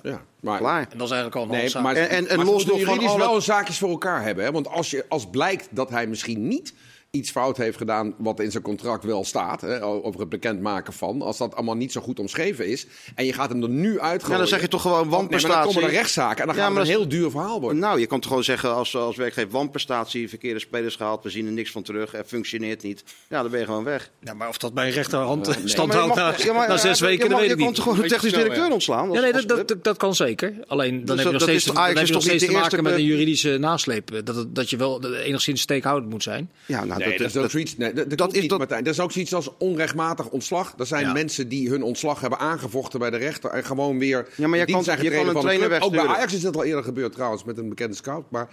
Ja, 0.03 0.21
maar, 0.39 0.59
Klaar. 0.59 0.87
En 0.91 0.97
dat 0.97 1.07
is 1.07 1.13
eigenlijk 1.13 1.35
al 1.35 1.41
een 1.55 1.61
Nee, 1.61 1.81
maar, 1.81 1.95
En- 1.95 2.09
en- 2.09 2.27
en 2.27 2.35
maar 2.37 2.45
los 2.45 2.65
nog 2.65 2.71
van 2.81 2.85
juridisch 2.85 3.09
alle- 3.09 3.19
wel 3.19 3.41
zaakjes 3.41 3.77
voor 3.77 3.89
elkaar 3.89 4.23
hebben. 4.23 4.43
Hè? 4.45 4.51
Want 4.51 4.67
als, 4.67 4.89
je, 4.91 5.05
als 5.09 5.29
blijkt 5.29 5.67
dat 5.71 5.89
hij 5.89 6.07
misschien 6.07 6.47
niet 6.47 6.73
iets 7.15 7.31
fout 7.31 7.57
heeft 7.57 7.77
gedaan 7.77 8.13
wat 8.17 8.39
in 8.39 8.51
zijn 8.51 8.63
contract 8.63 9.03
wel 9.03 9.23
staat, 9.23 9.61
hè, 9.61 9.83
over 9.83 10.19
het 10.19 10.29
bekendmaken 10.29 10.93
van, 10.93 11.21
als 11.21 11.37
dat 11.37 11.55
allemaal 11.55 11.75
niet 11.75 11.91
zo 11.91 12.01
goed 12.01 12.19
omschreven 12.19 12.67
is, 12.67 12.85
en 13.15 13.25
je 13.25 13.33
gaat 13.33 13.49
hem 13.49 13.63
er 13.63 13.69
nu 13.69 13.99
uitgooien. 13.99 14.31
Ja, 14.33 14.37
dan 14.37 14.47
zeg 14.47 14.61
je 14.61 14.67
toch 14.67 14.81
gewoon 14.81 14.97
Nee, 15.01 15.09
maar 15.09 15.19
dan 15.19 15.27
wanprestatie. 15.29 15.73
komen 15.73 15.89
er 15.89 15.95
rechtszaken 15.95 16.41
en 16.41 16.47
dan 16.47 16.55
Ja, 16.55 16.61
gaat 16.61 16.69
het 16.71 16.79
een 16.79 16.87
dat 16.87 16.97
heel 16.97 17.07
duur 17.07 17.29
verhaal 17.29 17.61
worden. 17.61 17.79
Nou, 17.79 17.99
je 17.99 18.05
kan 18.05 18.19
toch 18.19 18.27
gewoon 18.29 18.43
zeggen 18.43 18.73
als, 18.73 18.95
als 18.95 19.15
werkgever 19.15 19.49
wanprestatie, 19.51 20.29
verkeerde 20.29 20.59
spelers 20.59 20.95
gehaald, 20.95 21.23
we 21.23 21.29
zien 21.29 21.45
er 21.45 21.51
niks 21.51 21.71
van 21.71 21.83
terug, 21.83 22.13
er 22.13 22.23
functioneert 22.25 22.83
niet. 22.83 23.03
Ja, 23.29 23.41
dan 23.41 23.51
ben 23.51 23.59
je 23.59 23.65
gewoon 23.65 23.83
weg. 23.83 24.09
Ja, 24.19 24.33
maar 24.33 24.47
of 24.49 24.57
dat 24.57 24.73
bij 24.73 24.87
een 24.87 24.93
rechterhand 24.93 25.45
nee. 25.45 25.55
stand 25.67 25.71
Ja, 25.71 25.77
maar 25.77 25.87
je 25.95 26.01
houdt 26.01 26.15
mag- 26.37 26.37
na, 26.37 26.45
ja, 26.45 26.53
maar- 26.53 26.67
na 26.67 26.77
zes 26.77 26.99
je 26.99 27.05
weken, 27.05 27.29
dat 27.29 27.39
weet 27.39 27.47
Je 27.47 27.53
ik 27.53 27.57
kan 27.57 27.65
niet. 27.67 27.75
toch 27.75 27.83
gewoon 27.83 28.01
een 28.03 28.07
technisch 28.09 28.29
snel, 28.31 28.41
directeur 28.43 28.67
ja. 28.67 28.73
ontslaan? 28.73 29.07
als- 29.07 29.15
Ja, 29.17 29.21
nee, 29.23 29.45
dat, 29.45 29.67
dat, 29.67 29.83
dat 29.83 29.97
kan 29.97 30.15
zeker. 30.15 30.53
Alleen 30.67 31.05
dan 31.05 31.15
Dus 31.15 31.15
heb 31.15 31.17
je 31.17 31.23
dat- 31.23 31.23
nog 31.23 31.31
dat 31.33 31.41
steeds, 31.41 31.65
is- 31.65 31.73
dan 31.73 31.83
heb 31.97 32.05
je 32.07 32.13
nog 32.13 32.21
steeds 32.21 32.45
te 32.45 32.51
maken 32.51 32.83
met 32.83 32.93
een 32.93 33.03
juridische 33.03 33.57
nasleep. 33.57 34.21
Dat, 34.25 34.35
het- 34.35 34.55
dat 34.55 34.69
je 34.69 34.77
wel 34.77 35.13
enigszins 35.13 35.61
steekhoudend 35.61 36.11
moet 36.11 36.23
zijn. 36.23 36.51
Ja, 36.65 36.85
nou, 36.85 36.99
Nee, 37.09 37.17
dat, 37.17 37.27
is 37.27 37.35
ook 37.35 37.41
dat- 37.41 37.51
zoiets. 37.51 37.77
Nee, 37.77 37.87
dat, 37.87 37.97
dat, 37.97 38.09
dat 38.09 38.17
klopt 38.17 38.33
is 38.35 38.39
niet, 38.41 38.49
dat- 38.49 38.59
Martijn. 38.59 38.83
Dat 38.83 38.93
is 38.93 38.99
ook 38.99 39.11
zoiets 39.11 39.33
als 39.33 39.49
onrechtmatig 39.57 40.29
ontslag. 40.29 40.73
Er 40.77 40.85
zijn 40.85 41.05
Ja. 41.05 41.13
mensen 41.13 41.47
die 41.47 41.69
hun 41.69 41.83
ontslag 41.83 42.19
hebben 42.21 42.39
aangevochten 42.39 42.99
bij 42.99 43.09
de 43.09 43.17
rechter 43.17 43.49
en 43.49 43.65
gewoon 43.65 43.99
weer. 43.99 44.27
Ja, 44.37 44.47
maar 44.47 44.59
je 44.59 44.65
kan- 44.65 44.83
zijn 44.83 45.03
je 45.03 45.09
kan 45.11 45.27
een 45.27 45.39
trainer 45.41 45.67
club. 45.69 45.81
Ook 45.81 45.91
bij. 45.91 46.05
Ajax 46.07 46.33
is 46.33 46.41
dat 46.41 46.55
al 46.55 46.63
eerder 46.63 46.83
gebeurd 46.83 47.11
trouwens 47.13 47.43
met 47.43 47.57
een 47.57 47.69
bekende 47.69 47.95
scout. 47.95 48.31
Maar 48.31 48.49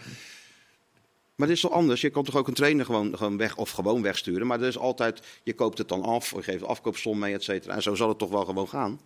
Maar 1.37 1.47
dit 1.47 1.57
is 1.57 1.63
toch 1.63 1.73
anders? 1.73 2.01
Je 2.01 2.11
kan 2.11 2.25
toch 2.25 2.37
ook 2.37 2.49
een 2.49 2.55
trainer 2.55 2.85
gewoon, 2.85 3.17
gewoon 3.17 3.37
weg 3.37 3.57
of 3.57 3.71
gewoon 3.71 4.03
wegsturen. 4.03 4.47
Maar 4.47 4.61
er 4.61 4.67
is 4.67 4.79
altijd, 4.79 5.21
je 5.43 5.53
koopt 5.55 5.79
het 5.79 5.89
dan 5.89 6.03
af, 6.03 6.31
je 6.31 6.43
geeft 6.43 6.59
de 6.59 6.67
afkoopsom 6.67 7.19
mee, 7.19 7.35
et 7.35 7.43
cetera. 7.43 7.75
En 7.75 7.83
zo 7.83 7.95
zal 7.95 8.09
het 8.09 8.19
toch 8.19 8.31
wel 8.31 8.45
gewoon 8.45 8.69
gaan. 8.69 9.01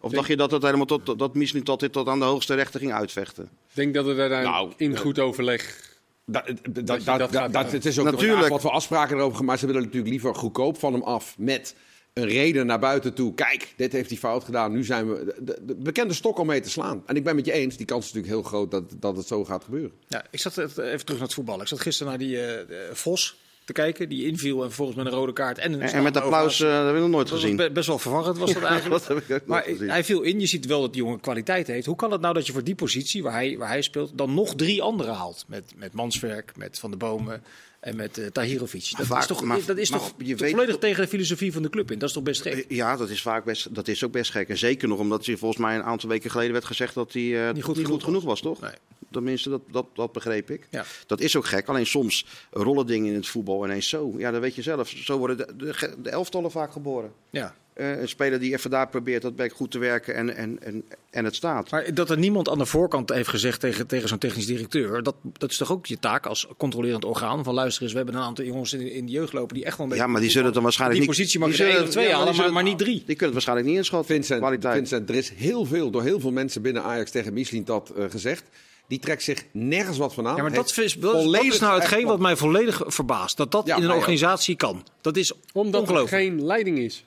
Of 0.00 0.12
dacht 0.12 0.28
je 0.28 0.36
dat 0.36 0.50
het 0.50 0.62
helemaal 0.62 0.86
tot, 0.86 1.18
dat 1.18 1.34
misschien 1.34 1.62
tot 1.62 1.80
dit 1.80 1.92
tot 1.92 2.08
aan 2.08 2.18
de 2.18 2.24
hoogste 2.24 2.54
rechter 2.54 2.80
ging 2.80 2.92
uitvechten? 2.92 3.44
Ik 3.44 3.74
denk 3.74 3.94
dat 3.94 4.06
het 4.06 4.18
uiteindelijk 4.18 4.58
Nou, 4.60 4.72
in 4.76 4.96
goed 4.96 5.18
overleg... 5.18 5.88
Dat, 6.24 7.72
het 7.72 7.84
is 7.86 7.98
ook 7.98 8.04
Natuurlijk. 8.04 8.48
wat 8.48 8.60
voor 8.60 8.70
afspraken 8.70 9.16
erover 9.16 9.36
gemaakt. 9.36 9.60
Ze 9.60 9.66
willen 9.66 9.82
natuurlijk 9.82 10.10
liever 10.10 10.34
goedkoop 10.34 10.78
van 10.78 10.92
hem 10.92 11.02
af 11.02 11.34
met 11.38 11.74
een 12.12 12.24
reden 12.26 12.66
naar 12.66 12.78
buiten 12.78 13.14
toe. 13.14 13.34
Kijk, 13.34 13.72
dit 13.76 13.92
heeft 13.92 14.08
hij 14.10 14.18
fout 14.18 14.44
gedaan. 14.44 14.72
Nu 14.72 14.84
zijn 14.84 15.08
we 15.12 15.24
de, 15.24 15.34
de- 15.44 15.58
de 15.66 15.74
bekende 15.74 16.14
stok 16.14 16.38
om 16.38 16.46
mee 16.46 16.60
te 16.60 16.70
slaan. 16.70 17.02
En 17.06 17.16
ik 17.16 17.24
ben 17.24 17.34
met 17.36 17.46
je 17.46 17.52
eens, 17.52 17.76
die 17.76 17.86
kans 17.86 18.06
is 18.06 18.12
natuurlijk 18.12 18.42
heel 18.42 18.50
groot 18.50 18.70
dat, 18.70 18.84
dat 19.00 19.16
het 19.16 19.26
zo 19.26 19.44
gaat 19.44 19.64
gebeuren. 19.64 19.92
Ja, 20.08 20.24
ik 20.30 20.40
zat 20.40 20.58
even 20.58 20.74
terug 20.84 21.04
naar 21.06 21.20
het 21.20 21.34
voetbal. 21.34 21.60
Ik 21.60 21.66
zat 21.68 21.80
gisteren 21.80 22.08
naar 22.12 22.18
die 22.20 22.40
eh, 22.46 22.76
Vos 22.92 23.38
te 23.74 23.80
kijken. 23.82 24.08
Die 24.08 24.26
inviel 24.26 24.56
en 24.60 24.66
vervolgens 24.66 24.96
met 24.96 25.06
een 25.06 25.12
rode 25.12 25.32
kaart. 25.32 25.58
En, 25.58 25.72
een 25.72 25.80
En, 25.80 25.92
en 25.92 26.02
met 26.02 26.16
applaus, 26.16 26.60
eh, 26.60 26.76
dat 26.76 26.86
heb 26.86 26.94
ik 26.94 27.00
nog 27.00 27.10
nooit 27.10 27.28
Dat 27.28 27.38
gezien. 27.40 27.56
be- 27.56 27.70
best 27.70 27.86
wel 27.86 27.98
verwarrend 27.98 28.38
was 28.38 28.52
dat 28.52 28.62
eigenlijk. 28.74 29.06
Dat 29.06 29.08
heb 29.08 29.16
ik 29.16 29.22
ook 29.22 29.28
nooit 29.28 29.46
maar 29.46 29.64
hij 29.94 30.04
viel 30.04 30.22
in. 30.22 30.40
Je 30.40 30.46
ziet 30.46 30.66
wel 30.66 30.80
dat 30.80 30.92
die 30.92 31.02
jongen 31.02 31.20
kwaliteit 31.20 31.66
heeft. 31.66 31.86
Hoe 31.86 31.96
kan 31.96 32.12
het 32.12 32.20
nou 32.20 32.34
dat 32.34 32.46
je 32.46 32.52
voor 32.52 32.64
die 32.64 32.74
positie 32.74 33.22
waar 33.22 33.32
hij, 33.32 33.58
waar 33.58 33.68
hij 33.68 33.82
speelt... 33.82 34.18
dan 34.18 34.34
nog 34.34 34.54
drie 34.54 34.82
anderen 34.82 35.14
haalt? 35.14 35.44
Met, 35.48 35.72
met 35.76 35.92
Manswerk, 35.92 36.52
met 36.56 36.78
Van 36.78 36.90
der 36.90 36.98
Bomen 36.98 37.42
en 37.80 37.96
met 37.96 38.18
eh 38.18 38.26
Tahirovic. 38.26 38.92
Dat 38.96 39.06
Vaak- 39.06 39.20
is 39.20 39.26
toch, 39.26 39.42
maar- 39.42 39.64
dat 39.66 39.76
is 39.78 39.90
maar 39.90 39.98
toch, 40.00 40.12
je 40.18 40.36
weet 40.36 40.50
volledig 40.50 40.78
tegen 40.78 41.02
de 41.02 41.08
filosofie 41.08 41.52
van 41.52 41.62
de 41.62 41.70
club 41.70 41.90
in. 41.90 41.98
Dat 41.98 42.08
is 42.08 42.14
toch 42.14 42.22
best 42.22 42.42
gek? 42.42 42.64
Ja, 42.68 42.96
dat 42.96 43.10
is, 43.10 43.22
vaak 43.22 43.44
best, 43.44 43.74
dat 43.74 43.88
is 43.88 44.04
ook 44.04 44.12
best 44.12 44.30
gek. 44.30 44.48
En 44.48 44.58
zeker 44.58 44.88
nog 44.88 44.98
omdat 44.98 45.26
hij 45.26 45.36
volgens 45.36 45.60
mij 45.60 45.74
een 45.76 45.82
aantal 45.82 46.08
weken 46.08 46.30
geleden 46.30 46.52
werd 46.52 46.64
gezegd 46.64 46.94
dat 46.94 47.12
hij 47.12 47.22
eh, 47.48 47.54
Niet 47.54 47.64
goed 47.64 47.76
niet 47.76 47.84
genoeg 47.84 47.86
goed 47.86 48.02
genoeg 48.04 48.24
was, 48.24 48.40
toch? 48.40 48.60
Nee. 48.60 48.70
Tenminste, 49.10 49.50
dat, 49.50 49.60
dat, 49.70 49.86
dat 49.94 50.12
begreep 50.12 50.50
ik. 50.50 50.66
Ja. 50.70 50.84
Dat 51.06 51.20
is 51.20 51.36
ook 51.36 51.46
gek. 51.46 51.68
Alleen 51.68 51.86
soms 51.86 52.26
rollen 52.50 52.86
dingen 52.86 53.08
in 53.08 53.14
het 53.14 53.26
voetbal 53.26 53.64
ineens 53.64 53.88
zo. 53.88 54.14
Ja, 54.18 54.30
dat 54.30 54.40
weet 54.40 54.54
je 54.54 54.62
zelf. 54.62 54.88
Zo 54.88 55.18
worden 55.18 55.36
de, 55.36 55.46
de, 55.56 55.94
de 56.02 56.10
elftallen 56.10 56.50
vaak 56.50 56.72
geboren. 56.72 57.12
Ja. 57.30 57.54
Eh, 57.72 58.00
een 58.00 58.08
speler 58.08 58.38
die 58.40 58.52
even 58.52 58.70
daar 58.70 58.88
probeert 58.88 59.22
dat 59.22 59.32
werk 59.36 59.52
goed 59.52 59.70
te 59.70 59.78
werken 59.78 60.14
en, 60.14 60.36
en, 60.36 60.58
en, 60.62 60.84
en 61.10 61.24
het 61.24 61.34
staat. 61.34 61.70
Maar 61.70 61.94
dat 61.94 62.10
er 62.10 62.18
niemand 62.18 62.48
aan 62.48 62.58
de 62.58 62.66
voorkant 62.66 63.08
heeft 63.10 63.28
gezegd 63.28 63.60
tegen, 63.60 63.86
tegen 63.86 64.08
zo'n 64.08 64.18
technisch 64.18 64.46
directeur, 64.46 65.02
dat, 65.02 65.14
dat 65.38 65.50
is 65.50 65.56
toch 65.56 65.72
ook 65.72 65.86
je 65.86 65.98
taak 65.98 66.26
als 66.26 66.46
controlerend 66.56 67.04
orgaan? 67.04 67.44
Van 67.44 67.54
luister 67.54 67.82
eens, 67.82 67.90
we 67.92 67.96
hebben 67.98 68.16
een 68.16 68.22
aantal 68.22 68.44
jongens 68.44 68.72
in, 68.72 68.92
in 68.92 69.06
de 69.06 69.12
jeugd 69.12 69.32
lopen 69.32 69.54
die 69.54 69.64
echt 69.64 69.76
wel 69.76 69.86
een 69.86 69.92
beetje. 69.92 70.04
Ja, 70.06 70.10
maar 70.10 70.20
die 70.20 70.30
zullen 70.30 70.52
dan 70.52 70.62
waarschijnlijk 70.62 71.00
Die 71.00 71.08
niet... 71.08 71.18
positie 71.18 71.40
mag 71.40 71.48
die 71.48 71.58
je 71.58 71.64
er 71.64 71.74
één 71.76 71.82
of 71.84 71.90
twee 71.90 72.08
ja, 72.08 72.16
halen, 72.18 72.32
die 72.32 72.42
maar- 72.42 72.52
maar 72.52 72.62
niet 72.62 72.78
drie. 72.78 72.94
Die 72.96 73.04
kunnen 73.04 73.24
het 73.24 73.32
waarschijnlijk 73.32 73.68
niet 73.68 73.76
inschatten. 73.76 74.14
Vincent, 74.14 74.40
kwaliteit. 74.40 74.74
Vincent, 74.76 75.08
er 75.08 75.14
is 75.14 75.30
heel 75.36 75.64
veel 75.64 75.90
door 75.90 76.02
heel 76.02 76.20
veel 76.20 76.32
mensen 76.32 76.62
binnen 76.62 76.82
Ajax 76.82 77.10
tegen 77.10 77.32
Michelin 77.32 77.64
dat 77.64 77.92
eh, 77.96 78.04
gezegd. 78.10 78.42
Die 78.88 78.98
trekt 78.98 79.22
zich 79.22 79.44
nergens 79.52 79.98
wat 79.98 80.14
van 80.14 80.26
aan. 80.26 80.36
Ja, 80.36 80.42
maar 80.42 80.52
dat 80.52 80.78
is, 80.78 80.94
dat, 80.94 81.14
is 81.42 81.58
nou 81.60 81.78
hetgeen 81.80 82.06
wat- 82.06 82.18
mij 82.20 82.36
volledig 82.36 82.82
verbaast. 82.86 83.36
Dat 83.36 83.50
dat 83.52 83.66
Ja, 83.66 83.76
in 83.76 83.82
een 83.82 83.90
ook. 83.90 83.96
organisatie 83.96 84.56
kan. 84.56 84.86
Dat 85.00 85.16
is 85.16 85.32
Omdat 85.52 85.90
er 85.90 86.08
geen 86.08 86.44
leiding 86.44 86.78
is. 86.78 87.04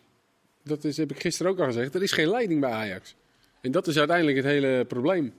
Dat 0.63 0.83
is, 0.83 0.97
heb 0.97 1.11
ik 1.11 1.19
gisteren 1.19 1.51
ook 1.51 1.59
al 1.59 1.65
gezegd. 1.65 1.95
Er 1.95 2.03
is 2.03 2.11
geen 2.11 2.29
leiding 2.29 2.59
bij 2.61 2.71
Ajax. 2.71 3.15
En 3.61 3.71
dat 3.71 3.87
is 3.87 3.97
uiteindelijk 3.97 4.37
het 4.37 4.45
hele 4.45 4.85
probleem. 4.85 5.33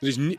Er 0.00 0.08
is, 0.08 0.16
ni- 0.16 0.38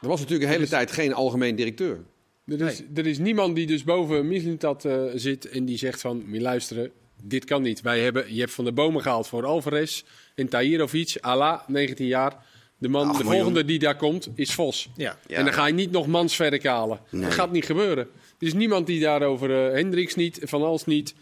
Er 0.00 0.08
was 0.08 0.20
natuurlijk 0.20 0.50
een 0.50 0.54
hele 0.56 0.68
tijd 0.68 0.92
geen 0.92 1.14
algemeen 1.14 1.56
directeur. 1.56 1.98
er 2.46 2.60
is, 2.60 2.82
er 2.94 3.06
is 3.06 3.18
niemand 3.18 3.56
die 3.56 3.66
dus 3.66 3.84
boven 3.84 4.28
Mislintat 4.28 4.84
eh 4.84 5.02
zit 5.14 5.48
en 5.48 5.64
die 5.64 5.78
zegt 5.78 6.00
van... 6.00 6.16
"Moet 6.26 6.34
je 6.34 6.40
luisteren, 6.40 6.90
dit 7.22 7.44
kan 7.44 7.62
niet. 7.62 7.80
Wij 7.80 8.00
hebben, 8.00 8.34
je 8.34 8.40
hebt 8.40 8.52
van 8.52 8.64
de 8.64 8.72
bomen 8.72 9.02
gehaald 9.02 9.26
voor 9.28 9.44
Alvarez 9.44 10.02
en 10.34 10.48
Tahirovic. 10.48 11.16
Ala, 11.20 11.64
19 11.66 12.06
jaar. 12.06 12.44
De, 12.78 12.88
man, 12.88 13.08
Ach, 13.08 13.16
de 13.18 13.24
volgende 13.24 13.64
die 13.64 13.78
daar 13.78 13.96
komt 13.96 14.28
is 14.34 14.52
Vos. 14.54 14.88
Ja. 14.96 15.18
Ja. 15.26 15.36
En 15.36 15.44
dan 15.44 15.54
ga 15.54 15.66
je 15.66 15.72
niet 15.74 15.90
nog 15.90 16.06
mansverk 16.06 16.64
halen. 16.64 17.00
Nee. 17.10 17.22
Dat 17.22 17.32
gaat 17.32 17.52
niet 17.52 17.64
gebeuren. 17.64 18.08
Er 18.38 18.46
is 18.46 18.54
niemand 18.54 18.86
die 18.86 19.00
daarover... 19.00 19.66
eh 19.66 19.72
Hendricks 19.74 20.14
niet, 20.14 20.38
Van 20.42 20.62
Als 20.62 20.84
niet... 20.86 21.14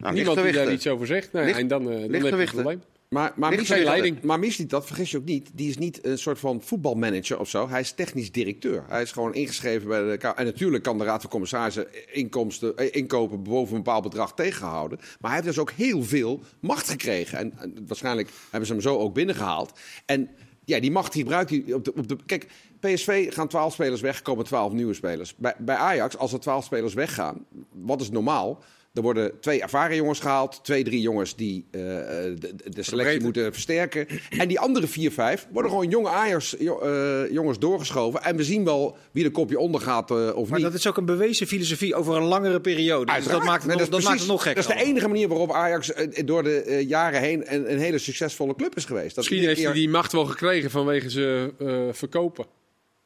Nou, 0.00 0.14
niemand 0.14 0.42
die 0.42 0.52
daar 0.52 0.72
iets 0.72 0.86
over 0.86 1.06
zegt. 1.06 1.32
Nee, 1.32 1.52
en 1.52 1.68
dan, 1.68 1.90
eh, 1.90 2.00
dan 2.00 2.24
heb 2.24 2.38
je 2.38 2.44
probleem. 2.44 2.82
Maar, 3.08 3.32
maar, 3.36 3.54
Misli- 3.54 3.84
leiding. 3.84 4.22
maar 4.22 4.38
Misli, 4.38 4.66
dat 4.66 4.86
vergis 4.86 5.10
je 5.10 5.16
ook 5.16 5.24
niet. 5.24 5.50
Die 5.54 5.68
is 5.68 5.78
niet 5.78 6.04
een 6.06 6.18
soort 6.18 6.38
van 6.38 6.62
voetbalmanager 6.62 7.38
of 7.38 7.48
zo. 7.48 7.68
Hij 7.68 7.80
is 7.80 7.92
technisch 7.92 8.32
directeur. 8.32 8.84
Hij 8.88 9.02
is 9.02 9.12
gewoon 9.12 9.34
ingeschreven 9.34 9.88
bij 9.88 10.10
de 10.10 10.16
K. 10.16 10.22
En 10.22 10.44
natuurlijk 10.44 10.82
kan 10.82 10.98
de 10.98 11.04
Raad 11.04 11.20
van 11.20 11.30
Commissarissen 11.30 11.86
inkomsten, 12.12 12.76
eh, 12.76 12.88
inkopen 12.90 13.42
boven 13.42 13.76
een 13.76 13.82
bepaald 13.82 14.02
bedrag 14.02 14.34
tegenhouden. 14.34 14.98
Maar 14.98 15.30
hij 15.30 15.40
heeft 15.40 15.54
dus 15.54 15.58
ook 15.58 15.70
heel 15.70 16.04
veel 16.04 16.40
macht 16.60 16.88
gekregen. 16.88 17.38
En, 17.38 17.52
en 17.58 17.84
waarschijnlijk 17.86 18.28
hebben 18.50 18.66
ze 18.66 18.72
hem 18.72 18.82
zo 18.82 18.98
ook 18.98 19.14
binnengehaald. 19.14 19.78
En 20.06 20.30
ja, 20.64 20.80
die 20.80 20.90
macht 20.90 21.12
die 21.12 21.22
gebruikt 21.22 21.50
hij 21.50 21.64
op 21.72 21.84
de, 21.84 21.92
op 21.94 22.08
de. 22.08 22.16
Kijk, 22.26 22.46
PSV 22.80 23.34
gaan 23.34 23.48
12 23.48 23.72
spelers 23.72 24.00
weg, 24.00 24.22
komen 24.22 24.44
12 24.44 24.72
nieuwe 24.72 24.94
spelers. 24.94 25.34
Bij, 25.36 25.54
bij 25.58 25.76
Ajax, 25.76 26.16
als 26.16 26.32
er 26.32 26.40
12 26.40 26.64
spelers 26.64 26.94
weggaan, 26.94 27.44
wat 27.72 28.00
is 28.00 28.10
normaal? 28.10 28.62
Er 28.94 29.02
worden 29.02 29.40
twee 29.40 29.62
ervaren 29.62 29.96
jongens 29.96 30.20
gehaald, 30.20 30.64
twee, 30.64 30.84
drie 30.84 31.00
jongens 31.00 31.36
die 31.36 31.66
eh, 31.70 31.80
de, 31.80 32.52
de 32.64 32.82
selectie 32.82 33.20
moeten 33.20 33.52
versterken. 33.52 34.06
En 34.30 34.48
die 34.48 34.60
andere 34.60 34.86
vier, 34.86 35.12
vijf 35.12 35.46
worden 35.52 35.70
gewoon 35.70 35.88
jonge 35.88 36.08
Ajax 36.08 36.54
jo- 36.58 36.78
eh, 36.80 37.32
jongens 37.32 37.58
doorgeschoven. 37.58 38.22
En 38.22 38.36
we 38.36 38.44
zien 38.44 38.64
wel 38.64 38.96
wie 39.12 39.22
de 39.24 39.30
kopje 39.30 39.58
onder 39.58 39.80
gaat 39.80 40.10
eh, 40.10 40.16
of 40.36 40.48
Maar 40.48 40.58
niet. 40.58 40.66
dat 40.68 40.78
is 40.78 40.86
ook 40.86 40.96
een 40.96 41.04
bewezen 41.04 41.46
filosofie 41.46 41.94
over 41.94 42.16
een 42.16 42.22
langere 42.22 42.60
periode. 42.60 43.12
Dus 43.14 43.24
dat 43.26 43.44
maakt 43.44 43.62
het, 43.62 43.66
Nee, 43.72 43.80
nog, 43.80 43.88
dat 43.88 44.02
maakt 44.02 44.18
het 44.18 44.28
nog 44.28 44.42
precies- 44.42 44.62
gekker. 44.62 44.62
Dat 44.62 44.72
is 44.78 44.82
de 44.84 44.90
enige 44.90 45.08
manier 45.08 45.28
waarop 45.28 45.52
Ajax 45.52 45.92
eh, 45.92 46.26
door 46.26 46.42
de 46.42 46.60
eh, 46.62 46.88
jaren 46.88 47.20
heen 47.20 47.54
een, 47.54 47.72
een 47.72 47.78
hele 47.78 47.98
succesvolle 47.98 48.54
club 48.54 48.76
is 48.76 48.84
geweest. 48.84 49.14
Dat 49.14 49.16
Misschien 49.16 49.48
heeft 49.48 49.62
hij 49.62 49.72
die 49.72 49.88
macht 49.88 50.12
wel 50.12 50.24
gekregen 50.26 50.70
vanwege 50.70 51.10
ze 51.10 51.52
eh, 51.58 51.94
verkopen. 51.94 52.44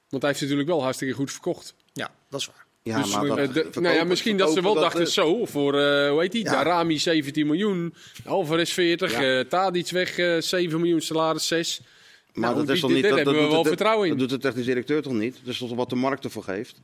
Want 0.09 0.23
hij 0.23 0.31
heeft 0.31 0.43
natuurlijk 0.43 0.69
wel 0.69 0.83
hartstikke 0.83 1.15
goed 1.15 1.31
verkocht. 1.33 1.75
Ja, 1.93 2.11
dat 2.31 2.41
is 2.41 2.47
waar. 2.47 2.64
Ja, 2.87 3.03
Dus, 3.03 3.13
maar 3.13 3.27
dat 3.27 3.37
de- 3.37 3.53
verkopen- 3.53 3.83
nou 3.83 3.95
ja, 3.95 4.05
misschien 4.05 4.37
dat 4.37 4.53
ze 4.53 4.63
wel 4.63 4.75
dachten 4.75 5.07
zo 5.09 5.45
voor, 5.47 5.79
eh, 5.79 6.09
hoe 6.11 6.21
heet 6.21 6.33
die, 6.33 6.45
Ja. 6.45 6.51
Darami 6.51 6.99
17 6.99 7.47
miljoen, 7.47 7.95
Alvarez 8.25 8.73
40, 8.73 9.21
Ja. 9.21 9.45
Tadic 9.45 9.91
weg 9.91 10.19
eh 10.19 10.37
7 10.41 10.81
miljoen, 10.81 11.01
salaris 11.01 11.47
6. 11.47 11.81
Maar 12.33 12.51
Nou, 12.55 12.67
dat 12.67 12.75
is 12.75 12.81
toch 12.81 12.91
niet. 12.91 13.03
daar 13.03 13.09
Dat, 13.11 13.19
hebben 13.19 13.35
dat 13.35 13.43
we 13.43 13.49
doet 13.49 13.53
wel 13.55 13.63
de- 13.63 13.69
vertrouwen 13.69 14.05
in. 14.09 14.11
Dat 14.19 14.29
doet 14.29 14.31
de 14.43 14.49
technisch 14.49 14.65
directeur 14.67 15.03
toch 15.03 15.13
niet? 15.13 15.37
Dat 15.45 15.53
is 15.53 15.59
toch 15.59 15.75
wat 15.75 15.91
de 15.91 15.97
markt 15.97 16.25
ervoor 16.25 16.43
geeft? 16.43 16.81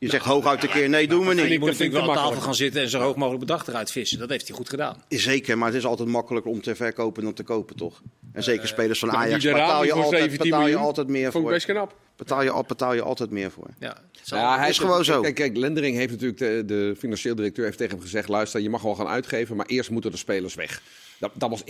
Je 0.00 0.08
zegt 0.10 0.24
hooguit 0.24 0.62
een 0.62 0.68
keer: 0.68 0.88
nee, 0.88 1.08
doen 1.08 1.24
we 1.24 1.30
En 1.30 1.36
niet. 1.36 1.48
die 1.48 1.58
moet 1.58 1.68
natuurlijk 1.68 2.00
wel 2.04 2.10
aan 2.10 2.16
tafel 2.28 2.40
gaan 2.40 2.54
zitten 2.54 2.82
en 2.82 2.88
zo 2.88 3.00
hoog 3.00 3.16
mogelijk 3.16 3.40
bedrag 3.40 3.66
eruit 3.66 3.90
vissen. 3.92 4.18
Dat 4.18 4.28
heeft 4.30 4.46
hij 4.48 4.56
goed 4.56 4.68
gedaan. 4.68 5.02
Zeker, 5.08 5.58
maar 5.58 5.68
het 5.68 5.76
is 5.76 5.84
altijd 5.86 6.08
makkelijker 6.08 6.50
om 6.50 6.60
te 6.62 6.74
verkopen 6.74 7.22
dan 7.22 7.32
te 7.32 7.42
kopen, 7.42 7.76
toch? 7.76 8.02
En 8.32 8.42
zeker 8.42 8.68
spelers 8.68 8.98
van 8.98 9.10
Ajax 9.12 9.44
betaal 9.44 9.84
je, 9.84 9.92
altijd, 9.92 10.22
17 10.22 10.50
betaal 10.50 10.66
je 10.66 10.76
altijd 10.76 11.08
meer 11.08 11.22
Vond 11.22 11.34
ik 11.34 11.40
voor. 11.42 11.50
best 11.50 11.66
knap. 11.66 11.94
Betaal 12.16 12.42
je, 12.42 12.50
al- 12.50 12.64
betaal 12.66 12.94
je 12.94 13.02
altijd 13.02 13.30
meer 13.30 13.50
voor. 13.50 13.66
Ja, 13.78 13.96
Ja, 14.24 14.58
hij 14.58 14.68
is 14.68 14.78
gewoon 14.78 15.04
zo. 15.04 15.20
Kijk, 15.20 15.34
kijk, 15.34 15.56
Lendering 15.56 15.96
heeft 15.96 16.10
natuurlijk, 16.10 16.38
de, 16.38 16.62
de 16.66 16.94
financieel 16.98 17.34
directeur 17.34 17.64
heeft 17.64 17.76
tegen 17.78 17.92
hem 17.94 18.02
gezegd... 18.02 18.28
luister, 18.28 18.60
je 18.60 18.70
mag 18.70 18.82
wel 18.82 18.94
gaan 18.94 19.06
uitgeven, 19.08 19.56
maar 19.56 19.66
eerst 19.66 19.90
moeten 19.90 20.10
de 20.10 20.16
spelers 20.16 20.54
weg. 20.54 20.82
Dat, 21.20 21.30
dat 21.34 21.50
was 21.50 21.64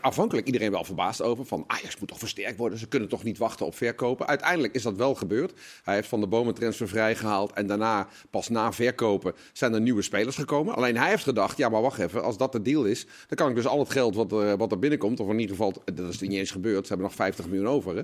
afhankelijk 0.00 0.46
iedereen 0.46 0.70
wel 0.70 0.84
verbaasd 0.84 1.22
over. 1.22 1.44
Van 1.44 1.64
Ajax 1.66 1.98
moet 1.98 2.08
toch 2.08 2.18
versterkt 2.18 2.56
worden, 2.58 2.78
ze 2.78 2.86
kunnen 2.88 3.08
toch 3.08 3.22
niet 3.24 3.38
wachten 3.38 3.66
op 3.66 3.74
verkopen. 3.76 4.26
Uiteindelijk 4.26 4.74
is 4.74 4.82
dat 4.82 4.96
wel 4.96 5.14
gebeurd. 5.14 5.52
Hij 5.82 5.94
heeft 5.94 6.08
Van 6.08 6.20
de 6.20 6.26
Bomen 6.26 6.54
transfer 6.54 6.88
vrijgehaald. 6.88 7.52
En 7.52 7.66
daarna, 7.66 8.08
pas 8.30 8.48
na 8.48 8.72
verkopen, 8.72 9.32
zijn 9.52 9.74
er 9.74 9.80
nieuwe 9.80 10.02
spelers 10.02 10.36
gekomen. 10.36 10.74
Alleen 10.74 10.96
hij 10.96 11.08
heeft 11.08 11.22
gedacht, 11.22 11.56
ja 11.56 11.68
maar 11.68 11.82
wacht 11.82 11.98
even, 11.98 12.22
als 12.22 12.36
dat 12.36 12.52
de 12.52 12.62
deal 12.62 12.84
is... 12.84 13.04
dan 13.04 13.36
kan 13.36 13.48
ik 13.48 13.54
dus 13.54 13.66
al 13.66 13.78
het 13.78 13.90
geld 13.90 14.14
wat, 14.14 14.32
er- 14.32 14.56
wat 14.56 14.70
er 14.72 14.78
binnenkomt... 14.78 15.20
of 15.20 15.28
in 15.28 15.38
ieder 15.38 15.56
geval, 15.56 15.72
dat 15.94 16.08
is 16.08 16.20
niet 16.20 16.32
eens 16.32 16.50
gebeurd, 16.50 16.82
ze 16.82 16.88
hebben 16.88 17.06
nog 17.06 17.16
50 17.16 17.46
miljoen 17.46 17.68
over. 17.68 17.96
Hè. 17.96 18.02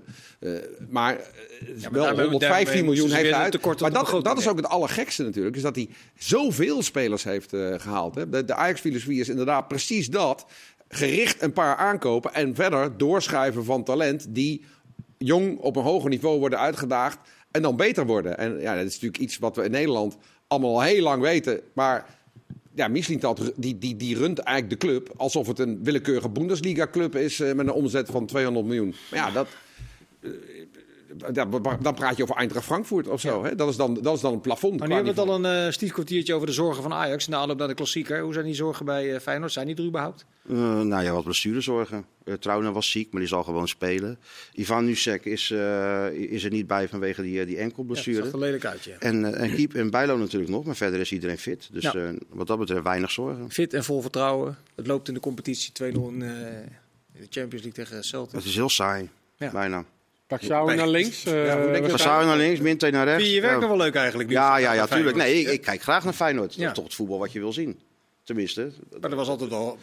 Eh, 0.54 0.62
maar 0.88 1.16
eh, 1.16 1.22
wel 1.90 2.02
daarmee- 2.02 2.26
115 2.26 2.38
daarmee 2.66 2.82
miljoen 2.82 3.10
heeft 3.10 3.30
hij 3.30 3.40
uit. 3.42 3.52
tekort 3.52 3.80
Maar 3.80 3.92
dat, 3.92 4.24
dat 4.24 4.38
is 4.38 4.48
ook 4.48 4.56
het 4.56 4.68
allergekste 4.68 5.22
natuurlijk. 5.22 5.56
Is 5.56 5.62
dat 5.62 5.74
hij 5.76 5.88
zoveel 6.18 6.82
spelers 6.82 7.24
heeft 7.24 7.52
eh, 7.52 7.74
gehaald. 7.78 8.14
Hè. 8.14 8.28
De, 8.28 8.44
de 8.44 8.54
Ajax-filosofie 8.54 9.20
is 9.20 9.28
inderdaad 9.28 9.68
precies 9.68 10.08
dat. 10.10 10.46
Gericht 10.92 11.42
een 11.42 11.53
paar 11.53 11.76
aankopen 11.76 12.35
en 12.35 12.55
verder 12.55 12.96
doorschuiven 12.96 13.64
van 13.64 13.85
talent 13.85 14.26
die 14.29 14.64
jong 15.18 15.59
op 15.59 15.76
een 15.76 15.83
hoger 15.83 16.11
niveau 16.11 16.38
worden 16.38 16.59
uitgedaagd 16.59 17.18
en 17.50 17.62
dan 17.62 17.76
beter 17.76 18.07
worden. 18.07 18.38
En 18.38 18.61
ja, 18.61 18.74
dat 18.74 18.85
is 18.85 18.92
natuurlijk 18.92 19.22
iets 19.22 19.38
wat 19.38 19.57
we 19.57 19.64
in 19.64 19.70
Nederland 19.70 20.16
allemaal 20.46 20.70
al 20.70 20.83
heel 20.83 21.03
lang 21.03 21.22
weten. 21.22 21.61
Maar 21.72 22.18
ja, 22.74 22.88
Mislintat 22.88 23.53
die, 23.57 23.79
die, 23.79 23.96
die 23.96 24.16
runt 24.16 24.38
eigenlijk 24.38 24.81
de 24.81 24.87
club 24.87 25.12
alsof 25.16 25.46
het 25.46 25.59
een 25.59 25.85
willekeurige 25.85 26.29
Bundesliga-club 26.29 27.16
is 27.16 27.40
eh, 27.40 27.53
met 27.53 27.66
een 27.66 27.72
omzet 27.72 28.09
van 28.11 28.26
200 28.26 28.66
miljoen. 28.66 28.94
Maar 29.11 29.18
ja, 29.18 29.31
dat, 29.31 29.48
dan 31.81 31.94
praat 31.94 32.16
je 32.16 32.23
over 32.23 32.37
Eintracht 32.37 32.64
Frankfurt 32.66 33.09
of 33.09 33.20
zo. 33.20 33.44
Hè? 33.44 33.55
Dat, 33.55 33.68
is 33.68 33.77
dan, 33.77 33.94
dat 34.03 34.14
is 34.14 34.20
dan 34.20 34.33
een 34.33 34.40
plafond. 34.40 34.79
Maar 34.79 34.88
nu 34.88 34.94
hebben 34.94 35.14
we 35.14 35.20
het 35.20 35.31
al 35.31 35.44
een 35.44 35.66
uh, 35.66 35.73
stiefkwartiertje 35.73 36.35
over 36.35 36.46
de 36.46 36.53
zorgen 36.53 36.83
van 36.83 36.92
Ajax. 36.92 37.29
Na 37.29 37.37
aanloop 37.38 37.59
naar 37.59 37.68
de 37.68 37.75
klassieker. 37.75 38.20
Hoe 38.23 38.33
zijn 38.33 38.44
die 38.44 38.55
zorgen 38.55 38.85
bij 38.85 39.14
eh, 39.14 39.20
Feyenoord? 39.20 39.53
Zijn 39.53 39.66
die 39.66 39.77
er 39.77 39.85
überhaupt? 39.85 40.25
Eh, 40.49 40.81
nou 40.81 41.03
ja, 41.03 41.12
wat 41.12 41.25
blessurezorgen. 41.25 42.05
Uh, 42.25 42.35
Trouwner 42.35 42.73
was 42.73 42.90
ziek, 42.90 43.11
maar 43.11 43.20
die 43.20 43.29
zal 43.31 43.42
gewoon 43.42 43.68
spelen. 43.68 44.18
Ivan 44.55 44.85
Nusek 44.85 45.25
is, 45.25 45.51
eh, 45.51 46.11
is 46.12 46.44
er 46.44 46.51
niet 46.51 46.66
bij 46.66 46.88
vanwege 46.88 47.23
die, 47.23 47.44
die 47.46 47.57
Ja, 47.57 47.62
enkelblessure. 47.62 48.16
dat 48.16 48.25
zag 48.25 48.35
er 48.35 48.40
lelijk 48.40 48.64
uit, 48.64 48.85
ja. 48.85 48.96
en, 48.99 49.35
en 49.35 49.55
Kiep 49.55 49.75
en 49.75 49.90
Bijlo 49.90 50.16
natuurlijk 50.16 50.51
nog, 50.51 50.64
maar 50.64 50.77
verder 50.77 51.01
is 51.01 51.12
iedereen 51.12 51.38
fit. 51.38 51.68
Dus 51.73 51.83
Ja. 51.83 51.94
eh, 51.94 52.09
wat 52.29 52.46
dat 52.46 52.59
betreft 52.59 52.83
weinig 52.83 53.11
zorgen. 53.11 53.51
Fit 53.51 53.75
en 53.75 53.85
vol 53.85 54.01
vertrouwen. 54.01 54.57
Het 54.75 54.87
loopt 54.87 55.09
in 55.09 55.14
de 55.14 55.20
competitie 55.20 55.73
2-0 55.73 55.85
in, 56.09 56.23
eh, 56.23 56.29
in 57.12 57.20
de 57.20 57.27
Champions 57.31 57.64
League 57.64 57.73
tegen 57.85 58.05
Celtic. 58.05 58.35
Het 58.35 58.44
is 58.44 58.55
heel 58.55 58.68
saai, 58.68 59.09
Ja. 59.37 59.51
bijna. 59.51 59.85
Pak 60.31 60.43
Sjouwen 60.43 60.77
naar 60.77 60.88
links. 60.88 61.25
eh, 61.25 61.47
Ja, 61.47 61.53
hoe 61.57 61.62
denk 61.64 61.77
je 61.77 61.83
we 61.83 61.88
dat- 61.88 62.01
gaan- 62.01 62.19
Van 62.19 62.27
naar 62.27 62.37
links, 62.37 62.61
Minte 62.61 62.90
naar 62.90 63.05
rechts. 63.05 63.19
Vind 63.23 63.29
je 63.29 63.35
je 63.35 63.40
werk 63.40 63.55
Ja. 63.55 63.61
nog 63.61 63.69
wel 63.69 63.79
leuk 63.79 63.95
eigenlijk? 63.95 64.29
nu? 64.29 64.35
Ja, 64.35 64.57
ja, 64.57 64.73
ja, 64.73 64.87
tuurlijk. 64.87 65.16
Nee, 65.16 65.40
ik, 65.40 65.49
ik 65.49 65.61
kijk 65.61 65.83
graag 65.83 66.05
naar 66.05 66.12
Feyenoord. 66.12 66.59
Dat 66.61 66.75
toch 66.75 66.85
het 66.85 66.95
voetbal 66.95 67.19
wat 67.19 67.33
je 67.33 67.38
wil 67.40 67.53
zien. 67.53 67.79
Tenminste, 68.25 68.71
Maar 69.01 69.11
er 69.11 69.16
was 69.16 69.29
altijd 69.29 69.51
wel, 69.51 69.79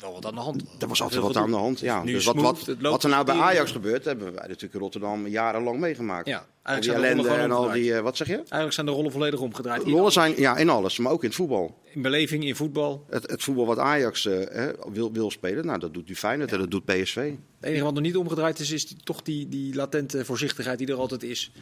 wel 0.00 0.12
wat 0.12 0.26
aan 0.26 0.34
de 0.34 0.40
hand. 0.40 0.62
er 0.78 0.88
was 0.88 1.02
altijd 1.02 1.20
wat 1.22 1.36
aan 1.36 1.50
de 1.50 1.56
hand. 1.56 1.80
Ja. 1.80 2.02
Dus 2.04 2.24
wat, 2.24 2.34
smooth, 2.38 2.66
wat, 2.66 2.76
wat 2.80 3.02
er 3.04 3.08
nou 3.10 3.24
bij. 3.24 3.34
Ajax 3.36 3.70
gebeurt, 3.72 4.04
hebben 4.04 4.32
wij 4.32 4.46
natuurlijk 4.46 4.74
in 4.74 4.80
Rotterdam 4.80 5.26
jarenlang 5.26 5.78
meegemaakt. 5.80 6.26
Ja, 6.28 6.36
al 6.36 6.44
die 6.44 6.52
eigenlijk 6.62 6.84
zijn, 6.84 7.16
de 7.16 7.22
rollen 7.22 7.38
ellende 7.38 7.54
en 7.54 7.60
al 7.68 7.72
die... 7.72 7.94
eh, 7.94 8.00
wat 8.00 8.16
zeg 8.16 8.26
je? 8.26 8.34
eigenlijk 8.36 8.72
zijn 8.72 8.86
de 8.86 8.92
rollen 8.92 9.12
volledig 9.12 9.40
omgedraaid. 9.40 9.82
In, 9.82 9.90
Lollen 9.90 10.12
zijn, 10.12 10.34
ja, 10.36 10.56
in 10.56 10.68
alles, 10.68 10.98
maar 10.98 11.12
ook 11.12 11.22
in 11.22 11.26
het 11.28 11.36
voetbal. 11.36 11.78
in 11.94 12.02
beleving, 12.02 12.44
in 12.44 12.56
voetbal. 12.56 13.04
Het, 13.08 13.30
het 13.30 13.42
voetbal 13.42 13.66
wat 13.66 13.78
Ajax 13.78 14.26
eh, 14.26 14.38
hè, 14.50 14.70
wil, 14.92 15.12
wil 15.12 15.30
spelen, 15.30 15.66
nou, 15.66 15.78
dat 15.78 15.94
doet 15.94 16.08
nu 16.08 16.16
Feyenoord 16.16 16.52
en 16.52 16.58
dat 16.58 16.70
doet 16.70 16.84
PSV. 16.84 17.16
Het 17.16 17.68
enige 17.70 17.84
wat 17.84 17.94
nog 17.94 18.02
niet 18.02 18.16
omgedraaid 18.16 18.58
is, 18.58 18.70
is 18.70 18.86
die- 18.86 18.96
toch 19.04 19.22
die, 19.22 19.48
die 19.48 19.74
latente 19.74 20.24
voorzichtigheid 20.24 20.78
die 20.78 20.86
er 20.86 20.94
altijd 20.98 21.22
is. 21.22 21.52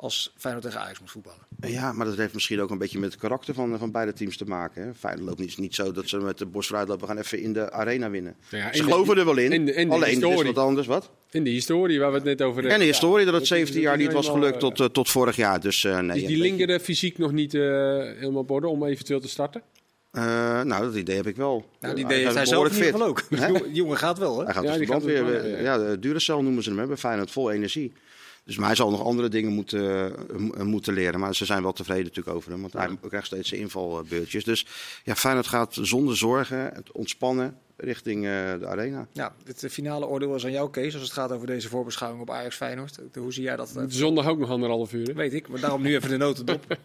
Als 0.00 0.32
Feyenoord 0.36 0.64
tegen 0.66 0.80
Ajax 0.80 1.00
moet 1.00 1.10
voetballen. 1.10 1.38
Ja, 1.60 1.92
maar 1.92 2.06
dat 2.06 2.16
heeft 2.16 2.34
misschien 2.34 2.60
ook 2.60 2.70
een 2.70 2.78
beetje 2.78 2.98
met 2.98 3.12
het 3.12 3.20
karakter 3.20 3.54
van, 3.54 3.78
van 3.78 3.90
beide 3.92 4.12
teams 4.12 4.36
te 4.36 4.44
maken. 4.44 4.82
Hè. 4.82 4.94
Feyenoord 4.94 5.26
loopt 5.28 5.40
niet, 5.40 5.58
niet 5.58 5.74
zo 5.74 5.92
dat 5.92 6.08
ze 6.08 6.16
met 6.18 6.38
de 6.38 6.46
borst 6.46 6.68
vooruit 6.68 6.88
lopen, 6.88 7.06
we 7.06 7.12
gaan 7.12 7.22
even 7.22 7.40
in 7.40 7.52
de 7.52 7.70
arena 7.72 8.10
winnen. 8.10 8.36
Ja, 8.50 8.72
ze 8.72 8.78
de- 8.78 8.84
geloven 8.84 9.16
er 9.18 9.24
wel 9.24 9.36
in, 9.36 9.52
in 9.52 9.64
de- 9.64 9.72
in 9.74 9.88
de 9.88 9.94
alleen 9.94 10.22
is 10.24 10.42
wat 10.42 10.58
anders. 10.58 10.86
Wat? 10.86 11.10
In 11.30 11.44
de 11.44 11.50
historie 11.50 11.98
waar 12.00 12.08
we 12.10 12.14
het 12.14 12.24
net 12.24 12.42
over 12.42 12.66
En 12.66 12.78
de 12.78 12.84
historie 12.84 13.24
dat 13.24 13.34
het 13.34 13.42
is- 13.42 13.48
17 13.48 13.80
jaar 13.80 13.96
niet 13.96 14.12
was 14.12 14.28
gelukt 14.28 14.60
tot, 14.60 14.78
eh, 14.80 14.84
eh, 14.86 14.90
tot 14.92 15.10
vorig 15.10 15.36
jaar. 15.36 15.60
Dus 15.60 15.84
eh, 15.84 15.98
nee. 15.98 16.20
Is 16.20 16.26
die 16.26 16.36
linker 16.36 16.80
fysiek 16.80 17.18
nog 17.18 17.32
niet 17.32 17.54
eh, 17.54 17.60
helemaal 17.60 18.40
op 18.40 18.50
orde 18.50 18.66
om 18.68 18.84
eventueel 18.84 19.20
te 19.20 19.28
starten? 19.28 19.62
Eh, 20.10 20.22
nou, 20.62 20.84
dat 20.84 20.94
idee 20.94 21.16
heb 21.16 21.26
ik 21.26 21.36
wel. 21.36 21.68
Nou, 21.80 21.94
die 21.94 22.06
Hij 22.06 22.14
deed 22.16 22.26
is 22.28 22.34
hij 22.34 22.46
zelf 22.46 22.66
in 22.76 22.82
geval 22.84 23.02
ook. 23.02 23.22
Die 23.28 23.72
jongen- 23.72 23.96
gaat 23.96 24.18
wel, 24.18 24.38
hè? 24.38 24.44
Hij 24.44 24.54
gaat 24.54 24.62
Ja, 24.62 24.68
dus 24.68 24.78
die 24.78 24.86
de 24.86 24.92
gaat 24.92 25.02
brand 25.02 25.42
weer. 25.42 25.62
Ja, 25.62 25.78
de 25.78 25.98
Duracell 25.98 26.40
noemen 26.40 26.62
ze 26.62 26.68
hem, 26.70 26.78
hè, 26.78 26.86
bij 26.86 26.96
Feyenoord, 26.96 27.30
vol 27.30 27.50
energie. 27.50 27.92
Dus 28.48 28.56
maar 28.56 28.66
hij 28.66 28.76
zal 28.76 28.90
nog 28.90 29.04
andere 29.04 29.28
dingen 29.28 29.52
moeten, 29.52 30.12
eh, 30.54 30.62
moeten 30.62 30.94
leren. 30.94 31.20
Maar 31.20 31.34
ze 31.34 31.44
zijn 31.44 31.62
wel 31.62 31.72
tevreden 31.72 32.04
natuurlijk 32.04 32.36
over 32.36 32.50
hem. 32.50 32.60
Want 32.60 32.72
hij 32.72 32.96
krijgt 33.08 33.26
steeds 33.26 33.48
zijn 33.48 33.60
invalbeurtjes. 33.60 34.44
Dus 34.44 34.66
ja, 35.04 35.14
Feyenoord 35.14 35.46
gaat 35.46 35.78
zonder 35.80 36.16
zorgen, 36.16 36.58
het 36.58 36.92
ontspannen, 36.92 37.58
richting 37.76 38.24
eh, 38.24 38.30
de 38.58 38.66
arena. 38.66 39.08
Ja, 39.12 39.34
het 39.44 39.64
eh, 39.64 39.70
finale 39.70 40.06
oordeel 40.06 40.34
is 40.34 40.44
aan 40.44 40.50
jou, 40.50 40.70
Kees. 40.70 40.94
Als 40.94 41.02
het 41.02 41.12
gaat 41.12 41.32
over 41.32 41.46
deze 41.46 41.68
voorbeschouwing 41.68 42.22
op 42.22 42.30
Ajax 42.30 42.56
Feyenoord. 42.56 42.98
Hoe 43.14 43.32
zie 43.32 43.42
jij 43.42 43.56
dat? 43.56 43.74
Zondag 43.88 44.26
ook 44.26 44.38
nog 44.38 44.50
anderhalf 44.50 44.92
uur. 44.92 45.06
hè? 45.06 45.12
Weet 45.12 45.34
ik, 45.34 45.48
maar 45.48 45.60
daarom 45.60 45.82
nu 45.82 45.94
even 45.94 46.08
de 46.08 46.16
notendop. 46.16 46.64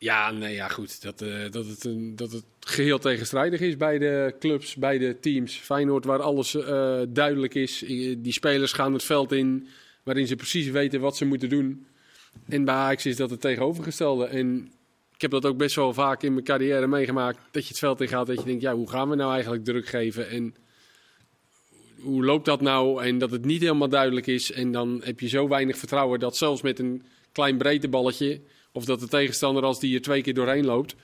Ja, 0.00 0.30
nee, 0.30 0.54
ja, 0.54 0.68
goed. 0.68 1.02
Dat, 1.02 1.22
eh, 1.22 1.50
dat, 1.50 1.66
het 1.66 1.84
een, 1.84 2.16
dat 2.16 2.32
het 2.32 2.44
geheel 2.60 2.98
tegenstrijdig 2.98 3.60
is 3.60 3.76
bij 3.76 3.98
de 3.98 4.34
clubs, 4.38 4.74
bij 4.76 4.98
de 4.98 5.20
teams. 5.20 5.56
Feyenoord, 5.56 6.04
waar 6.04 6.22
alles 6.22 6.54
eh, 6.54 7.00
duidelijk 7.08 7.54
is. 7.54 7.84
Die 8.18 8.32
spelers 8.32 8.72
gaan 8.72 8.92
het 8.92 9.02
veld 9.02 9.32
in, 9.32 9.68
waarin 10.10 10.28
ze 10.28 10.36
precies 10.36 10.70
weten 10.70 11.00
wat 11.00 11.16
ze 11.16 11.24
moeten 11.24 11.48
doen. 11.48 11.86
En 12.48 12.64
bij 12.64 12.74
Ajax 12.74 13.06
is 13.06 13.16
dat 13.16 13.30
het 13.30 13.40
tegenovergestelde. 13.40 14.24
En 14.24 14.72
ik 15.14 15.20
heb 15.20 15.30
dat 15.30 15.46
ook 15.46 15.56
best 15.56 15.76
wel 15.76 15.92
vaak 15.92 16.22
in 16.22 16.32
mijn 16.32 16.44
carrière 16.44 16.86
meegemaakt. 16.86 17.38
Dat 17.50 17.62
je 17.62 17.68
het 17.68 17.78
veld 17.78 18.00
in 18.00 18.08
gaat, 18.08 18.26
dat 18.26 18.38
je 18.38 18.44
denkt, 18.44 18.62
ja, 18.62 18.74
hoe 18.74 18.90
gaan 18.90 19.08
we 19.08 19.14
nou 19.14 19.32
eigenlijk 19.32 19.64
druk 19.64 19.86
geven? 19.86 20.28
En 20.28 20.54
hoe 22.00 22.24
loopt 22.24 22.44
dat 22.44 22.60
nou? 22.60 23.04
En 23.04 23.18
dat 23.18 23.30
het 23.30 23.44
niet 23.44 23.60
helemaal 23.60 23.88
duidelijk 23.88 24.26
is. 24.26 24.52
En 24.52 24.72
dan 24.72 25.00
heb 25.04 25.20
je 25.20 25.28
zo 25.28 25.48
weinig 25.48 25.78
vertrouwen 25.78 26.20
dat 26.20 26.36
zelfs 26.36 26.62
met 26.62 26.78
een 26.78 27.02
klein 27.32 27.56
breedteballetje... 27.56 28.40
of 28.72 28.84
dat 28.84 29.00
de 29.00 29.08
tegenstander 29.08 29.62
als 29.62 29.80
die 29.80 29.94
er 29.94 30.02
twee 30.02 30.22
keer 30.22 30.34
doorheen 30.34 30.64
loopt... 30.64 30.94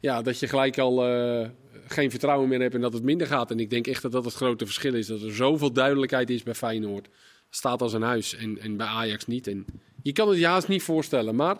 ja, 0.00 0.22
dat 0.22 0.38
je 0.38 0.48
gelijk 0.48 0.78
al 0.78 1.06
eh, 1.06 1.48
geen 1.86 2.10
vertrouwen 2.10 2.48
meer 2.48 2.60
hebt 2.60 2.74
en 2.74 2.80
dat 2.80 2.92
het 2.92 3.02
minder 3.02 3.26
gaat. 3.26 3.50
En 3.50 3.60
ik 3.60 3.70
denk 3.70 3.86
echt 3.86 4.02
dat 4.02 4.12
dat 4.12 4.24
het 4.24 4.34
grote 4.34 4.64
verschil 4.64 4.94
is. 4.94 5.06
Dat 5.06 5.22
er 5.22 5.34
zoveel 5.34 5.72
duidelijkheid 5.72 6.30
is 6.30 6.42
bij 6.42 6.54
Feyenoord. 6.54 7.08
Staat 7.54 7.82
als 7.82 7.92
een 7.92 8.02
huis 8.02 8.34
en, 8.36 8.58
en 8.60 8.76
bij 8.76 8.86
Ajax 8.86 9.26
niet. 9.26 9.46
En 9.46 9.64
je 10.02 10.12
kan 10.12 10.28
het 10.28 10.38
je 10.38 10.46
haast 10.46 10.68
niet 10.68 10.82
voorstellen, 10.82 11.34
maar 11.34 11.56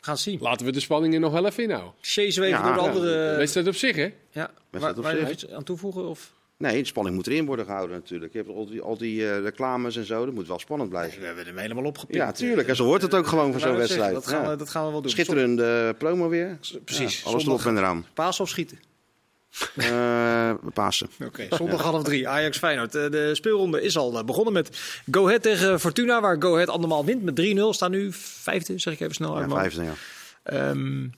gaan 0.00 0.18
zien. 0.18 0.38
laten 0.40 0.66
we 0.66 0.72
de 0.72 0.80
spanningen 0.80 1.20
nog 1.20 1.32
wel 1.32 1.46
even 1.46 1.62
inhouden. 1.62 1.92
Ja, 2.00 2.22
door 2.24 2.44
de 2.44 2.48
ja. 2.48 2.74
andere... 2.76 3.30
De 3.30 3.34
wedstrijd 3.36 3.66
op 3.66 3.74
zich, 3.74 3.96
hè? 3.96 4.12
Ja, 4.30 4.50
Wedstrijd 4.70 4.98
op 4.98 5.04
waar 5.04 5.16
zich. 5.16 5.30
iets 5.30 5.50
aan 5.50 5.62
toevoegen? 5.64 6.08
Of? 6.08 6.32
Nee, 6.56 6.80
de 6.80 6.86
spanning 6.86 7.16
moet 7.16 7.26
erin 7.26 7.46
worden 7.46 7.64
gehouden 7.64 7.96
natuurlijk. 7.96 8.32
Je 8.32 8.38
hebt 8.38 8.50
al 8.50 8.66
die, 8.66 8.80
al 8.80 8.96
die 8.98 9.28
eh, 9.30 9.40
reclames 9.42 9.96
en 9.96 10.04
zo, 10.04 10.24
dat 10.24 10.34
moet 10.34 10.46
wel 10.48 10.58
spannend 10.58 10.90
blijven. 10.90 11.20
We 11.20 11.26
hebben 11.26 11.46
hem 11.46 11.56
helemaal 11.58 11.84
opgepikt. 11.84 12.18
Ja, 12.18 12.32
tuurlijk. 12.32 12.68
En 12.68 12.76
zo 12.76 12.84
hoort 12.84 13.02
het 13.02 13.14
ook 13.14 13.26
gewoon 13.26 13.52
voor 13.52 13.60
zo'n 13.60 13.76
wedstrijd. 13.76 14.12
Dat 14.14 14.26
gaan, 14.26 14.42
Ja. 14.42 14.50
we, 14.50 14.56
dat 14.56 14.68
gaan 14.70 14.84
we 14.86 14.90
wel 14.92 15.00
doen. 15.02 15.10
Schitterende 15.10 15.94
promo 15.98 16.28
weer. 16.28 16.58
Precies. 16.84 17.22
Ja, 17.22 17.30
alles 17.30 17.46
erop 17.46 17.60
en 17.64 17.76
eraan. 17.76 18.06
Paas 18.14 18.40
of 18.40 18.48
Eh 19.76 20.54
Pasen. 20.74 21.08
Oké, 21.24 21.46
zondag 21.50 21.82
half 21.82 22.02
drie. 22.04 22.28
Ajax 22.28 22.58
Feyenoord. 22.58 22.94
Eh, 22.94 23.10
De 23.10 23.34
speelronde 23.34 23.82
is 23.82 23.96
al 23.96 24.18
eh, 24.18 24.24
begonnen 24.24 24.52
met 24.52 24.78
Go 25.10 25.26
Ahead 25.26 25.42
tegen 25.42 25.80
Fortuna, 25.80 26.20
waar 26.20 26.36
Go 26.42 26.54
Ahead 26.54 26.68
andermaal 26.68 27.04
wint 27.04 27.22
met 27.22 27.34
3-0. 27.40 27.60
Staan 27.74 27.90
nu 27.90 28.12
vijfde, 28.12 28.78
zeg 28.78 28.92
ik 28.94 29.00
even 29.00 29.14
snel 29.14 29.36
uit 29.36 29.50
Ja, 29.50 29.56
vijfde, 29.56 29.82
ja. 29.84 29.92
Ehm, 30.42 31.08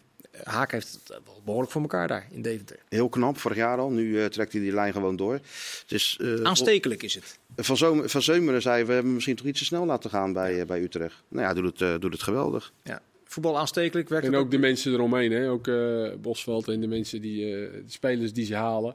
Haak 0.43 0.73
heeft 0.73 0.93
het 0.93 1.21
behoorlijk 1.45 1.73
voor 1.73 1.81
elkaar 1.83 2.09
daar 2.09 2.27
in 2.31 2.43
Deventer. 2.43 2.77
Heel 2.89 3.09
knap, 3.09 3.39
vorig 3.39 3.57
jaar 3.57 3.79
al. 3.79 3.91
Nu 3.91 4.29
trekt 4.29 4.53
hij 4.53 4.61
die 4.61 4.73
lijn 4.73 4.93
gewoon 4.93 5.17
door. 5.17 5.41
Dus, 5.87 6.19
eh, 6.21 6.43
Aanstekelijk 6.43 7.03
is 7.03 7.15
het. 7.15 7.39
van, 7.57 7.77
Zomer, 7.77 8.09
van 8.09 8.23
Zeumeren 8.23 8.63
zei, 8.63 8.85
we 8.85 8.93
hebben 8.93 9.15
misschien 9.15 9.37
toch 9.37 9.47
iets 9.47 9.59
te 9.59 9.65
snel 9.65 9.87
laten 9.87 10.11
gaan 10.11 10.33
bij, 10.33 10.67
bij 10.67 10.81
Utrecht. 10.83 11.23
Nou 11.29 11.47
ja, 11.47 11.55
doet 11.55 11.79
het, 11.81 12.01
doet 12.01 12.13
het 12.13 12.23
geweldig. 12.23 12.73
Ja. 12.85 13.01
Voetbal 13.29 13.59
aanstekelijk 13.59 14.09
werkt 14.09 14.27
En 14.27 14.35
ook 14.37 14.51
de 14.51 14.59
mensen 14.59 14.93
eromheen, 14.93 15.33
hè? 15.33 15.51
ook 15.51 15.69
eh, 15.69 16.09
Bosveld 16.21 16.69
en 16.69 16.81
de 16.81 16.87
mensen 16.87 17.21
die, 17.21 17.45
eh, 17.45 17.73
de 17.73 17.83
spelers 17.87 18.33
die 18.33 18.45
ze 18.47 18.55
halen. 18.55 18.95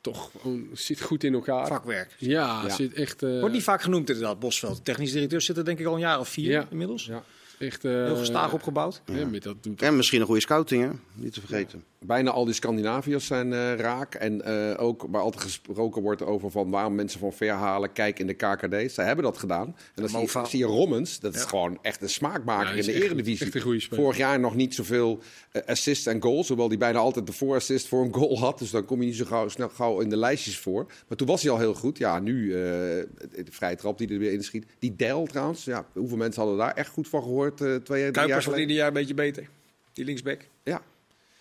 Toch 0.00 0.30
gewoon, 0.40 0.68
zit 0.72 1.00
goed 1.00 1.24
in 1.24 1.34
elkaar. 1.34 1.66
vakwerk. 1.66 2.14
Ja, 2.18 2.62
Ja. 2.66 2.74
zit 2.74 2.92
echt. 2.94 3.22
eh, 3.22 3.38
Wordt 3.40 3.54
niet 3.54 3.62
vaak 3.62 3.82
genoemd 3.82 4.08
inderdaad, 4.08 4.38
Bosveld. 4.38 4.84
Technisch 4.84 5.12
directeur 5.12 5.40
zit 5.40 5.56
er 5.56 5.64
denk 5.64 5.78
ik 5.78 5.86
al 5.86 5.94
een 5.94 6.00
jaar 6.00 6.18
of 6.20 6.28
vier 6.28 6.50
Ja. 6.50 6.66
inmiddels. 6.70 7.04
Ja. 7.06 7.24
Echt, 7.58 7.84
eh, 7.84 7.92
Heel 7.92 8.16
gestaag 8.16 8.52
opgebouwd. 8.52 9.02
ja, 9.12 9.26
met 9.26 9.42
dat, 9.42 9.56
En 9.76 9.96
misschien 9.96 10.20
een 10.20 10.26
goede 10.26 10.40
scouting, 10.40 10.82
hè? 10.82 10.90
Niet 11.14 11.32
te 11.32 11.40
vergeten. 11.40 11.84
Bijna 12.06 12.30
al 12.30 12.44
die 12.44 12.54
Scandinaviërs 12.54 13.26
zijn 13.26 13.52
eh, 13.52 13.74
raak. 13.74 14.14
En 14.14 14.42
eh, 14.44 14.82
ook 14.84 15.06
waar 15.10 15.22
altijd 15.22 15.42
gesproken 15.42 16.02
wordt 16.02 16.22
over 16.22 16.50
van 16.50 16.70
waarom 16.70 16.94
mensen 16.94 17.20
van 17.20 17.32
ver 17.32 17.50
halen, 17.52 17.92
kijk 17.92 18.18
in 18.18 18.26
de 18.26 18.34
KKD. 18.34 18.92
Zij 18.92 19.04
hebben 19.06 19.24
dat 19.24 19.38
gedaan. 19.38 19.66
En 19.66 19.74
dan 19.94 20.08
zie 20.08 20.18
je, 20.18 20.24
Mova. 20.24 20.44
zie 20.44 20.58
je 20.58 20.64
Rommens, 20.64 21.20
dat 21.20 21.34
is 21.34 21.42
gewoon 21.44 21.78
echt 21.82 22.02
een 22.02 22.08
smaakmaker 22.08 22.70
Ja, 22.72 22.80
in 22.80 22.86
de 22.86 22.92
echt- 22.92 23.02
eredivisie. 23.02 23.52
echt. 23.74 23.86
Vorig 23.94 24.16
jaar 24.16 24.40
nog 24.40 24.54
niet 24.54 24.74
zoveel 24.74 25.18
eh, 25.52 25.62
assists 25.66 26.06
en 26.06 26.22
goals. 26.22 26.48
Hoewel 26.48 26.68
hij 26.68 26.78
bijna 26.78 26.98
altijd 26.98 27.26
de 27.26 27.32
voorassist 27.32 27.88
voor 27.88 28.04
een 28.04 28.14
goal 28.14 28.38
had. 28.38 28.58
Dus 28.58 28.70
dan 28.70 28.84
kom 28.84 29.00
je 29.00 29.06
niet 29.06 29.16
zo 29.16 29.24
gauw, 29.24 29.48
snel 29.48 29.68
gauw 29.68 30.00
in 30.00 30.08
de 30.08 30.16
lijstjes 30.16 30.58
voor. 30.58 30.86
Maar 31.08 31.16
toen 31.18 31.26
was 31.26 31.42
hij 31.42 31.50
al 31.50 31.58
heel 31.58 31.74
goed. 31.74 31.98
Ja, 31.98 32.18
nu 32.20 32.48
de 32.48 33.06
vrije 33.50 33.76
trap 33.76 33.98
die 33.98 34.08
er 34.08 34.18
weer 34.18 34.32
inschiet. 34.32 34.66
Die 34.78 34.96
Del 34.96 35.26
trouwens. 35.26 35.64
Ja, 35.64 35.86
hoeveel 35.92 36.16
mensen 36.16 36.40
hadden 36.42 36.58
daar 36.58 36.74
echt 36.74 36.88
goed 36.90 37.08
van 37.08 37.22
gehoord? 37.22 37.60
eh 37.60 37.66
twee, 37.66 37.80
drie 37.82 38.00
jaar 38.02 38.10
Kuipers 38.12 38.44
wordt 38.44 38.44
geleden? 38.44 38.60
ieder 38.60 38.76
jaar 38.76 38.86
een 38.86 38.92
beetje 38.92 39.14
beter. 39.14 39.48
Die 39.92 40.04
linksback. 40.04 40.48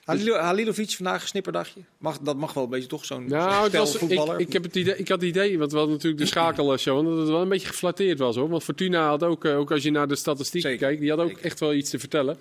Halilo- 0.05 0.35
Halilovic 0.37 0.89
vandaag 0.89 1.21
een 1.21 1.27
snipperdagje. 1.27 1.79
Mag, 1.97 2.19
dat 2.19 2.37
mag 2.37 2.53
wel 2.53 2.63
een 2.63 2.69
beetje 2.69 2.87
toch 2.87 3.05
zo'n 3.05 3.27
Nou, 3.27 3.69
was, 3.71 3.97
voetballer. 3.97 4.39
ik, 4.39 4.47
ik, 4.47 4.53
heb 4.53 4.63
het 4.63 4.75
idee, 4.75 4.97
ik 4.97 5.07
had 5.07 5.19
het 5.19 5.29
idee, 5.29 5.57
want 5.57 5.71
we 5.71 5.77
hadden 5.77 5.95
natuurlijk 5.95 6.21
de 6.23 6.27
schakelshow, 6.29 7.07
dat 7.09 7.17
het 7.17 7.27
wel 7.27 7.41
een 7.41 7.49
beetje 7.49 7.67
geflatteerd 7.67 8.19
was 8.19 8.35
hoor. 8.35 8.49
Want 8.49 8.63
Fortuna 8.63 9.07
had 9.07 9.23
ook, 9.23 9.45
eh, 9.45 9.57
ook 9.57 9.71
als 9.71 9.83
je 9.83 9.91
naar 9.91 10.07
de 10.07 10.15
statistieken 10.15 10.77
kijkt, 10.77 11.01
die 11.01 11.09
had 11.09 11.19
ook 11.19 11.27
Zeker. 11.27 11.45
echt 11.45 11.59
wel 11.59 11.73
iets 11.73 11.89
te 11.89 11.99
vertellen. 11.99 12.37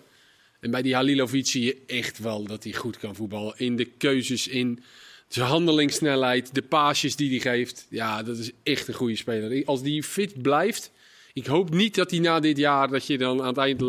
En 0.60 0.70
bij 0.70 0.82
die 0.82 0.94
Halilovic 0.94 1.46
zie 1.46 1.64
je 1.64 1.76
echt 1.86 2.18
wel 2.18 2.44
dat 2.44 2.64
hij 2.64 2.72
goed 2.72 2.98
kan 2.98 3.14
voetballen. 3.14 3.54
In 3.56 3.76
de 3.76 3.84
keuzes, 3.84 4.48
in 4.48 4.82
zijn 5.28 5.46
handelingssnelheid, 5.46 6.54
de 6.54 6.62
paasjes 6.62 7.16
die 7.16 7.30
hij 7.30 7.38
geeft. 7.38 7.86
Ja, 7.90 8.22
dat 8.22 8.38
is 8.38 8.50
echt 8.62 8.88
een 8.88 8.94
goede 8.94 9.16
speler. 9.16 9.64
Als 9.66 9.82
die 9.82 10.02
fit 10.02 10.42
blijft, 10.42 10.90
ik 11.32 11.46
hoop 11.46 11.70
niet 11.70 11.94
dat 11.94 12.10
hij 12.10 12.20
na 12.20 12.40
dit 12.40 12.56
jaar, 12.56 12.88
dat 12.88 13.06
je 13.06 13.18
dan 13.18 13.40
aan 13.40 13.46
het 13.48 13.56
eind 13.56 13.80
eh, 13.82 13.86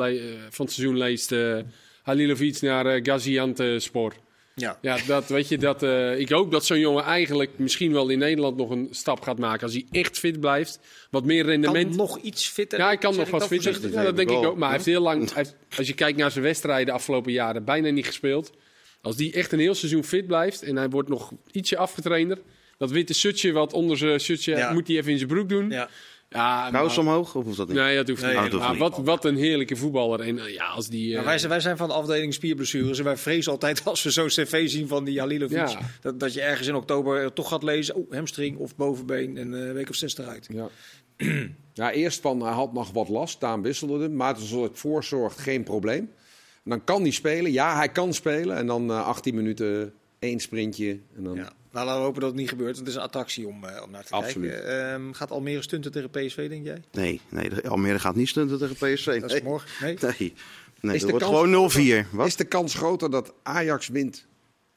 van 0.49 0.65
het 0.65 0.73
seizoen 0.73 0.97
leest, 0.97 1.31
eh 1.31 1.57
Halilovic 2.05 2.61
naar 2.61 2.85
eh 2.85 2.99
Gaziantepspor. 3.03 4.13
ja. 4.55 4.77
Ja, 4.81 4.97
dat 5.07 5.27
weet 5.29 5.47
je. 5.47 5.57
Dat, 5.57 5.83
eh, 5.83 6.19
ik 6.19 6.29
hoop 6.29 6.51
dat 6.51 6.65
zo'n 6.65 6.79
jongen 6.79 7.03
eigenlijk 7.03 7.51
misschien 7.57 7.91
wel 7.91 8.09
in 8.09 8.17
Nederland 8.19 8.57
nog 8.57 8.69
een 8.69 8.87
stap 8.91 9.21
gaat 9.21 9.37
maken. 9.37 9.63
Als 9.63 9.73
hij 9.73 9.85
echt 9.91 10.19
fit 10.19 10.39
blijft. 10.39 10.79
Wat 11.11 11.25
meer 11.25 11.45
rendement. 11.45 11.87
Kan 11.87 11.95
nog 11.97 12.17
iets 12.17 12.49
fitter. 12.49 12.79
ja, 12.79 12.85
hij 12.85 12.97
kan 12.97 13.15
nog 13.15 13.29
wat 13.29 13.47
fitter. 13.47 13.91
Ja, 13.91 14.03
dat 14.03 14.15
denk 14.15 14.29
ik 14.29 14.35
ook. 14.35 14.57
Maar 14.57 14.67
hij 14.67 14.77
heeft 14.77 14.85
heel 14.89 15.01
lang. 15.01 15.19
hij 15.33 15.43
heeft- 15.43 15.55
als 15.77 15.87
je 15.87 15.93
kijkt 15.93 16.17
naar 16.17 16.31
zijn 16.31 16.43
wedstrijden 16.43 16.85
de 16.85 16.91
afgelopen 16.91 17.31
jaren, 17.31 17.63
bijna 17.65 17.89
niet 17.89 18.05
gespeeld. 18.05 18.51
Als 19.01 19.15
die 19.15 19.33
echt 19.33 19.51
een 19.51 19.59
heel 19.59 19.75
seizoen 19.75 20.03
fit 20.03 20.27
blijft 20.27 20.63
en 20.63 20.75
hij 20.75 20.89
wordt 20.89 21.09
nog 21.09 21.31
ietsje 21.51 21.77
afgetrainer. 21.77 22.37
Dat 22.77 22.91
witte 22.91 23.13
sutje 23.13 23.51
wat 23.51 23.73
onder 23.73 23.97
zijn 23.97 24.19
sutje 24.19 24.55
Ja. 24.55 24.73
moet 24.73 24.87
hij 24.87 24.97
even 24.97 25.11
in 25.11 25.17
zijn 25.17 25.29
broek 25.29 25.49
doen. 25.49 25.69
Ja, 25.69 25.89
Ja. 26.35 26.69
Kous 26.71 26.95
maar- 26.97 27.05
omhoog, 27.05 27.35
of 27.35 27.43
hoeft 27.43 27.57
dat 27.57 27.67
niet? 27.67 27.77
Nee, 27.77 27.95
dat 27.95 28.07
hoeft 28.07 28.21
Nee, 28.21 28.39
niet. 28.39 28.51
hoeft 28.51 28.67
maar 28.67 28.77
wat, 28.77 28.97
wat 28.97 29.25
een 29.25 29.35
heerlijke 29.35 29.75
voetballer. 29.75 30.19
En 30.19 30.39
eh, 30.39 30.53
ja, 30.53 30.65
als 30.65 30.87
die. 30.87 31.07
eh, 31.07 31.13
Nou, 31.13 31.25
wij, 31.25 31.37
zijn, 31.37 31.51
wij 31.51 31.59
zijn 31.59 31.77
van 31.77 31.87
de 31.87 31.93
afdeling 31.93 32.33
spierblessures. 32.33 32.97
En 32.97 33.03
wij 33.03 33.17
vrezen 33.17 33.51
altijd 33.51 33.81
als 33.85 34.03
we 34.03 34.11
zo'n 34.11 34.27
cv 34.27 34.69
zien 34.69 34.87
van 34.87 35.03
die 35.03 35.19
Halilovic. 35.19 35.57
Ja. 35.57 35.79
Dat, 36.01 36.19
dat 36.19 36.33
je 36.33 36.41
ergens 36.41 36.67
in 36.67 36.75
oktober 36.75 37.21
eh, 37.23 37.27
toch 37.29 37.49
gaat 37.49 37.63
lezen. 37.63 37.95
Oh, 37.95 38.11
hamstring 38.11 38.57
of 38.57 38.75
bovenbeen. 38.75 39.37
En 39.37 39.53
eh, 39.53 39.59
een 39.67 39.73
week 39.73 39.89
of 39.89 39.95
zes 39.95 40.17
eruit. 40.17 40.47
Ja. 40.53 40.67
ja, 41.73 41.91
eerst 41.91 42.21
van 42.21 42.41
hij 42.41 42.53
had 42.53 42.73
nog 42.73 42.91
wat 42.91 43.09
last, 43.09 43.39
daarom 43.39 43.61
wisselde 43.61 44.03
hem. 44.03 44.15
Maar 44.15 44.35
toen 44.35 44.63
het 44.63 44.79
voorzorgt 44.79 45.39
geen 45.39 45.63
probleem. 45.63 46.09
En 46.63 46.71
dan 46.71 46.83
kan 46.83 47.01
hij 47.01 47.11
spelen. 47.11 47.51
Ja, 47.51 47.75
hij 47.75 47.89
kan 47.89 48.13
spelen. 48.13 48.57
En 48.57 48.67
dan 48.67 48.89
eh 48.91 49.05
18 49.07 49.35
minuten 49.35 49.93
één 50.19 50.39
sprintje. 50.39 50.99
En 51.15 51.23
dan... 51.23 51.35
Ja. 51.35 51.51
Nou, 51.75 51.87
laten 51.87 52.01
we 52.01 52.05
hopen 52.07 52.21
dat 52.21 52.29
het 52.29 52.39
niet 52.39 52.49
gebeurt. 52.49 52.75
Want 52.75 52.79
het 52.79 52.87
is 52.87 52.95
een 52.95 53.01
attractie 53.07 53.47
om, 53.47 53.63
eh, 53.63 53.83
om 53.83 53.91
naar 53.91 54.03
te 54.03 54.13
Absoluut. 54.13 54.51
kijken. 54.51 54.91
Ehm, 54.93 55.11
gaat 55.13 55.31
Almere 55.31 55.61
stunten 55.61 55.91
tegen 55.91 56.09
PSV, 56.09 56.49
denk 56.49 56.65
jij? 56.65 56.81
Nee, 56.91 57.21
nee, 57.29 57.49
de- 57.49 57.67
Almere 57.69 57.99
gaat 57.99 58.15
niet 58.15 58.27
stunten 58.29 58.57
tegen 58.59 58.75
PSV. 58.75 59.05
Dat 59.21 59.23
is 59.29 59.31
Nee, 59.31 59.43
morgen. 59.43 59.69
Nee? 59.85 59.97
nee. 60.01 60.33
nee 60.81 60.95
Is 60.95 61.01
dat 61.01 61.09
de 61.11 61.17
wordt 61.17 61.25
kans 61.25 61.37
gewoon 61.37 61.53
groter- 61.53 61.81
0-4. 61.81 62.07
Wat? 62.11 62.27
Is 62.27 62.35
de 62.35 62.43
kans 62.45 62.73
groter 62.73 63.11
dat 63.11 63.33
Ajax 63.43 63.87
wint 63.87 64.25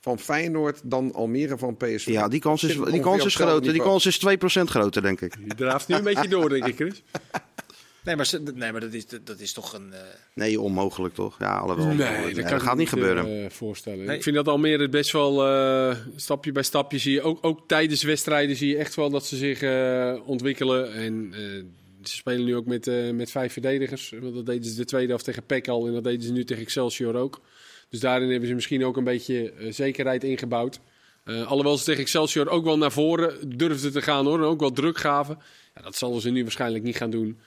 van 0.01 0.19
Feyenoord 0.19 0.81
dan 0.85 1.13
Almere 1.15 1.59
van 1.59 1.77
PSV? 1.77 2.07
Ja, 2.07 2.29
die 2.29 2.41
kans 2.41 2.63
is, 2.65 2.77
die 2.91 3.01
kans 3.01 3.25
is 3.25 3.35
groter. 3.35 3.73
Die 3.73 3.83
kans 3.83 4.07
is 4.07 4.19
2% 4.19 4.71
groter, 4.71 5.03
denk 5.03 5.21
ik. 5.21 5.35
Je 5.49 5.55
draaft 5.55 5.89
nu 5.89 5.95
een 5.95 6.05
beetje 6.05 6.29
door, 6.29 6.49
denk 6.49 6.67
ik, 6.67 6.75
Chris. 6.75 7.03
Nee, 8.09 8.17
maar, 8.17 8.31
nee, 8.55 8.73
maar 8.73 8.81
dat, 8.81 8.93
is, 8.93 9.07
dat 9.07 9.41
is 9.41 9.53
toch 9.53 9.73
een... 9.73 9.93
eh, 9.93 9.99
Nee, 10.35 10.61
onmogelijk 10.61 11.15
toch? 11.15 11.37
Ja, 11.39 11.59
alhoewel. 11.59 11.87
Nee, 11.87 11.97
Nee, 11.97 12.35
dat, 12.35 12.45
kan 12.45 12.61
gaat 12.61 12.77
niet 12.77 12.89
gebeuren. 12.89 13.45
eh, 13.45 13.51
voorstellen. 13.51 14.05
Nee. 14.05 14.17
Ik 14.17 14.23
vind 14.23 14.37
dat 14.37 14.49
Almere 14.49 14.89
best 14.89 15.13
wel 15.13 15.47
eh, 15.47 15.97
stapje 16.17 16.53
bij 16.53 16.63
stapje 16.63 16.99
zie 16.99 17.13
je. 17.13 17.23
Ook, 17.23 17.39
ook 17.47 17.69
tijdens 17.69 18.03
wedstrijden 18.03 18.57
zie 18.57 18.69
je 18.69 18.77
echt 18.77 18.95
wel 18.95 19.11
dat 19.11 19.27
ze 19.27 19.37
zich 19.37 19.63
eh, 19.63 20.15
ontwikkelen. 20.27 20.93
En 20.93 21.29
eh, 21.33 21.41
ze 22.03 22.17
spelen 22.17 22.45
nu 22.45 22.57
ook 22.57 22.67
met, 22.67 22.87
eh, 22.87 23.11
met 23.11 23.31
vijf 23.31 23.53
verdedigers. 23.53 24.13
Want 24.21 24.35
dat 24.35 24.47
deden 24.47 24.65
ze 24.71 24.77
de 24.77 24.85
tweede 24.85 25.09
helft 25.09 25.25
tegen 25.25 25.43
PEC 25.47 25.69
al. 25.69 25.87
En 25.87 25.93
dat 25.93 26.05
deden 26.05 26.23
ze 26.23 26.33
nu 26.33 26.45
tegen 26.45 26.63
Excelsior 26.63 27.15
ook. 27.15 27.41
Dus 27.89 28.01
daarin 28.01 28.31
hebben 28.31 28.49
ze 28.49 28.55
misschien 28.55 28.85
ook 28.85 28.97
een 28.97 29.05
beetje 29.05 29.53
zekerheid 29.69 30.25
ingebouwd. 30.25 30.81
Eh, 31.25 31.47
alhoewel 31.47 31.77
ze 31.79 31.85
tegen 31.85 32.01
Excelsior 32.03 32.49
ook 32.49 32.65
wel 32.65 32.79
naar 32.79 32.93
voren 32.93 33.57
durfden 33.57 33.93
te 33.93 34.03
gaan 34.03 34.27
hoor. 34.27 34.39
En 34.39 34.45
ook 34.45 34.61
wel 34.61 34.73
druk 34.73 34.99
gaven. 34.99 35.39
Ja, 35.75 35.83
dat 35.83 35.97
zullen 35.97 36.21
ze 36.21 36.31
nu 36.31 36.43
waarschijnlijk 36.43 36.85
niet 36.85 36.97
gaan 36.97 37.11
doen. 37.11 37.39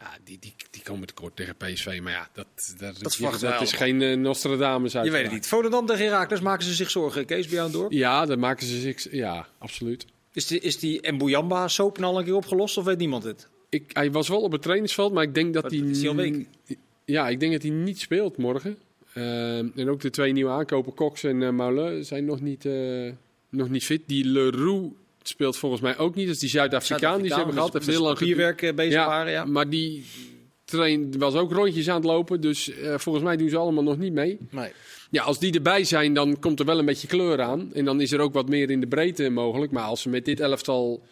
Ja, 0.00 0.16
die, 0.24 0.38
die, 0.40 0.54
die 0.70 0.82
komen 0.82 1.06
tekort 1.06 1.36
tegen 1.36 1.56
PSV. 1.56 1.98
Maar 2.02 2.12
ja, 2.12 2.28
dat, 2.32 2.46
dat, 2.78 2.98
dat, 3.40 3.60
is 3.60 3.72
geen 3.72 4.02
eh, 4.02 4.16
Nostradamus 4.16 4.96
uit. 4.96 5.04
je 5.04 5.10
weet 5.10 5.22
het 5.22 5.32
niet. 5.32 5.46
Volendam 5.46 5.86
tegen 5.86 6.04
Heracles 6.04 6.40
maken 6.40 6.64
ze 6.64 6.74
zich 6.74 6.90
zorgen. 6.90 7.26
Kees, 7.26 7.46
bij 7.46 7.56
jou 7.56 7.70
door? 7.70 7.94
Ja, 7.94 8.26
dat 8.26 8.38
maken 8.38 8.66
ze 8.66 8.80
zich. 8.80 9.12
Ja, 9.12 9.48
absoluut. 9.58 10.06
Is 10.32 10.46
die, 10.46 10.60
is 10.60 10.78
die 10.78 11.12
Mbuyamba 11.12 11.68
soap 11.68 11.98
nou 11.98 12.12
al 12.12 12.18
een 12.18 12.24
keer 12.24 12.34
opgelost 12.34 12.76
of 12.76 12.84
weet 12.84 12.98
niemand 12.98 13.24
het? 13.24 13.48
Ik, 13.68 13.90
hij 13.92 14.10
was 14.10 14.28
wel 14.28 14.40
op 14.40 14.52
het 14.52 14.62
trainingsveld, 14.62 15.12
maar 15.12 15.22
ik 15.22 15.34
denk 15.34 15.54
dat 15.54 15.62
Wat, 15.62 15.72
hij. 15.72 15.80
is 15.80 16.00
hij 16.00 16.08
al 16.08 16.14
week? 16.14 16.46
Ja, 17.04 17.28
ik 17.28 17.40
denk 17.40 17.52
dat 17.52 17.62
hij 17.62 17.70
niet 17.70 18.00
speelt 18.00 18.36
morgen. 18.36 18.78
Eh, 19.12 19.58
en 19.58 19.88
ook 19.88 20.00
de 20.00 20.10
twee 20.10 20.32
nieuwe 20.32 20.50
aankopen, 20.50 20.94
Cox 20.94 21.24
en 21.24 21.40
uh, 21.40 21.50
Maule, 21.50 22.02
zijn 22.02 22.24
nog 22.24 22.40
niet, 22.40 22.64
eh, 22.64 23.12
nog 23.48 23.68
niet 23.68 23.84
fit. 23.84 24.02
Die 24.06 24.24
Leroux 24.24 24.94
speelt 25.28 25.56
volgens 25.56 25.80
mij 25.80 25.98
ook 25.98 26.14
niet. 26.14 26.26
Dat 26.26 26.34
is 26.34 26.40
die 26.40 26.50
Zuid-Afrikaan 26.50 27.20
die 27.20 27.30
ze 27.30 27.36
hebben 27.36 27.54
gehad. 27.54 27.72
Heeft 27.72 27.86
heel 27.86 28.02
lang 28.02 28.18
papierwerk 28.18 28.62
eh, 28.62 28.74
bezig 28.74 29.04
waren, 29.04 29.32
ja. 29.32 29.44
Maar 29.44 29.68
die 29.68 30.04
train, 30.68 31.18
was 31.18 31.34
ook 31.34 31.52
rondjes 31.52 31.88
aan 31.88 31.96
het 31.96 32.04
lopen. 32.04 32.40
Dus 32.40 32.70
eh, 32.70 32.98
volgens 32.98 33.24
mij 33.24 33.36
doen 33.36 33.48
ze 33.48 33.56
allemaal 33.56 33.82
nog 33.82 33.98
niet 33.98 34.12
mee. 34.12 34.38
Nee. 34.50 34.70
Ja, 35.10 35.22
als 35.22 35.38
die 35.38 35.54
erbij 35.54 35.84
zijn, 35.84 36.14
dan 36.14 36.38
komt 36.38 36.60
er 36.60 36.66
wel 36.66 36.78
een 36.78 36.84
beetje 36.84 37.08
kleur 37.08 37.40
aan. 37.40 37.70
En 37.74 37.84
dan 37.84 38.00
is 38.00 38.12
er 38.12 38.20
ook 38.20 38.32
wat 38.32 38.48
meer 38.48 38.70
in 38.70 38.80
de 38.80 38.86
breedte 38.86 39.30
mogelijk. 39.30 39.72
Maar 39.72 39.84
als 39.84 40.02
ze 40.02 40.08
met 40.08 40.24
dit 40.24 40.40
elftal 40.40 41.02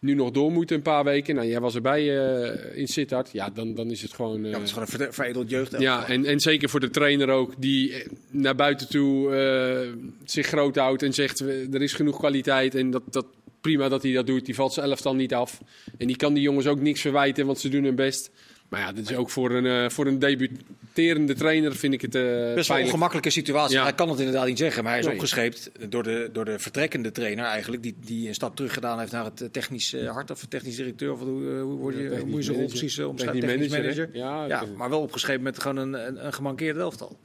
nu 0.00 0.14
nog 0.14 0.30
door 0.30 0.52
moeten 0.52 0.76
een 0.76 0.82
paar 0.82 1.04
weken. 1.04 1.34
Nou, 1.34 1.46
jij 1.46 1.60
was 1.60 1.74
erbij 1.74 2.18
eh, 2.18 2.78
in 2.78 2.88
Sittard. 2.88 3.30
Ja, 3.32 3.50
dan, 3.50 3.74
dan 3.74 3.90
is 3.90 4.02
het 4.02 4.12
gewoon... 4.12 4.44
Ja, 4.44 4.50
het 4.50 4.62
is 4.62 4.72
gewoon 4.72 4.88
een 4.90 4.98
ver- 4.98 5.14
veredeld 5.14 5.50
jeugd. 5.50 5.78
ja, 5.78 6.08
en, 6.08 6.24
en 6.24 6.40
zeker 6.40 6.68
voor 6.68 6.80
de 6.80 6.90
trainer 6.90 7.28
ook, 7.28 7.52
die 7.58 8.04
naar 8.30 8.54
buiten 8.54 8.88
toe 8.88 9.94
zich 10.24 10.46
groot 10.46 10.76
houdt 10.76 11.02
en 11.02 11.12
zegt 11.12 11.40
er 11.40 11.82
is 11.82 11.92
genoeg 11.92 12.18
kwaliteit 12.18 12.74
en 12.74 12.90
dat, 12.90 13.02
dat 13.10 13.26
prima 13.66 13.88
dat 13.88 14.02
hij 14.02 14.12
dat 14.12 14.26
doet. 14.26 14.44
Die 14.46 14.54
valt 14.54 14.72
zijn 14.72 14.86
elftal 14.86 15.14
niet 15.14 15.34
af. 15.34 15.60
En 15.98 16.06
die 16.06 16.16
kan 16.16 16.34
die 16.34 16.42
jongens 16.42 16.66
ook 16.66 16.80
niks 16.80 17.00
verwijten, 17.00 17.46
want 17.46 17.58
ze 17.58 17.68
doen 17.68 17.84
hun 17.84 17.94
best. 17.94 18.30
Maar 18.68 18.80
ja, 18.80 18.92
dit 18.92 19.10
is 19.10 19.16
ook 19.16 19.30
voor 19.30 19.50
een, 19.50 19.66
eh, 19.66 19.90
voor 19.90 20.06
een 20.06 20.18
debuterende 20.18 21.34
trainer 21.34 21.76
vind 21.76 21.94
ik 21.94 22.00
het 22.00 22.14
eh 22.14 22.54
Best 22.54 22.68
wel 22.68 22.78
een 22.78 22.84
ongemakkelijke 22.84 23.30
situatie. 23.30 23.76
Ja. 23.76 23.82
Hij 23.82 23.94
kan 23.94 24.08
het 24.08 24.18
inderdaad 24.18 24.46
niet 24.46 24.58
zeggen, 24.58 24.82
maar 24.82 24.92
hij 24.92 25.00
is 25.00 25.06
Nee. 25.06 25.14
opgescheept 25.14 25.70
door 25.88 26.02
de, 26.02 26.30
door 26.32 26.44
de 26.44 26.58
vertrekkende 26.58 27.12
trainer 27.12 27.44
eigenlijk. 27.44 27.82
Die, 27.82 27.94
die 28.04 28.28
een 28.28 28.34
stap 28.34 28.56
terug 28.56 28.72
gedaan 28.72 28.98
heeft 28.98 29.12
naar 29.12 29.24
het 29.24 29.40
eh, 29.40 29.48
technisch 29.48 29.96
hart 30.06 30.30
of 30.30 30.44
technisch 30.44 30.76
directeur. 30.76 31.12
Of 31.12 31.20
hoe, 31.20 31.58
hoe, 31.60 31.76
word 31.76 31.94
je, 31.96 32.16
hoe 32.18 32.26
moet 32.28 32.46
je 32.46 32.52
rol 32.52 32.66
precies 32.66 32.98
omschrijven? 32.98 33.40
Technisch 33.40 33.70
Technisch 33.70 33.96
manager? 33.96 34.08
Ja, 34.48 34.64
maar 34.76 34.90
wel 34.90 35.00
opgescheept 35.00 35.42
met 35.42 35.58
gewoon 35.60 35.76
een, 35.76 36.06
een, 36.06 36.26
een 36.26 36.32
gemankeerde 36.32 36.80
elftal. 36.80 37.16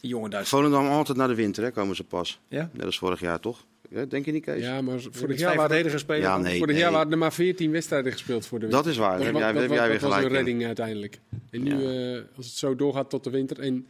Die 0.00 0.10
jonge 0.10 0.28
Duitser. 0.28 0.58
Volendam 0.58 0.86
altijd 0.86 1.18
naar 1.18 1.28
de 1.28 1.34
winter, 1.34 1.62
hè, 1.64 1.70
komen 1.70 1.96
ze 1.96 2.04
pas. 2.04 2.40
Ja? 2.48 2.70
Net 2.72 2.86
als 2.86 2.98
vorig 2.98 3.20
jaar, 3.20 3.40
toch? 3.40 3.64
Ja, 3.90 4.04
denk 4.04 4.24
je 4.24 4.32
niet, 4.32 4.44
Kees? 4.44 4.62
Ja, 4.62 4.80
maar 4.80 5.00
Vorig 5.10 5.38
jaar 5.38 5.54
waren, 5.56 5.68
verdedigers 5.70 6.02
spelen. 6.02 6.22
Ja, 6.22 6.38
nee. 6.38 6.58
vorig 6.58 6.76
jaar 6.76 6.92
waren 6.92 7.12
er 7.12 7.18
maar 7.18 7.32
14 7.32 7.70
wedstrijden 7.70 8.12
gespeeld 8.12 8.46
voor 8.46 8.58
de 8.60 8.66
Dat 8.68 8.86
is 8.86 8.96
waar. 8.96 9.16
Dat, 9.16 9.26
heb 9.26 9.34
jij, 9.34 9.52
dat, 9.52 9.62
heb 9.62 9.70
jij 9.70 9.88
weer 9.88 9.98
dat 10.00 10.08
was 10.10 10.18
een 10.18 10.24
in. 10.24 10.32
redding 10.32 10.64
uiteindelijk. 10.66 11.18
En 11.50 11.62
nu, 11.62 11.74
Ja. 11.76 12.14
eh, 12.16 12.22
als 12.36 12.46
het 12.46 12.54
zo 12.54 12.76
doorgaat 12.76 13.10
tot 13.10 13.24
de 13.24 13.30
winter. 13.30 13.58
En 13.60 13.88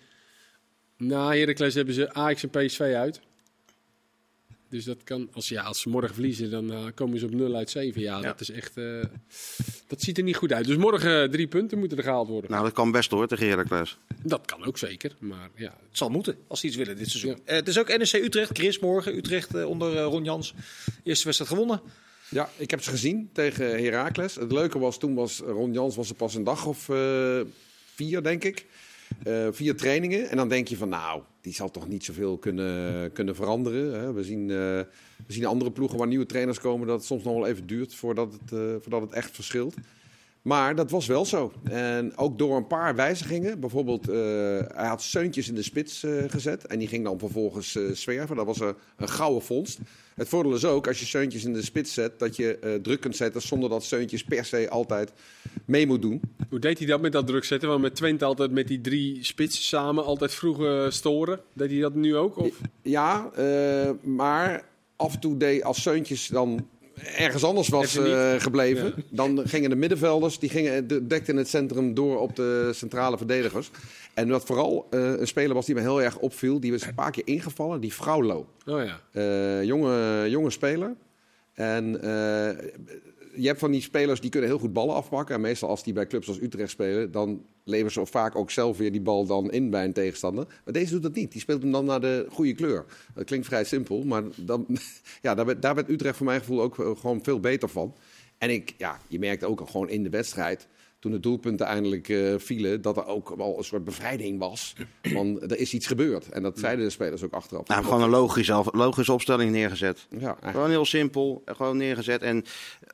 na 0.97 1.35
Heracles 1.35 1.75
hebben 1.75 1.95
ze 1.95 2.13
Ajax 2.15 2.43
en 2.43 2.51
PSV 2.51 2.81
uit. 2.81 3.21
Dus 4.71 4.85
dat 4.85 5.03
kan, 5.05 5.29
als, 5.33 5.49
ja, 5.49 5.63
als 5.63 5.81
ze 5.81 5.89
morgen 5.89 6.15
verliezen, 6.15 6.51
dan 6.51 6.73
eh, 6.73 6.85
komen 6.95 7.19
ze 7.19 7.25
op 7.25 7.35
0 7.35 7.55
uit 7.55 7.71
7. 7.71 8.01
Ja, 8.01 8.17
Ja. 8.17 8.23
dat 8.23 8.41
is 8.41 8.51
echt. 8.51 8.77
eh, 8.77 8.85
dat 9.87 10.01
ziet 10.03 10.19
er 10.19 10.25
niet 10.25 10.37
goed 10.37 10.53
uit. 10.53 10.67
Dus 10.67 10.77
morgen 10.77 11.23
eh, 11.23 11.29
drie 11.29 11.47
punten 11.47 11.79
moeten 11.79 11.99
er 11.99 12.05
gehaald 12.05 12.29
worden. 12.29 12.51
Nou, 12.51 12.65
dat 12.65 12.73
kan 12.73 12.91
best 12.91 13.11
hoor, 13.11 13.27
tegen 13.27 13.49
Heracles. 13.49 13.97
Dat 14.23 14.41
kan 14.47 14.65
ook 14.65 14.79
zeker. 14.79 15.17
Maar 15.19 15.51
ja, 15.55 15.75
Het 15.89 15.99
zal 15.99 16.09
moeten, 16.09 16.37
als 16.49 16.61
ze 16.61 16.67
iets 16.67 16.77
willen 16.77 16.97
dit 16.97 17.09
seizoen. 17.11 17.31
Ja. 17.31 17.39
Eh, 17.45 17.55
het 17.57 17.69
is 17.69 17.79
ook 17.79 17.89
NEC 17.89 18.13
Utrecht. 18.13 18.51
Chris 18.59 18.79
morgen. 18.79 19.17
Utrecht 19.17 19.65
onder 19.65 19.99
Ron 20.01 20.25
Jans. 20.25 20.55
Eerste 21.05 21.25
wedstrijd 21.25 21.53
gewonnen. 21.53 21.81
Ja, 22.29 22.51
ik 22.57 22.71
heb 22.71 22.83
ze 22.83 22.91
gezien 22.91 23.31
tegen 23.33 23.83
Heracles. 23.85 24.35
Het 24.35 24.53
leuke 24.53 24.79
was, 24.79 24.99
toen 24.99 25.15
was 25.15 25.39
Ron 25.39 25.73
Jans 25.73 25.97
was 25.97 26.09
er 26.09 26.15
pas 26.15 26.35
een 26.35 26.45
dag 26.45 26.67
of 26.67 26.89
eh, 26.89 27.41
vier, 27.95 28.23
denk 28.23 28.45
ik. 28.45 28.67
Eh, 29.23 29.49
vier 29.51 29.77
trainingen. 29.77 30.29
En 30.29 30.37
dan 30.37 30.49
denk 30.49 30.69
je 30.69 30.77
van, 30.77 30.89
nou, 30.89 31.23
die 31.41 31.53
zal 31.53 31.71
toch 31.71 31.89
niet 31.89 32.05
zoveel 32.05 32.39
kunnen, 32.39 33.13
kunnen 33.13 33.35
veranderen. 33.35 34.01
Hè? 34.01 34.13
We, 34.13 34.25
zien, 34.25 34.51
eh, 34.51 34.57
we 35.27 35.33
zien 35.33 35.47
andere 35.47 35.71
ploegen 35.73 35.99
waar 35.99 36.07
nieuwe 36.07 36.27
trainers 36.27 36.61
komen... 36.61 36.87
dat 36.87 36.97
het 36.97 37.07
soms 37.07 37.25
nog 37.25 37.35
wel 37.35 37.47
even 37.47 37.67
duurt 37.67 37.95
voordat 37.95 38.33
het, 38.33 38.53
eh, 38.53 38.59
voordat 38.59 39.01
het 39.01 39.13
echt 39.13 39.35
verschilt. 39.35 39.75
Maar 40.43 40.75
dat 40.75 40.91
was 40.91 41.07
wel 41.07 41.25
zo. 41.25 41.53
En 41.65 42.17
ook 42.17 42.39
door 42.39 42.57
een 42.57 42.67
paar 42.67 42.95
wijzigingen. 42.95 43.61
Bijvoorbeeld, 43.61 44.09
eh, 44.09 44.17
hij 44.75 44.87
had 44.87 45.03
Seuntjes 45.03 45.49
in 45.49 45.55
de 45.55 45.63
spits 45.63 46.03
eh, 46.03 46.13
gezet. 46.27 46.67
En 46.67 46.79
die 46.79 46.89
ging 46.89 47.05
dan 47.05 47.19
vervolgens 47.19 47.77
eh 47.77 47.91
zwerven. 47.93 48.37
Dat 48.37 48.47
was 48.47 48.61
een, 48.61 48.75
een 48.97 49.09
gouden 49.09 49.43
vondst. 49.43 49.79
Het 50.15 50.29
voordeel 50.29 50.55
is 50.55 50.65
ook, 50.65 50.87
als 50.87 51.01
je 51.01 51.07
Seuntjes 51.07 51.45
in 51.45 51.53
de 51.53 51.63
spits 51.63 51.95
zet... 51.95 52.19
dat 52.19 52.37
je 52.37 52.79
druk 52.83 53.01
kunt 53.01 53.17
zetten 53.17 53.43
zonder 53.43 53.71
dat 53.71 53.85
Seuntjes 53.85 54.25
per 54.25 54.45
se 54.45 54.71
altijd 54.71 55.13
mee 55.65 55.87
moet 55.87 56.03
doen. 56.03 56.21
Hoe 56.49 56.59
deed 56.59 56.79
hij 56.79 56.87
dat 56.87 57.01
met 57.01 57.13
dat 57.13 57.27
druk 57.27 57.45
zetten? 57.45 57.69
Want 57.69 57.81
met 57.81 57.95
Twente 57.95 58.25
altijd 58.25 58.51
met 58.51 58.69
die 58.69 58.81
drie 58.81 59.25
spitsen 59.25 59.63
samen 59.63 60.05
altijd 60.05 60.35
vroeg 60.35 60.93
storen. 60.93 61.41
Deed 61.53 61.71
hij 61.71 61.81
dat 61.81 61.95
nu 61.95 62.17
ook? 62.17 62.37
Of? 62.37 62.61
Ja, 62.83 63.31
maar 64.03 64.65
af 64.97 65.15
en 65.15 65.21
toe 65.21 65.37
deed 65.37 65.63
als 65.63 65.83
Seuntjes 65.83 66.29
dan 66.29 66.69
ergens 67.17 67.45
anders 67.45 67.69
was 67.69 67.97
eh, 67.97 68.35
gebleven... 68.39 68.95
dan 69.11 69.43
gingen 69.45 69.71
de 69.71 69.77
middenvelders, 69.77 70.39
die 70.39 70.49
gingen, 70.49 70.87
de- 70.87 71.07
dekten 71.07 71.37
het 71.37 71.49
centrum 71.49 71.95
door 71.95 72.21
op 72.21 72.37
de 72.37 72.71
centrale 72.75 73.17
verdedigers. 73.17 73.71
En 74.15 74.29
wat 74.29 74.45
vooral 74.45 74.87
eh, 74.91 75.13
een 75.19 75.27
speler 75.27 75.55
was 75.55 75.67
die 75.67 75.75
me 75.75 75.81
heel 75.81 76.03
erg 76.03 76.19
opviel... 76.19 76.61
die 76.61 76.73
was 76.73 76.87
een 76.87 76.95
paar 76.95 77.11
keer 77.11 77.27
ingevallen, 77.27 77.81
die 77.81 77.93
Fraulo. 77.93 78.47
Oh 78.67 78.85
ja. 78.85 79.01
Eh, 79.13 79.65
jonge, 79.65 80.27
jonge 80.31 80.51
speler. 80.51 80.95
En 81.55 81.99
je 83.35 83.47
hebt 83.47 83.59
van 83.59 83.71
die 83.71 83.83
spelers 83.83 84.21
die 84.21 84.31
kunnen 84.31 84.49
heel 84.49 84.59
goed 84.59 84.73
ballen 84.73 84.95
afpakken. 84.95 85.35
En 85.35 85.41
meestal 85.41 85.69
als 85.69 85.85
die 85.85 85.93
bij 85.93 86.07
clubs 86.07 86.29
als 86.29 86.41
Utrecht 86.41 86.71
spelen, 86.71 87.13
dan 87.13 87.45
leveren 87.71 87.93
ze 87.93 88.07
vaak 88.07 88.37
ook 88.37 88.51
zelf 88.51 88.77
weer 88.77 88.93
die 88.93 89.01
bal 89.01 89.27
dan 89.27 89.51
in 89.51 89.71
bij 89.71 89.85
een 89.85 89.93
tegenstander. 89.93 90.47
Maar 90.65 90.75
deze 90.75 90.93
doet 90.93 91.03
dat 91.03 91.15
niet. 91.15 91.33
Die 91.33 91.41
speelt 91.41 91.63
hem 91.63 91.73
dan 91.73 91.85
naar 91.85 92.01
de 92.01 92.27
goede 92.31 92.53
kleur. 92.53 92.85
Dat 93.15 93.25
klinkt 93.25 93.47
vrij 93.47 93.65
simpel, 93.65 94.05
maar 94.05 94.23
dan, 94.37 94.67
ja, 95.23 95.35
daar, 95.35 95.47
werd, 95.47 95.63
daar 95.63 95.85
Utrecht 95.89 96.17
voor 96.17 96.27
mijn 96.27 96.41
gevoel 96.41 96.63
ook 96.63 96.79
eh, 96.79 96.97
gewoon 96.97 97.23
veel 97.23 97.41
beter 97.41 97.69
van. 97.69 97.95
En 98.39 98.51
ik, 98.51 98.75
ja, 98.79 98.99
je 99.09 99.19
merkte 99.19 99.47
ook 99.47 99.61
al 99.61 99.67
gewoon 99.67 99.89
in 99.89 100.03
de 100.03 100.11
wedstrijd, 100.11 100.67
toen 101.01 101.13
de 101.13 101.21
doelpunten 101.21 101.67
eindelijk 101.67 102.09
eh, 102.09 102.35
vielen, 102.37 102.83
dat 102.83 102.97
er 102.97 103.07
ook 103.07 103.35
wel 103.37 103.59
een 103.59 103.65
soort 103.65 103.85
bevrijding 103.85 104.39
was. 104.39 104.75
Van 105.03 105.41
er 105.41 105.59
is 105.59 105.75
iets 105.75 105.87
gebeurd. 105.87 106.29
En 106.29 106.43
dat 106.43 106.59
zeiden 106.59 106.85
de 106.85 106.91
spelers 106.91 107.23
ook 107.23 107.33
achteraf. 107.33 107.69
Nou, 107.69 107.85
gewoon 107.85 108.03
een 108.03 108.09
logische, 108.09 108.65
logische 108.73 109.13
opstelling 109.13 109.51
neergezet. 109.51 110.07
ja, 110.11 110.19
eigenlijk. 110.19 110.51
Gewoon 110.51 110.71
heel 110.71 110.85
simpel, 110.85 111.43
gewoon 111.45 111.77
neergezet. 111.77 112.23
En 112.23 112.45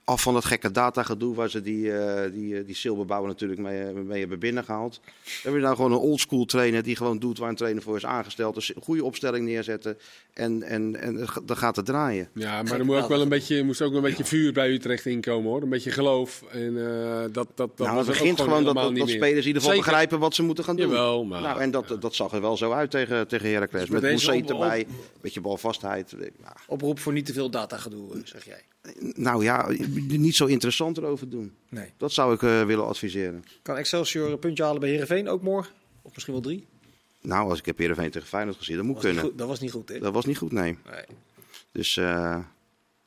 af 0.05 0.23
van 0.23 0.35
dat 0.35 0.45
gekke 0.45 0.71
datagedoe 0.71 1.35
waar 1.35 1.51
ze 1.51 1.61
die, 1.61 1.93
eh 1.93 2.33
die, 2.33 2.59
eh, 2.59 2.67
die 2.67 2.75
Silberbouwer 2.75 3.29
natuurlijk 3.29 3.61
mee, 3.61 3.93
mee 3.93 4.21
hebben 4.21 4.39
binnengehaald. 4.39 5.01
Dan 5.03 5.13
heb 5.43 5.55
je 5.55 5.61
nou 5.61 5.77
gewoon 5.77 5.93
een 5.93 5.99
oldschool 5.99 6.45
trainer 6.45 6.83
die 6.83 6.97
gewoon 6.97 7.19
doet 7.19 7.39
waar 7.39 7.49
een 7.49 7.55
trainer 7.55 7.83
voor 7.83 7.97
is 7.97 8.07
aangesteld. 8.07 8.55
Dus 8.55 8.77
een 8.77 8.83
goede 8.83 9.05
opstelling 9.05 9.47
neerzetten 9.47 9.99
en, 10.33 10.63
en, 10.63 10.97
en 11.01 11.27
dan 11.45 11.57
gaat 11.57 11.77
het 11.77 11.85
draaien. 11.85 12.29
Ja, 12.33 12.63
maar 12.63 12.79
er 12.79 12.85
moet 12.85 12.97
ook 12.97 13.09
wel 13.09 13.21
een 13.21 13.29
beetje, 13.29 13.63
moest 13.63 13.83
ook 13.83 13.95
een 13.95 14.03
beetje 14.03 14.25
vuur 14.25 14.53
bij 14.53 14.71
Utrecht 14.71 15.07
inkomen 15.07 15.51
hoor. 15.51 15.63
Een 15.63 15.69
beetje 15.69 15.91
geloof. 15.91 16.43
En 16.51 16.87
eh, 16.87 17.21
dat, 17.21 17.33
dat, 17.33 17.77
dat 17.77 17.79
nou, 17.79 17.96
was 17.97 18.07
het 18.07 18.19
begint 18.19 18.41
gewoon 18.41 18.65
dat, 18.65 18.75
dat, 18.75 19.09
spelers 19.09 19.21
in 19.23 19.27
ieder 19.27 19.43
geval 19.43 19.61
Zeker. 19.61 19.77
begrijpen 19.77 20.19
wat 20.19 20.35
ze 20.35 20.43
moeten 20.43 20.65
gaan 20.65 20.77
doen. 20.77 20.89
Jawel, 20.89 21.25
maar... 21.25 21.41
Nou, 21.41 21.61
en 21.61 21.71
dat, 21.71 21.97
dat 22.01 22.15
zag 22.15 22.33
er 22.33 22.41
wel 22.41 22.57
zo 22.57 22.73
uit 22.73 22.91
tegen, 22.91 23.29
tegen 23.29 23.51
Heracles. 23.51 23.81
Dus 23.81 23.91
Met 23.91 24.03
Mousset 24.03 24.51
erbij, 24.51 24.81
een 24.81 24.97
beetje 25.21 25.41
balvastheid. 25.41 26.15
Ja. 26.19 26.57
Oproep 26.67 26.99
voor 26.99 27.13
niet 27.13 27.27
te 27.27 27.33
veel 27.33 27.51
datagedoe, 27.51 28.15
eh, 28.15 28.21
zeg 28.25 28.45
jij. 28.45 28.63
Nou 29.15 29.45
ja, 29.45 29.69
niet 30.09 30.37
zo 30.37 30.47
interessant 30.47 30.99
erover 30.99 31.29
doen. 31.29 31.57
Nee. 31.69 31.93
Dat 31.97 32.13
zou 32.13 32.35
ik 32.35 32.43
eh, 32.43 32.65
willen 32.65 32.87
adviseren. 32.87 33.45
Kan 33.63 33.77
Excelsior 33.77 34.31
een 34.31 34.39
puntje 34.39 34.63
halen 34.65 34.81
bij 34.81 34.91
Heerenveen 34.91 35.29
ook 35.29 35.43
morgen? 35.43 35.73
Of 36.03 36.13
misschien 36.13 36.35
wel 36.35 36.43
drie? 36.43 36.67
Nou, 37.21 37.51
als 37.51 37.59
ik 37.59 37.67
heb 37.67 37.79
Heerenveen 37.79 38.11
tegen 38.11 38.29
Feyenoord 38.29 38.57
gezien, 38.57 38.77
dat 38.77 38.85
moet 38.85 38.95
Was 38.95 39.05
kunnen. 39.05 39.23
goed, 39.23 39.39
dat 39.39 39.49
was 39.49 39.61
niet 39.61 39.71
goed, 39.71 39.89
hè? 39.89 39.99
Dat 39.99 40.13
was 40.13 40.25
niet 40.25 40.39
goed, 40.39 40.53
nee. 40.53 40.79
Nee. 40.91 41.05
Dus 41.73 41.99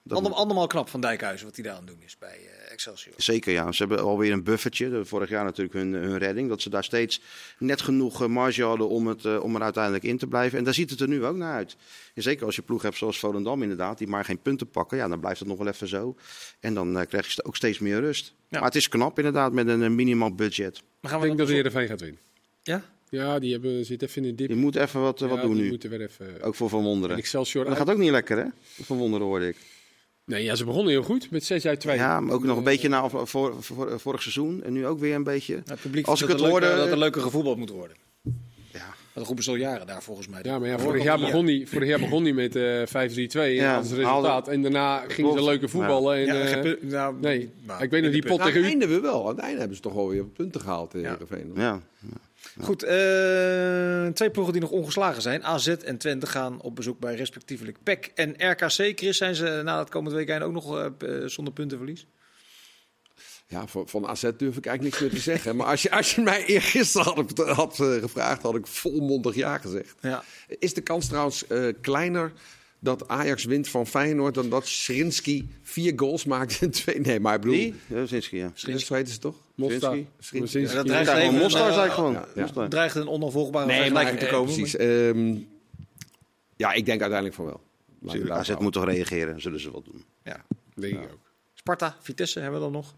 andermaal 0.09 0.67
knap 0.67 0.89
van 0.89 1.01
Dijkhuizen 1.01 1.45
wat 1.45 1.55
hij 1.55 1.63
daar 1.63 1.73
aan 1.73 1.79
het 1.79 1.87
doen 1.87 2.01
is 2.05 2.17
bij 2.17 2.39
Excelsior. 2.79 3.13
Zeker 3.17 3.53
ja, 3.53 3.71
ze 3.71 3.83
hebben 3.85 4.03
alweer 4.05 4.31
een 4.31 4.43
buffertje. 4.43 4.89
De- 4.89 5.05
Vorig 5.05 5.29
jaar 5.29 5.43
natuurlijk 5.43 5.73
hun, 5.73 5.93
hun 5.93 6.17
redding. 6.17 6.49
Dat 6.49 6.61
ze 6.61 6.69
daar 6.69 6.83
steeds 6.83 7.21
net 7.57 7.81
genoeg 7.81 8.21
eh, 8.21 8.27
marge 8.27 8.63
hadden 8.63 8.89
om, 8.89 9.07
het, 9.07 9.25
eh, 9.25 9.43
om 9.43 9.55
er 9.55 9.61
uiteindelijk 9.61 10.03
in 10.03 10.17
te 10.17 10.27
blijven. 10.27 10.57
En 10.57 10.63
daar 10.63 10.73
ziet 10.73 10.89
het 10.89 10.99
er 10.99 11.07
nu 11.07 11.25
ook 11.25 11.35
naar 11.35 11.53
uit. 11.53 11.75
En 12.13 12.21
zeker 12.21 12.45
als 12.45 12.55
je 12.55 12.61
ploeg 12.61 12.81
hebt 12.81 12.97
zoals 12.97 13.19
Volendam 13.19 13.61
inderdaad, 13.61 13.97
die 13.97 14.07
maar 14.07 14.25
geen 14.25 14.41
punten 14.41 14.69
pakken. 14.69 14.97
Ja, 14.97 15.07
dan 15.07 15.19
blijft 15.19 15.39
het 15.39 15.47
nog 15.47 15.57
wel 15.57 15.67
even 15.67 15.87
zo. 15.87 16.15
En 16.59 16.73
dan 16.73 16.97
eh, 16.99 17.05
krijg 17.07 17.27
je 17.35 17.43
ook 17.43 17.55
steeds 17.55 17.79
meer 17.79 17.99
rust. 17.99 18.33
Ja. 18.47 18.57
Maar 18.57 18.67
het 18.67 18.75
is 18.75 18.89
knap 18.89 19.17
inderdaad 19.17 19.53
met 19.53 19.67
een, 19.67 19.95
minimaal 19.95 20.35
budget. 20.35 20.81
Maar 21.01 21.11
gaan 21.11 21.19
Ik 21.19 21.25
denk 21.25 21.37
dat 21.37 21.47
nog- 21.47 21.55
Heerenveen 21.55 21.87
gaat 21.87 21.99
winnen. 22.01 22.19
Ja? 22.63 22.83
Ja, 23.09 23.39
die 23.39 23.51
hebben, 23.51 23.85
zitten 23.85 24.07
even 24.07 24.21
in 24.23 24.29
de 24.29 24.35
dip. 24.35 24.49
Je 24.49 24.55
moet 24.55 24.75
even 24.75 25.01
wat, 25.01 25.19
wat 25.19 25.41
doen 25.41 25.53
die 25.53 25.63
nu. 25.63 25.69
moeten 25.69 25.89
weer 25.89 26.01
even... 26.01 26.41
Ook 26.41 26.55
voor 26.55 26.69
Van 26.69 26.79
En 26.79 26.85
Wonderen. 26.85 27.17
Excelsior 27.17 27.63
Dat 27.65 27.73
uit- 27.73 27.81
gaat 27.87 27.95
ook 27.95 28.01
niet 28.01 28.11
lekker 28.11 28.37
hè? 28.37 28.45
Van 28.83 28.97
Wonderen 28.97 29.25
hoorde 29.27 29.47
ik. 29.47 29.55
Nee, 30.29 30.43
ja, 30.43 30.55
ze 30.55 30.65
begonnen 30.65 30.91
heel 30.91 31.03
goed 31.03 31.31
met 31.31 31.43
6 31.43 31.65
uit 31.65 31.79
2. 31.79 31.95
Ja, 31.97 32.19
maar 32.19 32.33
ook 32.35 32.43
nog 32.43 32.57
een 32.57 32.63
beetje 32.63 32.89
na 32.89 33.09
voor, 33.09 33.55
vorig 33.99 34.21
seizoen. 34.21 34.63
En 34.63 34.73
nu 34.73 34.87
ook 34.87 34.99
weer 34.99 35.15
een 35.15 35.23
beetje. 35.23 35.61
Het 35.65 35.81
publiek 35.81 36.07
Als 36.07 36.21
ik 36.21 36.27
het 36.27 36.39
hoorde- 36.39 36.75
dat 36.75 36.87
er 36.87 36.97
leuker 36.97 37.21
gevoetbald 37.21 37.57
moet 37.57 37.69
worden. 37.69 37.95
Ja. 39.13 39.19
Dat 39.19 39.25
roepen 39.25 39.43
ze 39.43 39.49
al 39.49 39.55
jaren 39.55 39.87
daar 39.87 40.03
volgens 40.03 40.27
mij. 40.27 40.39
Ja, 40.43 40.59
maar 40.59 40.69
ja, 40.69 40.79
vorig 40.79 41.03
jaar 41.03 41.19
begon 41.19 41.45
hij 41.45 41.63
vorig 41.67 41.87
jaar 41.87 41.99
begon 41.99 42.23
die 42.23 42.33
met 42.33 42.55
eh 42.55 42.81
5-3-2 42.87 43.55
Ja, 43.55 43.75
als 43.77 43.91
resultaat. 43.91 44.47
En 44.47 44.61
daarna 44.61 45.03
gingen 45.07 45.33
ze 45.33 45.43
leuke 45.43 45.67
voetballen. 45.67 46.15
En, 46.17 46.25
Ja, 46.25 46.33
eh, 46.63 46.73
nou, 46.81 47.15
nee, 47.19 47.51
nou, 47.65 47.83
ik 47.83 47.89
weet 47.89 48.03
nog 48.03 48.11
die 48.11 48.21
pot 48.21 48.37
Nou, 48.37 48.41
aan 48.41 48.45
tegen 48.47 48.61
het 48.61 48.69
u. 48.75 48.79
einde 48.79 48.95
we 48.95 49.01
wel. 49.01 49.21
Aan 49.23 49.35
het 49.35 49.39
einde 49.43 49.59
hebben 49.59 49.75
ze 49.75 49.81
toch 49.83 49.93
wel 49.93 50.09
weer 50.09 50.23
punten 50.25 50.61
gehaald 50.61 50.93
in 50.93 50.99
Ja. 51.01 51.09
Heerenveen. 51.09 51.51
Ja. 51.55 51.79
Goed, 52.61 52.83
eh, 52.83 54.07
twee 54.07 54.29
ploegen 54.29 54.53
die 54.53 54.61
nog 54.61 54.71
ongeslagen 54.71 55.21
zijn. 55.21 55.43
AZ 55.43 55.67
en 55.67 55.97
Twente 55.97 56.25
gaan 56.27 56.61
op 56.61 56.75
bezoek 56.75 56.99
bij 56.99 57.15
respectievelijk 57.15 57.77
PEC 57.83 58.11
en 58.15 58.33
RKC. 58.37 58.69
Chris, 58.99 59.17
zijn 59.17 59.35
ze 59.35 59.61
na 59.63 59.79
het 59.79 59.89
komend 59.89 60.15
weekend 60.15 60.43
ook 60.43 60.51
nog 60.51 60.77
eh, 60.77 60.85
eh, 60.85 61.27
zonder 61.27 61.53
puntenverlies? 61.53 62.05
Ja, 63.51 63.67
van, 63.67 63.87
van 63.87 64.07
AZ 64.07 64.21
durf 64.21 64.57
ik 64.57 64.65
eigenlijk 64.65 64.81
niks 64.81 64.99
meer 64.99 65.09
te 65.09 65.31
zeggen. 65.31 65.55
Maar 65.55 65.67
als 65.67 65.81
je, 65.81 65.91
als 65.91 66.15
je 66.15 66.21
mij 66.21 66.45
eergisteren 66.45 67.13
had, 67.13 67.37
had 67.37 67.79
eh, 67.79 67.93
gevraagd, 67.93 68.41
had 68.41 68.55
ik 68.55 68.67
volmondig 68.67 69.35
ja 69.35 69.57
gezegd. 69.57 69.95
Ja. 70.01 70.23
Is 70.47 70.73
de 70.73 70.81
kans 70.81 71.07
trouwens 71.07 71.47
eh, 71.47 71.67
kleiner 71.81 72.31
dat 72.79 73.07
Ajax 73.07 73.43
wint 73.43 73.67
van 73.67 73.87
Feyenoord... 73.87 74.33
dan 74.33 74.49
dat 74.49 74.67
Schrinski 74.67 75.49
vier 75.61 75.93
goals 75.95 76.25
maakt 76.25 76.61
in 76.61 76.71
twee... 76.71 76.99
Nee, 76.99 77.19
maar 77.19 77.35
ik 77.35 77.41
bedoel... 77.41 77.55
Wie? 77.55 77.75
Ja, 77.87 78.05
Zinski, 78.05 78.37
ja. 78.37 78.51
Schrinski 78.53 78.93
weten 78.93 79.13
ze 79.13 79.19
toch? 79.19 79.35
Mostar. 79.55 79.97
Schrinski. 80.19 80.47
Schrinski. 80.47 80.59
Ja, 80.59 80.73
dat 80.73 80.85
dreigt 80.85 81.09
gewoon 81.09 81.23
even, 81.23 81.39
Mostar, 81.39 81.67
eh, 81.67 81.73
zei 81.73 81.85
ik 81.87 81.91
gewoon. 81.91 82.13
ja, 82.13 82.27
ja. 82.35 82.41
Mostar. 82.41 82.69
dreigt 82.69 82.95
een 82.95 83.07
onafvolgbare 83.07 83.65
Nee, 83.65 83.91
maar 83.91 84.17
te 84.17 84.25
eh, 84.25 84.31
komen. 84.31 84.53
precies. 84.53 84.75
Ehm, 84.75 85.35
ja, 86.55 86.73
ik 86.73 86.85
denk 86.85 87.01
uiteindelijk 87.01 87.35
van 87.35 87.45
wel. 87.45 87.61
Laat 87.99 88.39
AZ 88.39 88.53
moet 88.59 88.73
toch 88.73 88.85
reageren, 88.85 89.41
zullen 89.41 89.59
ze 89.59 89.71
wel 89.71 89.83
doen. 89.83 90.03
Ja. 90.23 90.45
Denk 90.75 90.93
ik 90.93 91.11
ook. 91.11 91.19
Sparta, 91.53 91.97
Vitesse 92.01 92.39
hebben 92.39 92.59
we 92.59 92.65
dan 92.65 92.73
nog. 92.73 92.95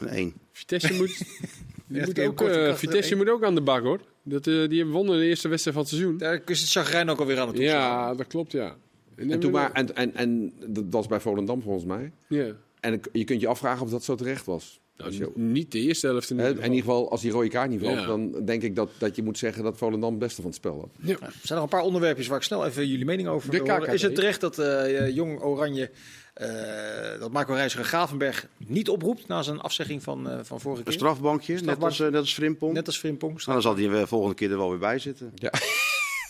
Een 0.00 0.08
één. 0.08 0.32
Vitesse 0.52 0.94
moet, 0.94 1.18
die 1.86 2.04
moet 2.04 2.18
ook, 2.20 2.40
eh, 2.40 2.74
Vitesse 2.74 3.16
moet 3.16 3.28
ook 3.28 3.44
aan 3.44 3.54
de 3.54 3.60
bak 3.60 3.82
hoor. 3.82 4.00
Dat, 4.22 4.46
eh, 4.46 4.68
die 4.68 4.76
hebben 4.78 4.90
wonnen 4.94 5.18
de 5.18 5.24
eerste 5.26 5.48
wedstrijd 5.48 5.76
van 5.76 5.86
het 5.86 5.94
seizoen. 5.94 6.18
Daar 6.18 6.40
is 6.46 6.60
het 6.60 6.70
chagrijn 6.70 7.08
ook 7.10 7.18
alweer 7.18 7.38
aan 7.38 7.46
het 7.46 7.56
toeslaan. 7.56 7.80
Ja, 7.80 8.14
dat 8.14 8.26
klopt 8.26 8.52
ja. 8.52 8.76
En, 9.16 9.30
En, 9.30 9.40
toen 9.40 9.52
maar, 9.52 9.72
en, 9.72 9.96
en, 9.96 10.14
en 10.14 10.52
dat 10.66 10.84
was 10.90 11.06
bij 11.06 11.20
Volendam 11.20 11.62
volgens 11.62 11.84
mij. 11.84 12.12
ja. 12.28 12.46
En 12.80 13.00
je 13.12 13.24
kunt 13.24 13.40
je 13.40 13.46
afvragen 13.46 13.82
of 13.82 13.90
dat 13.90 14.04
zo 14.04 14.14
terecht 14.14 14.44
was. 14.46 14.80
Als 14.96 15.16
je, 15.16 15.20
Nou, 15.20 15.32
niet 15.40 15.72
de 15.72 15.78
eerste 15.78 16.06
helft 16.06 16.30
in 16.30 16.36
ieder 16.36 16.50
in 16.50 16.56
ieder 16.56 16.76
geval. 16.78 16.94
geval, 16.96 17.10
als 17.10 17.20
die 17.20 17.30
rode 17.30 17.48
kaart 17.48 17.70
niet 17.70 17.80
valt, 17.80 17.98
Ja. 17.98 18.06
dan 18.06 18.44
denk 18.44 18.62
ik 18.62 18.76
dat, 18.76 18.90
dat 18.98 19.16
je 19.16 19.22
moet 19.22 19.38
zeggen 19.38 19.62
dat 19.64 19.76
Volendam 19.76 20.10
het 20.10 20.18
beste 20.18 20.36
van 20.36 20.44
het 20.50 20.54
spel 20.54 20.78
had. 20.80 20.88
Ja. 21.08 21.26
Er 21.26 21.32
zijn 21.42 21.60
nog 21.60 21.62
een 21.62 21.76
paar 21.76 21.82
onderwerpjes 21.86 22.26
waar 22.26 22.36
ik 22.38 22.42
snel 22.44 22.66
even 22.66 22.88
jullie 22.88 23.04
mening 23.04 23.28
over 23.28 23.50
wil. 23.50 23.84
Is 23.84 24.02
het 24.02 24.14
terecht 24.14 24.40
dat 24.40 24.58
eh, 24.58 25.14
Jong 25.14 25.40
Oranje, 25.42 25.90
dat 27.20 27.30
Marco 27.32 27.52
Reiziger 27.52 27.84
Gravenberg 27.84 28.46
niet 28.56 28.88
oproept 28.88 29.28
na 29.28 29.42
zijn 29.42 29.60
afzegging 29.60 30.02
van, 30.02 30.30
eh, 30.30 30.38
van 30.42 30.60
vorige 30.60 30.78
Een 30.80 30.86
keer? 30.86 30.94
strafbankje, 30.98 31.60
net 31.60 31.82
als, 31.82 32.00
eh, 32.00 32.06
net 32.06 32.20
als 32.20 32.34
Frimpong. 32.34 32.72
Net 32.72 32.86
als 32.86 32.98
Frimpong. 32.98 33.32
Nou, 33.32 33.52
dan 33.52 33.62
zal 33.62 33.74
die 33.74 33.90
de 33.90 34.06
volgende 34.06 34.34
keer 34.34 34.50
er 34.50 34.56
wel 34.56 34.70
weer 34.70 34.78
bij 34.78 34.98
zitten. 34.98 35.32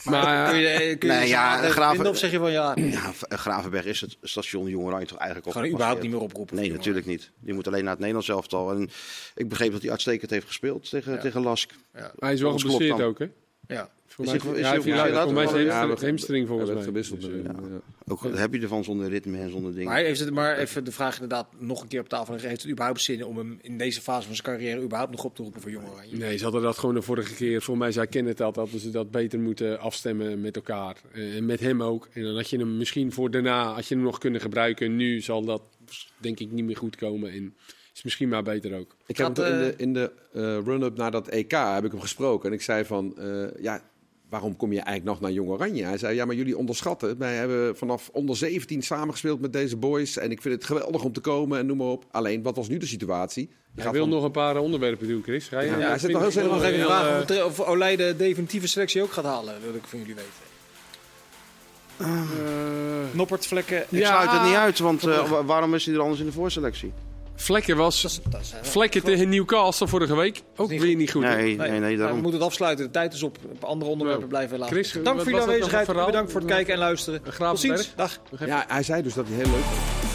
Maar 0.05 0.51
kun 0.51 0.59
je, 0.59 0.67
eh, 0.69 0.99
kun 0.99 1.09
je 1.09 1.15
Nee, 1.15 1.23
ze 1.27 1.29
ja, 1.33 1.69
Graven- 1.71 2.07
of 2.07 2.19
zeg 2.19 2.31
je 2.31 2.39
van 2.39 2.51
ja, 2.53 2.75
Ja, 2.99 3.13
Gravenberg 3.29 3.85
is 3.85 4.01
het 4.01 4.17
station 4.23 4.69
Jong 4.69 4.85
Oranje 4.87 5.07
toch 5.07 5.17
eigenlijk 5.19 5.47
al 5.47 5.53
gewoon 5.53 5.73
überhaupt 5.75 6.03
niet 6.03 6.11
meer 6.11 6.21
oproepen? 6.21 6.57
Nee, 6.57 6.71
natuurlijk 6.73 7.07
niet. 7.07 7.31
Die 7.41 7.55
moet 7.55 7.67
alleen 7.67 7.81
naar 7.81 7.91
het 7.91 7.99
Nederlands 7.99 8.29
elftal. 8.29 8.71
En 8.73 8.91
ik 9.35 9.49
begreep 9.49 9.73
dat 9.73 9.81
hij 9.83 9.91
uitstekend 9.91 10.31
heeft 10.31 10.47
gespeeld 10.47 10.91
tegen, 10.91 11.13
Ja. 11.13 11.19
tegen 11.19 11.43
Lask. 11.43 11.71
Ja. 11.95 12.13
hij 12.19 12.33
is 12.33 12.41
wel 12.41 12.59
geblesseerd 12.59 13.01
ook 13.01 13.19
hè. 13.19 13.27
Ja. 13.71 13.91
Voor 14.07 14.25
Is 14.25 14.43
mij, 14.45 14.53
is 14.55 14.61
ja, 14.61 14.69
hij. 14.71 14.81
Voor 14.81 15.33
mij 15.33 15.45
is 15.45 15.53
uit? 15.73 15.91
het 15.91 16.03
hamstring- 16.03 16.49
volgens 16.49 16.71
mij. 16.71 16.83
gewisseld. 16.83 17.21
Dus. 17.21 17.31
Ook 18.09 18.23
heb 18.35 18.53
je 18.55 18.61
ervan 18.61 18.85
zonder 18.85 19.09
ritme 19.09 19.39
en 19.39 19.51
zonder 19.51 19.73
dingen. 19.73 19.87
Maar, 19.89 19.99
heeft 20.03 20.21
het, 20.21 20.31
maar 20.31 20.57
even 20.59 20.85
de 20.85 20.93
vraag 20.93 21.15
inderdaad 21.15 21.47
nog 21.59 21.83
een 21.83 21.89
keer 21.89 22.01
op 22.01 22.09
tafel. 22.09 22.35
Heeft 22.35 22.63
het 22.63 22.71
überhaupt 22.71 23.01
zin 23.01 23.25
om 23.25 23.37
hem 23.39 23.59
in 23.63 23.79
deze 23.79 24.01
fase 24.01 24.27
van 24.27 24.37
zijn 24.37 24.47
carrière 24.47 24.83
überhaupt 24.83 25.11
nog 25.11 25.25
op 25.25 25.35
te 25.37 25.43
roepen 25.43 25.61
voor 25.61 25.71
Jong 25.71 25.89
Oranje? 25.89 26.17
Nee, 26.17 26.37
ze 26.37 26.43
hadden 26.45 26.63
dat 26.63 26.79
gewoon 26.79 26.95
de 26.95 27.03
vorige 27.03 27.35
keer. 27.35 27.63
Voor 27.63 27.79
mij 27.79 27.93
zei 27.93 28.07
Kenneth 28.07 28.37
dat, 28.37 28.57
hadden 28.57 28.81
ze 28.81 28.91
dat 28.91 29.11
beter 29.11 29.39
moeten 29.41 29.81
afstemmen 29.81 30.41
met 30.41 30.57
elkaar. 30.57 30.97
Eh, 31.13 31.37
En 31.37 31.47
met 31.47 31.61
hem 31.61 31.83
ook. 31.83 32.09
En 32.13 32.23
dan 32.23 32.35
had 32.37 32.51
je 32.51 32.59
hem 32.59 32.77
misschien 32.77 33.13
voor 33.13 33.31
daarna, 33.31 33.73
had 33.73 33.87
je 33.87 33.95
hem 33.95 34.05
nog 34.05 34.19
kunnen 34.19 34.41
gebruiken. 34.41 34.97
Nu 34.97 35.21
zal 35.21 35.45
dat 35.45 35.63
denk 36.19 36.41
ik 36.41 36.51
niet 36.51 36.65
meer 36.65 36.77
goed 36.77 36.97
komen. 36.97 37.33
En 37.33 37.55
is 38.01 38.07
misschien 38.07 38.29
maar 38.29 38.43
beter 38.43 38.79
ook. 38.79 38.97
Ik 39.07 39.17
heb 39.17 39.27
Gaat, 39.27 39.37
hem 39.37 39.47
toen 39.47 39.61
eh, 39.61 39.67
in 39.67 39.71
de, 39.77 39.83
in 39.83 39.93
de 39.93 40.13
eh, 40.33 40.43
run-up 40.67 40.97
naar 40.97 41.11
dat 41.11 41.29
EK 41.29 41.51
heb 41.51 41.85
ik 41.85 41.91
hem 41.91 42.01
gesproken. 42.01 42.49
En 42.49 42.55
ik 42.55 42.63
zei 42.63 42.85
van, 42.85 43.15
eh, 43.19 43.63
ja, 43.63 43.81
waarom 44.29 44.57
kom 44.57 44.73
je 44.73 44.81
eigenlijk 44.81 45.07
nog 45.07 45.21
naar 45.21 45.31
Jong 45.33 45.49
Oranje? 45.49 45.85
Hij 45.85 45.99
zei, 45.99 46.15
ja, 46.15 46.25
maar 46.25 46.35
jullie 46.35 46.57
onderschatten. 46.59 47.09
het. 47.09 47.19
Wij 47.19 47.35
hebben 47.37 47.77
vanaf 47.77 48.09
onder 48.13 48.37
17 48.37 48.83
samengespeeld 48.83 49.41
met 49.41 49.53
deze 49.53 49.77
boys. 49.77 50.17
En 50.17 50.31
ik 50.31 50.43
vind 50.43 50.55
het 50.55 50.65
geweldig 50.65 51.05
om 51.05 51.13
te 51.13 51.21
komen 51.21 51.59
en 51.59 51.67
noem 51.67 51.77
maar 51.77 51.87
op. 51.87 52.05
Alleen, 52.11 52.43
wat 52.43 52.57
was 52.57 52.69
nu 52.69 52.77
de 52.77 52.87
situatie? 52.87 53.51
Je 53.75 53.83
Hij 53.83 53.91
wil 53.93 54.01
van- 54.01 54.11
nog 54.11 54.25
een 54.25 54.31
paar 54.31 54.57
onderwerpen 54.57 55.09
doen, 55.09 55.23
Chris. 55.23 55.49
Ga 55.49 55.61
je, 55.61 55.71
Ja, 55.71 55.79
Ja, 55.79 55.85
hij 55.85 55.95
ik 55.95 56.01
zit 56.01 56.11
nog 56.11 56.35
heel 56.35 56.45
nog 56.53 56.63
even 56.65 56.85
vragen 56.87 57.37
eh, 57.39 57.45
of, 57.45 57.61
of 57.61 57.67
Olij 57.67 57.97
de 57.97 58.15
definitieve 58.17 58.67
selectie 58.69 59.03
ook 59.03 59.13
gaat 59.13 59.25
halen. 59.25 59.55
wil 59.63 59.75
ik 59.75 59.85
van 59.87 59.99
jullie 59.99 60.15
weten. 60.15 60.33
Noppert, 63.13 63.47
Vlekken. 63.47 63.81
Ik 63.89 63.99
Ja. 63.99 64.07
sluit 64.07 64.31
het 64.31 64.43
niet 64.49 64.55
uit, 64.59 64.79
want 64.79 65.07
eh, 65.07 65.31
wa- 65.31 65.45
waarom 65.45 65.75
is 65.75 65.87
hij 65.87 65.95
er 65.95 66.01
anders 66.01 66.21
in 66.21 66.27
de 66.27 66.33
voorselectie? 66.33 66.93
Vlekken 67.41 67.77
was 67.77 68.03
Dat 68.03 68.11
is- 68.11 68.21
dat 68.31 68.41
is- 68.41 68.71
Vlekken 68.71 69.03
tegen 69.03 69.29
Newcastle 69.29 69.89
vorige 69.89 70.17
week. 70.17 70.43
Ook 70.57 70.71
niet 70.71 70.81
weer 70.81 70.97
niet 70.97 71.11
goed. 71.11 71.23
Nee, 71.23 71.57
nee, 71.57 71.71
nee, 71.81 71.97
Nou, 71.97 72.09
we 72.15 72.15
moeten 72.21 72.33
het 72.41 72.49
afsluiten. 72.49 72.85
De 72.85 72.91
tijd 72.91 73.13
is 73.15 73.23
op. 73.23 73.39
Op 73.53 73.65
andere 73.65 73.91
onderwerpen 73.91 74.29
blijven 74.29 74.53
we 74.53 74.59
laten. 74.59 74.75
Chris, 74.77 74.93
Dank 74.93 75.05
voor 75.07 75.15
was 75.15 75.25
jullie 75.25 75.41
aanwezigheid. 75.41 75.87
Bedankt 75.87 76.31
voor 76.33 76.41
het 76.41 76.51
kijken 76.51 76.73
en 76.73 76.79
luisteren. 76.79 77.23
Tot 77.39 77.61
ziens. 77.61 77.93
Dag. 77.97 78.19
Ja, 78.47 78.65
hij 78.69 78.83
zei 78.83 79.03
dus 79.03 79.15
dat 79.15 79.27
hij 79.29 79.37
heel 79.37 79.45
leuk 79.51 79.63
vond. 79.63 80.10